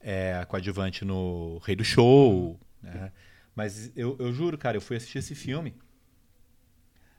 É, 0.00 0.36
a 0.36 0.46
coadjuvante 0.46 1.04
no 1.04 1.58
Rei 1.58 1.76
do 1.76 1.84
Show. 1.84 2.58
Né? 2.82 3.12
Mas 3.58 3.90
eu, 3.96 4.14
eu 4.20 4.32
juro, 4.32 4.56
cara, 4.56 4.76
eu 4.76 4.80
fui 4.80 4.96
assistir 4.96 5.18
esse 5.18 5.34
filme 5.34 5.74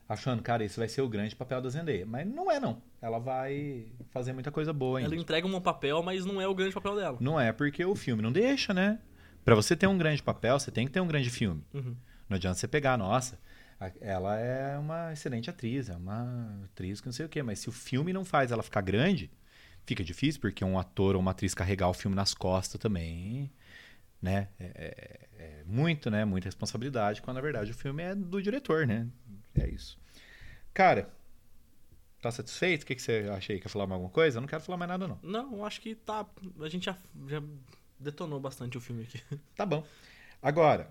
achando, 0.08 0.42
cara, 0.42 0.64
esse 0.64 0.78
vai 0.78 0.88
ser 0.88 1.02
o 1.02 1.08
grande 1.08 1.36
papel 1.36 1.60
da 1.60 1.68
Zendaya. 1.68 2.06
Mas 2.06 2.26
não 2.26 2.50
é, 2.50 2.58
não. 2.58 2.80
Ela 3.02 3.18
vai 3.18 3.92
fazer 4.10 4.32
muita 4.32 4.50
coisa 4.50 4.72
boa 4.72 4.98
ainda. 4.98 5.12
Ela 5.12 5.20
entrega 5.20 5.46
um 5.46 5.60
papel, 5.60 6.02
mas 6.02 6.24
não 6.24 6.40
é 6.40 6.48
o 6.48 6.54
grande 6.54 6.72
papel 6.72 6.96
dela. 6.96 7.18
Não 7.20 7.38
é, 7.38 7.52
porque 7.52 7.84
o 7.84 7.94
filme 7.94 8.22
não 8.22 8.32
deixa, 8.32 8.72
né? 8.72 8.98
Pra 9.44 9.54
você 9.54 9.76
ter 9.76 9.86
um 9.86 9.98
grande 9.98 10.22
papel, 10.22 10.58
você 10.58 10.70
tem 10.70 10.86
que 10.86 10.92
ter 10.92 11.02
um 11.02 11.06
grande 11.06 11.28
filme. 11.28 11.62
Uhum. 11.74 11.94
Não 12.26 12.36
adianta 12.36 12.58
você 12.58 12.66
pegar, 12.66 12.96
nossa, 12.96 13.38
ela 14.00 14.38
é 14.38 14.78
uma 14.78 15.12
excelente 15.12 15.50
atriz, 15.50 15.90
é 15.90 15.94
uma 15.94 16.64
atriz 16.64 17.02
que 17.02 17.06
não 17.06 17.12
sei 17.12 17.26
o 17.26 17.28
quê, 17.28 17.42
mas 17.42 17.58
se 17.58 17.68
o 17.68 17.72
filme 17.72 18.14
não 18.14 18.24
faz 18.24 18.50
ela 18.50 18.62
ficar 18.62 18.80
grande, 18.80 19.30
fica 19.84 20.02
difícil, 20.02 20.40
porque 20.40 20.64
um 20.64 20.78
ator 20.78 21.16
ou 21.16 21.20
uma 21.20 21.32
atriz 21.32 21.52
carregar 21.52 21.90
o 21.90 21.94
filme 21.94 22.16
nas 22.16 22.32
costas 22.32 22.80
também, 22.80 23.52
né? 24.20 24.48
É, 24.58 24.64
é- 25.38 25.42
é 25.60 25.64
muito, 25.66 26.10
né? 26.10 26.24
Muita 26.24 26.48
responsabilidade, 26.48 27.22
quando 27.22 27.36
na 27.36 27.40
verdade 27.40 27.70
o 27.70 27.74
filme 27.74 28.02
é 28.02 28.14
do 28.14 28.42
diretor, 28.42 28.86
né? 28.86 29.06
É 29.54 29.68
isso. 29.68 29.98
Cara, 30.74 31.08
tá 32.20 32.30
satisfeito? 32.30 32.82
O 32.82 32.86
que, 32.86 32.94
que 32.94 33.02
você 33.02 33.28
acha 33.34 33.52
aí? 33.52 33.60
Quer 33.60 33.68
falar 33.68 33.86
mais 33.86 33.94
alguma 33.96 34.12
coisa? 34.12 34.38
Eu 34.38 34.40
não 34.42 34.48
quero 34.48 34.62
falar 34.62 34.78
mais 34.78 34.88
nada, 34.90 35.08
não. 35.08 35.18
Não, 35.22 35.64
acho 35.64 35.80
que 35.80 35.94
tá. 35.94 36.26
A 36.60 36.68
gente 36.68 36.84
já, 36.84 36.96
já 37.28 37.42
detonou 37.98 38.38
bastante 38.40 38.76
o 38.76 38.80
filme 38.80 39.02
aqui. 39.04 39.22
Tá 39.56 39.64
bom. 39.66 39.84
Agora, 40.42 40.88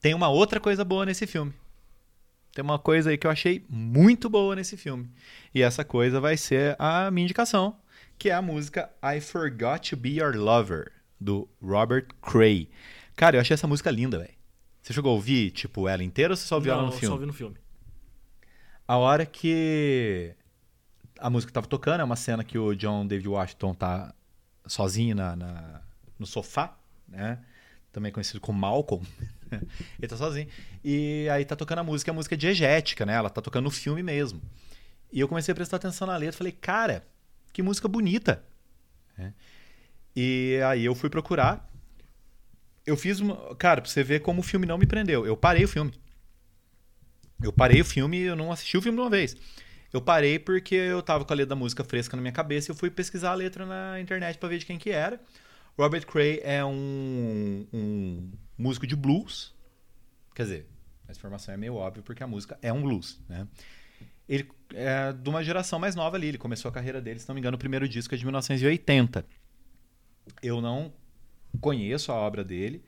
tem 0.00 0.14
uma 0.14 0.28
outra 0.28 0.58
coisa 0.58 0.84
boa 0.84 1.04
nesse 1.04 1.26
filme. 1.26 1.52
Tem 2.52 2.64
uma 2.64 2.78
coisa 2.78 3.10
aí 3.10 3.18
que 3.18 3.26
eu 3.26 3.30
achei 3.30 3.64
muito 3.68 4.28
boa 4.28 4.56
nesse 4.56 4.76
filme. 4.76 5.08
E 5.54 5.62
essa 5.62 5.84
coisa 5.84 6.20
vai 6.20 6.36
ser 6.36 6.74
a 6.78 7.10
minha 7.10 7.24
indicação, 7.24 7.78
que 8.18 8.28
é 8.30 8.34
a 8.34 8.42
música 8.42 8.90
I 9.02 9.20
Forgot 9.20 9.90
to 9.90 9.96
Be 9.96 10.18
Your 10.18 10.34
Lover, 10.36 10.90
do 11.20 11.48
Robert 11.62 12.06
Cray. 12.22 12.68
Cara, 13.14 13.36
eu 13.36 13.40
achei 13.40 13.54
essa 13.54 13.66
música 13.66 13.90
linda, 13.90 14.18
velho. 14.18 14.34
Você 14.82 14.92
chegou 14.94 15.10
a 15.10 15.14
ouvir, 15.14 15.50
tipo, 15.50 15.86
ela 15.86 16.02
inteira 16.02 16.32
ou 16.32 16.36
você 16.36 16.46
só 16.46 16.54
ouviu 16.56 16.72
ela 16.72 16.82
não, 16.82 16.88
no 16.88 16.94
eu 16.94 16.98
filme? 16.98 17.14
só 17.14 17.20
vi 17.20 17.26
no 17.26 17.32
filme. 17.32 17.56
A 18.88 18.96
hora 18.96 19.24
que 19.26 20.34
a 21.18 21.28
música 21.30 21.52
tava 21.52 21.66
tocando, 21.66 22.00
é 22.00 22.04
uma 22.04 22.16
cena 22.16 22.42
que 22.42 22.58
o 22.58 22.74
John 22.74 23.06
David 23.06 23.28
Washington 23.28 23.74
tá 23.74 24.14
sozinho 24.66 25.14
na, 25.14 25.36
na- 25.36 25.82
no 26.18 26.26
sofá, 26.26 26.76
né? 27.06 27.38
Também 27.92 28.10
conhecido 28.12 28.40
como 28.40 28.58
Malcolm. 28.58 29.04
Ele 29.98 30.08
tá 30.08 30.16
sozinho. 30.16 30.48
E 30.82 31.28
aí 31.30 31.44
tá 31.44 31.54
tocando 31.56 31.80
a 31.80 31.84
música, 31.84 32.10
a 32.10 32.14
música 32.14 32.34
é 32.34 32.38
diegética, 32.38 33.04
né? 33.04 33.14
Ela 33.14 33.28
tá 33.30 33.40
tocando 33.42 33.64
no 33.64 33.70
filme 33.70 34.02
mesmo. 34.02 34.40
E 35.12 35.18
eu 35.20 35.28
comecei 35.28 35.52
a 35.52 35.54
prestar 35.54 35.76
atenção 35.76 36.06
na 36.06 36.16
letra, 36.16 36.38
falei, 36.38 36.52
cara, 36.52 37.04
que 37.52 37.62
música 37.62 37.86
bonita. 37.88 38.42
né? 39.18 39.34
E 40.14 40.60
aí 40.66 40.84
eu 40.84 40.94
fui 40.94 41.08
procurar. 41.08 41.68
Eu 42.86 42.96
fiz 42.96 43.20
uma. 43.20 43.54
Cara, 43.56 43.80
pra 43.80 43.90
você 43.90 44.02
ver 44.02 44.20
como 44.20 44.40
o 44.40 44.42
filme 44.42 44.66
não 44.66 44.78
me 44.78 44.86
prendeu. 44.86 45.26
Eu 45.26 45.36
parei 45.36 45.64
o 45.64 45.68
filme. 45.68 45.92
Eu 47.42 47.52
parei 47.52 47.80
o 47.80 47.84
filme 47.84 48.18
e 48.18 48.22
eu 48.22 48.36
não 48.36 48.52
assisti 48.52 48.76
o 48.76 48.82
filme 48.82 48.96
de 48.96 49.02
uma 49.02 49.10
vez. 49.10 49.36
Eu 49.92 50.00
parei 50.00 50.38
porque 50.38 50.74
eu 50.74 51.02
tava 51.02 51.24
com 51.24 51.32
a 51.32 51.36
letra 51.36 51.50
da 51.50 51.56
música 51.56 51.82
fresca 51.82 52.16
na 52.16 52.20
minha 52.22 52.32
cabeça 52.32 52.70
e 52.70 52.72
eu 52.72 52.76
fui 52.76 52.90
pesquisar 52.90 53.30
a 53.30 53.34
letra 53.34 53.66
na 53.66 54.00
internet 54.00 54.38
pra 54.38 54.48
ver 54.48 54.58
de 54.58 54.66
quem 54.66 54.78
que 54.78 54.90
era. 54.90 55.20
Robert 55.76 56.06
Cray 56.06 56.40
é 56.44 56.64
um, 56.64 57.66
um 57.72 58.30
músico 58.56 58.86
de 58.86 58.94
blues. 58.94 59.54
Quer 60.34 60.42
dizer, 60.42 60.66
a 61.08 61.12
informação 61.12 61.54
é 61.54 61.56
meio 61.56 61.74
óbvia 61.74 62.02
porque 62.02 62.22
a 62.22 62.26
música 62.26 62.58
é 62.62 62.72
um 62.72 62.82
blues, 62.82 63.20
né? 63.28 63.48
Ele 64.28 64.48
é 64.74 65.12
de 65.12 65.28
uma 65.28 65.42
geração 65.42 65.78
mais 65.78 65.96
nova 65.96 66.16
ali. 66.16 66.28
Ele 66.28 66.38
começou 66.38 66.68
a 66.68 66.72
carreira 66.72 67.00
dele, 67.00 67.18
se 67.18 67.28
não 67.28 67.34
me 67.34 67.40
engano, 67.40 67.56
o 67.56 67.58
primeiro 67.58 67.88
disco 67.88 68.14
é 68.14 68.18
de 68.18 68.24
1980. 68.24 69.26
Eu 70.42 70.60
não 70.60 70.92
conheço 71.60 72.12
a 72.12 72.14
obra 72.14 72.44
dele, 72.44 72.84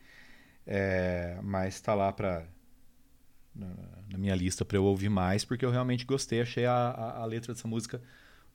é, 0.66 1.38
mas 1.43 1.80
tá 1.80 1.95
lá 1.95 2.12
pra, 2.12 2.47
na, 3.55 3.68
na 4.11 4.18
minha 4.18 4.34
lista 4.34 4.64
para 4.64 4.76
eu 4.76 4.84
ouvir 4.84 5.09
mais, 5.09 5.45
porque 5.45 5.64
eu 5.64 5.70
realmente 5.70 6.05
gostei. 6.05 6.40
Achei 6.40 6.64
a, 6.66 6.72
a, 6.74 7.18
a 7.22 7.24
letra 7.24 7.53
dessa 7.53 7.66
música 7.68 8.01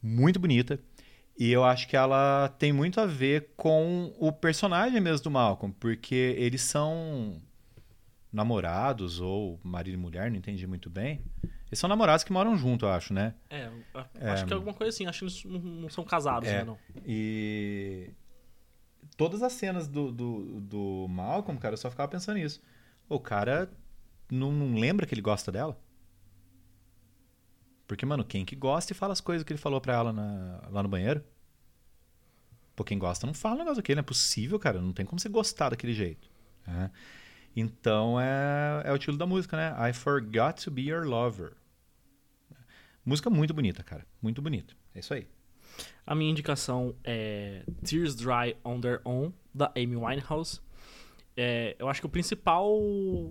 muito 0.01 0.39
bonita. 0.39 0.79
E 1.39 1.51
eu 1.51 1.63
acho 1.63 1.87
que 1.87 1.95
ela 1.95 2.49
tem 2.57 2.73
muito 2.73 2.99
a 2.99 3.05
ver 3.05 3.49
com 3.55 4.11
o 4.17 4.31
personagem 4.31 4.99
mesmo 4.99 5.25
do 5.25 5.31
Malcolm, 5.31 5.71
porque 5.79 6.33
eles 6.37 6.61
são 6.61 7.39
namorados 8.33 9.19
ou 9.19 9.59
marido 9.63 9.93
e 9.93 9.97
mulher, 9.97 10.31
não 10.31 10.37
entendi 10.37 10.65
muito 10.65 10.89
bem. 10.89 11.21
Eles 11.67 11.79
são 11.79 11.87
namorados 11.87 12.23
que 12.23 12.31
moram 12.31 12.57
junto, 12.57 12.85
eu 12.85 12.89
acho, 12.89 13.13
né? 13.13 13.35
É, 13.49 13.69
eu 14.19 14.31
acho 14.31 14.45
que 14.45 14.53
é 14.53 14.55
alguma 14.55 14.73
coisa 14.73 14.89
assim. 14.89 15.05
Acho 15.05 15.19
que 15.19 15.25
eles 15.25 15.43
não, 15.45 15.59
não 15.59 15.89
são 15.89 16.03
casados, 16.03 16.47
É. 16.47 16.59
né, 16.59 16.63
não. 16.63 16.77
E 17.05 18.09
todas 19.17 19.41
as 19.43 19.53
cenas 19.53 19.87
do, 19.87 20.11
do, 20.11 20.61
do 20.61 21.07
Malcolm, 21.09 21.59
cara, 21.59 21.73
eu 21.73 21.77
só 21.77 21.89
ficava 21.89 22.09
pensando 22.09 22.37
nisso. 22.37 22.61
O 23.09 23.19
cara 23.19 23.69
não, 24.31 24.51
não 24.51 24.79
lembra 24.79 25.05
que 25.05 25.13
ele 25.13 25.21
gosta 25.21 25.51
dela? 25.51 25.77
Porque, 27.87 28.05
mano, 28.05 28.23
quem 28.23 28.43
que 28.45 28.55
gosta 28.55 28.91
e 28.91 28.95
fala 28.95 29.13
as 29.13 29.21
coisas 29.21 29.43
que 29.45 29.51
ele 29.53 29.59
falou 29.59 29.79
pra 29.79 29.93
ela 29.93 30.11
na- 30.13 30.61
lá 30.69 30.83
no 30.83 30.89
banheiro? 30.89 31.23
Pô, 32.75 32.83
quem 32.83 32.99
gosta 32.99 33.25
não 33.25 33.33
fala 33.33 33.55
um 33.55 33.59
negócio 33.59 33.77
daquele, 33.77 33.95
não 33.95 34.01
é 34.01 34.03
possível, 34.03 34.59
cara. 34.59 34.79
Não 34.81 34.93
tem 34.93 35.05
como 35.05 35.19
você 35.19 35.29
gostar 35.29 35.69
daquele 35.69 35.93
jeito. 35.93 36.29
né? 36.65 36.91
Então 37.55 38.19
é, 38.19 38.83
é 38.85 38.91
o 38.93 38.97
título 38.97 39.17
da 39.17 39.25
música, 39.25 39.57
né? 39.57 39.89
I 39.89 39.93
Forgot 39.93 40.63
to 40.63 40.71
Be 40.71 40.83
Your 40.89 41.05
Lover. 41.07 41.53
Música 43.05 43.29
muito 43.29 43.53
bonita, 43.53 43.83
cara. 43.83 44.05
Muito 44.21 44.41
bonita. 44.41 44.73
É 44.93 44.99
isso 44.99 45.13
aí. 45.13 45.27
A 46.05 46.15
minha 46.15 46.31
indicação 46.31 46.95
é 47.03 47.63
Tears 47.83 48.15
Dry 48.15 48.55
on 48.63 48.79
Their 48.79 49.01
Own, 49.03 49.33
da 49.53 49.71
Amy 49.75 49.95
Winehouse. 49.95 50.61
É, 51.35 51.75
eu 51.77 51.87
acho 51.87 52.01
que 52.01 52.07
o 52.07 52.09
principal 52.09 52.79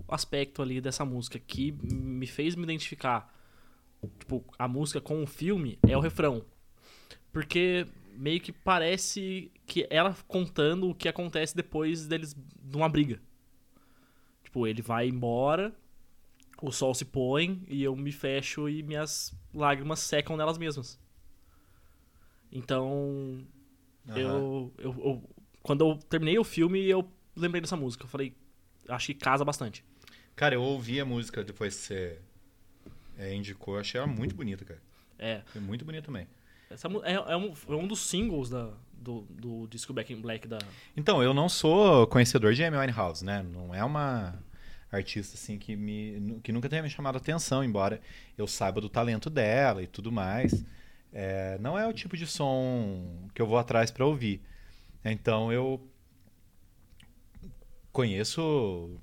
aspecto 0.07 0.61
ali 0.61 0.79
dessa 0.79 1.03
música 1.03 1.37
que 1.39 1.71
me 1.71 2.25
fez 2.25 2.55
me 2.55 2.63
identificar 2.63 3.33
tipo, 4.19 4.45
a 4.57 4.67
música 4.67 5.01
com 5.01 5.23
o 5.23 5.27
filme 5.27 5.77
é 5.87 5.97
o 5.97 5.99
refrão. 5.99 6.45
Porque 7.31 7.85
meio 8.15 8.39
que 8.39 8.51
parece 8.51 9.51
que 9.65 9.85
ela 9.89 10.15
contando 10.27 10.89
o 10.89 10.95
que 10.95 11.07
acontece 11.07 11.55
depois 11.55 12.07
deles 12.07 12.33
de 12.33 12.77
uma 12.77 12.89
briga. 12.89 13.21
Tipo, 14.43 14.65
ele 14.65 14.81
vai 14.81 15.07
embora, 15.07 15.73
o 16.61 16.71
sol 16.71 16.93
se 16.93 17.05
põe 17.05 17.61
e 17.67 17.83
eu 17.83 17.95
me 17.95 18.11
fecho 18.11 18.67
e 18.69 18.81
minhas 18.81 19.37
lágrimas 19.53 19.99
secam 19.99 20.37
nelas 20.37 20.57
mesmas. 20.57 20.99
Então, 22.51 23.45
eu, 24.15 24.73
eu, 24.77 24.95
eu- 24.99 25.23
Quando 25.61 25.81
eu 25.85 25.97
terminei 25.97 26.37
o 26.39 26.43
filme, 26.43 26.85
eu 26.85 27.09
lembrei 27.35 27.61
dessa 27.61 27.75
música. 27.75 28.05
Eu 28.05 28.09
falei, 28.09 28.33
acho 28.87 29.07
que 29.07 29.13
casa 29.13 29.43
bastante. 29.43 29.83
Cara, 30.35 30.55
eu 30.55 30.61
ouvi 30.61 30.99
a 30.99 31.05
música 31.05 31.43
depois 31.43 31.75
que 31.75 31.81
você 31.81 32.19
é, 33.17 33.33
indicou. 33.33 33.75
Eu 33.75 33.81
achei 33.81 33.99
ela 33.99 34.07
muito 34.07 34.35
bonita, 34.35 34.63
cara. 34.63 34.81
É. 35.19 35.41
Foi 35.47 35.59
muito 35.59 35.83
bonita 35.83 36.05
também. 36.05 36.27
Essa 36.69 36.87
é, 37.03 37.13
é 37.13 37.37
um, 37.37 37.53
é 37.69 37.75
um 37.75 37.87
dos 37.87 37.99
singles 38.01 38.49
da, 38.49 38.71
do, 38.93 39.21
do 39.29 39.67
disco 39.67 39.93
Back 39.93 40.13
in 40.13 40.21
Black 40.21 40.47
da. 40.47 40.59
Então, 40.95 41.23
eu 41.23 41.33
não 41.33 41.49
sou 41.49 42.05
conhecedor 42.07 42.53
de 42.53 42.63
Amy 42.63 42.77
Winehouse, 42.77 43.23
né? 43.25 43.43
Não 43.43 43.73
é 43.73 43.83
uma 43.83 44.37
artista 44.91 45.35
assim 45.35 45.57
que 45.57 45.75
me 45.75 46.39
que 46.43 46.51
nunca 46.51 46.69
tenha 46.69 46.81
me 46.81 46.89
chamado 46.89 47.15
a 47.15 47.17
atenção, 47.17 47.63
embora 47.63 47.99
eu 48.37 48.47
saiba 48.47 48.79
do 48.79 48.87
talento 48.89 49.29
dela 49.29 49.81
e 49.83 49.87
tudo 49.87 50.11
mais. 50.11 50.63
É, 51.11 51.57
não 51.59 51.77
é 51.77 51.87
o 51.87 51.93
tipo 51.93 52.15
de 52.17 52.27
som 52.27 53.27
que 53.33 53.41
eu 53.41 53.47
vou 53.47 53.57
atrás 53.57 53.91
pra 53.91 54.05
ouvir. 54.05 54.41
Então 55.03 55.51
eu 55.51 55.81
conheço 57.91 58.99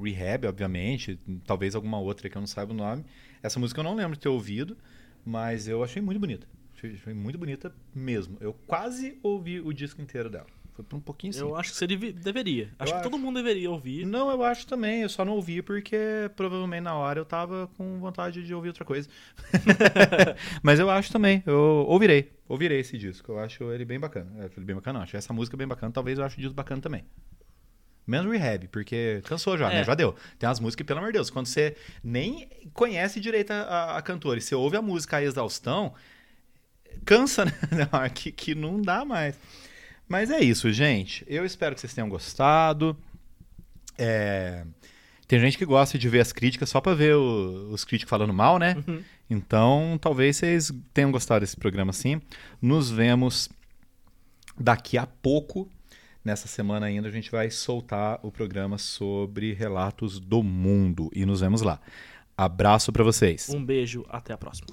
Rehab, 0.00 0.46
obviamente, 0.46 1.18
talvez 1.46 1.74
alguma 1.74 1.98
outra 1.98 2.28
que 2.28 2.36
eu 2.36 2.40
não 2.40 2.46
saiba 2.46 2.72
o 2.72 2.76
nome. 2.76 3.04
Essa 3.42 3.58
música 3.58 3.80
eu 3.80 3.84
não 3.84 3.94
lembro 3.94 4.14
de 4.14 4.20
ter 4.20 4.28
ouvido, 4.28 4.76
mas 5.24 5.68
eu 5.68 5.82
achei 5.82 6.00
muito 6.00 6.20
bonita. 6.20 6.46
Achei, 6.74 6.94
achei 6.94 7.14
muito 7.14 7.38
bonita 7.38 7.74
mesmo. 7.94 8.36
Eu 8.40 8.52
quase 8.66 9.18
ouvi 9.22 9.60
o 9.60 9.72
disco 9.72 10.00
inteiro 10.00 10.30
dela. 10.30 10.46
Foi 10.74 10.82
por 10.84 10.96
um 10.96 11.00
pouquinho 11.00 11.32
sim. 11.34 11.40
Eu 11.40 11.54
acho 11.54 11.70
que 11.70 11.76
você 11.76 11.86
deve- 11.86 12.12
deveria. 12.12 12.70
Acho 12.78 12.92
que 12.92 12.98
acho. 12.98 13.10
todo 13.10 13.18
mundo 13.18 13.36
deveria 13.36 13.70
ouvir. 13.70 14.06
Não, 14.06 14.30
eu 14.30 14.42
acho 14.42 14.66
também. 14.66 15.02
Eu 15.02 15.08
só 15.10 15.22
não 15.24 15.34
ouvi 15.34 15.60
porque 15.60 15.96
provavelmente 16.34 16.80
na 16.82 16.94
hora 16.94 17.20
eu 17.20 17.24
tava 17.26 17.68
com 17.76 17.98
vontade 18.00 18.42
de 18.42 18.54
ouvir 18.54 18.68
outra 18.68 18.84
coisa. 18.84 19.06
Mas 20.62 20.78
eu 20.80 20.88
acho 20.90 21.12
também. 21.12 21.42
Eu 21.46 21.84
ouvirei. 21.88 22.32
Ouvirei 22.48 22.80
esse 22.80 22.96
disco. 22.96 23.32
Eu 23.32 23.38
acho 23.38 23.64
ele 23.70 23.84
bem 23.84 24.00
bacana. 24.00 24.30
É, 24.38 24.44
ele 24.56 24.64
bem 24.64 24.76
bacana, 24.76 24.98
não. 25.00 25.04
Acho 25.04 25.16
essa 25.16 25.32
música 25.32 25.56
bem 25.56 25.66
bacana. 25.66 25.92
Talvez 25.92 26.18
eu 26.18 26.24
ache 26.24 26.36
o 26.38 26.40
disco 26.40 26.54
bacana 26.54 26.80
também. 26.80 27.04
Menos 28.06 28.32
Rehab, 28.32 28.66
porque 28.68 29.20
cansou 29.24 29.56
já, 29.56 29.70
É. 29.70 29.76
né? 29.76 29.84
Já 29.84 29.94
deu. 29.94 30.14
Tem 30.38 30.48
umas 30.48 30.58
músicas 30.58 30.76
que, 30.82 30.84
pelo 30.84 30.98
amor 30.98 31.12
de 31.12 31.18
Deus, 31.18 31.30
quando 31.30 31.46
você 31.46 31.76
nem 32.02 32.48
conhece 32.72 33.20
direito 33.20 33.52
a, 33.52 33.60
a- 33.62 33.98
a 33.98 34.02
cantora 34.02 34.38
e 34.38 34.42
você 34.42 34.54
ouve 34.54 34.76
a 34.76 34.82
música 34.82 35.18
a 35.18 35.22
exaustão, 35.22 35.94
cansa, 37.04 37.44
né? 37.44 37.52
Não, 37.92 38.08
que, 38.10 38.32
que 38.32 38.54
não 38.54 38.80
dá 38.82 39.04
mais. 39.04 39.38
Mas 40.08 40.30
é 40.30 40.40
isso, 40.40 40.70
gente. 40.72 41.24
Eu 41.28 41.44
espero 41.44 41.74
que 41.74 41.80
vocês 41.80 41.94
tenham 41.94 42.08
gostado. 42.08 42.96
É, 43.98 44.64
Tem 45.28 45.40
gente 45.40 45.56
que 45.56 45.64
gosta 45.64 45.98
de 45.98 46.08
ver 46.10 46.20
as 46.20 46.30
críticas 46.32 46.68
só 46.68 46.78
pra 46.80 46.92
ver 46.92 47.14
o- 47.16 47.70
os 47.72 47.84
críticos 47.84 48.10
falando 48.10 48.34
mal, 48.34 48.58
né? 48.58 48.76
Uhum. 48.86 49.02
Então, 49.30 49.98
talvez 49.98 50.36
vocês 50.36 50.70
tenham 50.92 51.10
gostado 51.10 51.40
desse 51.40 51.56
programa 51.56 51.90
sim. 51.92 52.20
Nos 52.60 52.90
vemos 52.90 53.48
daqui 54.58 54.98
a 54.98 55.06
pouco. 55.06 55.66
Nessa 56.22 56.46
semana 56.46 56.84
ainda 56.86 57.08
a 57.08 57.10
gente 57.10 57.30
vai 57.30 57.50
soltar 57.50 58.20
o 58.22 58.30
programa 58.30 58.76
sobre 58.76 59.54
relatos 59.54 60.20
do 60.20 60.42
mundo 60.42 61.10
e 61.14 61.24
nos 61.24 61.40
vemos 61.40 61.62
lá. 61.62 61.80
Abraço 62.36 62.92
pra 62.92 63.02
vocês. 63.02 63.48
Um 63.48 63.64
beijo, 63.64 64.04
até 64.10 64.34
a 64.34 64.38
próxima. 64.38 64.68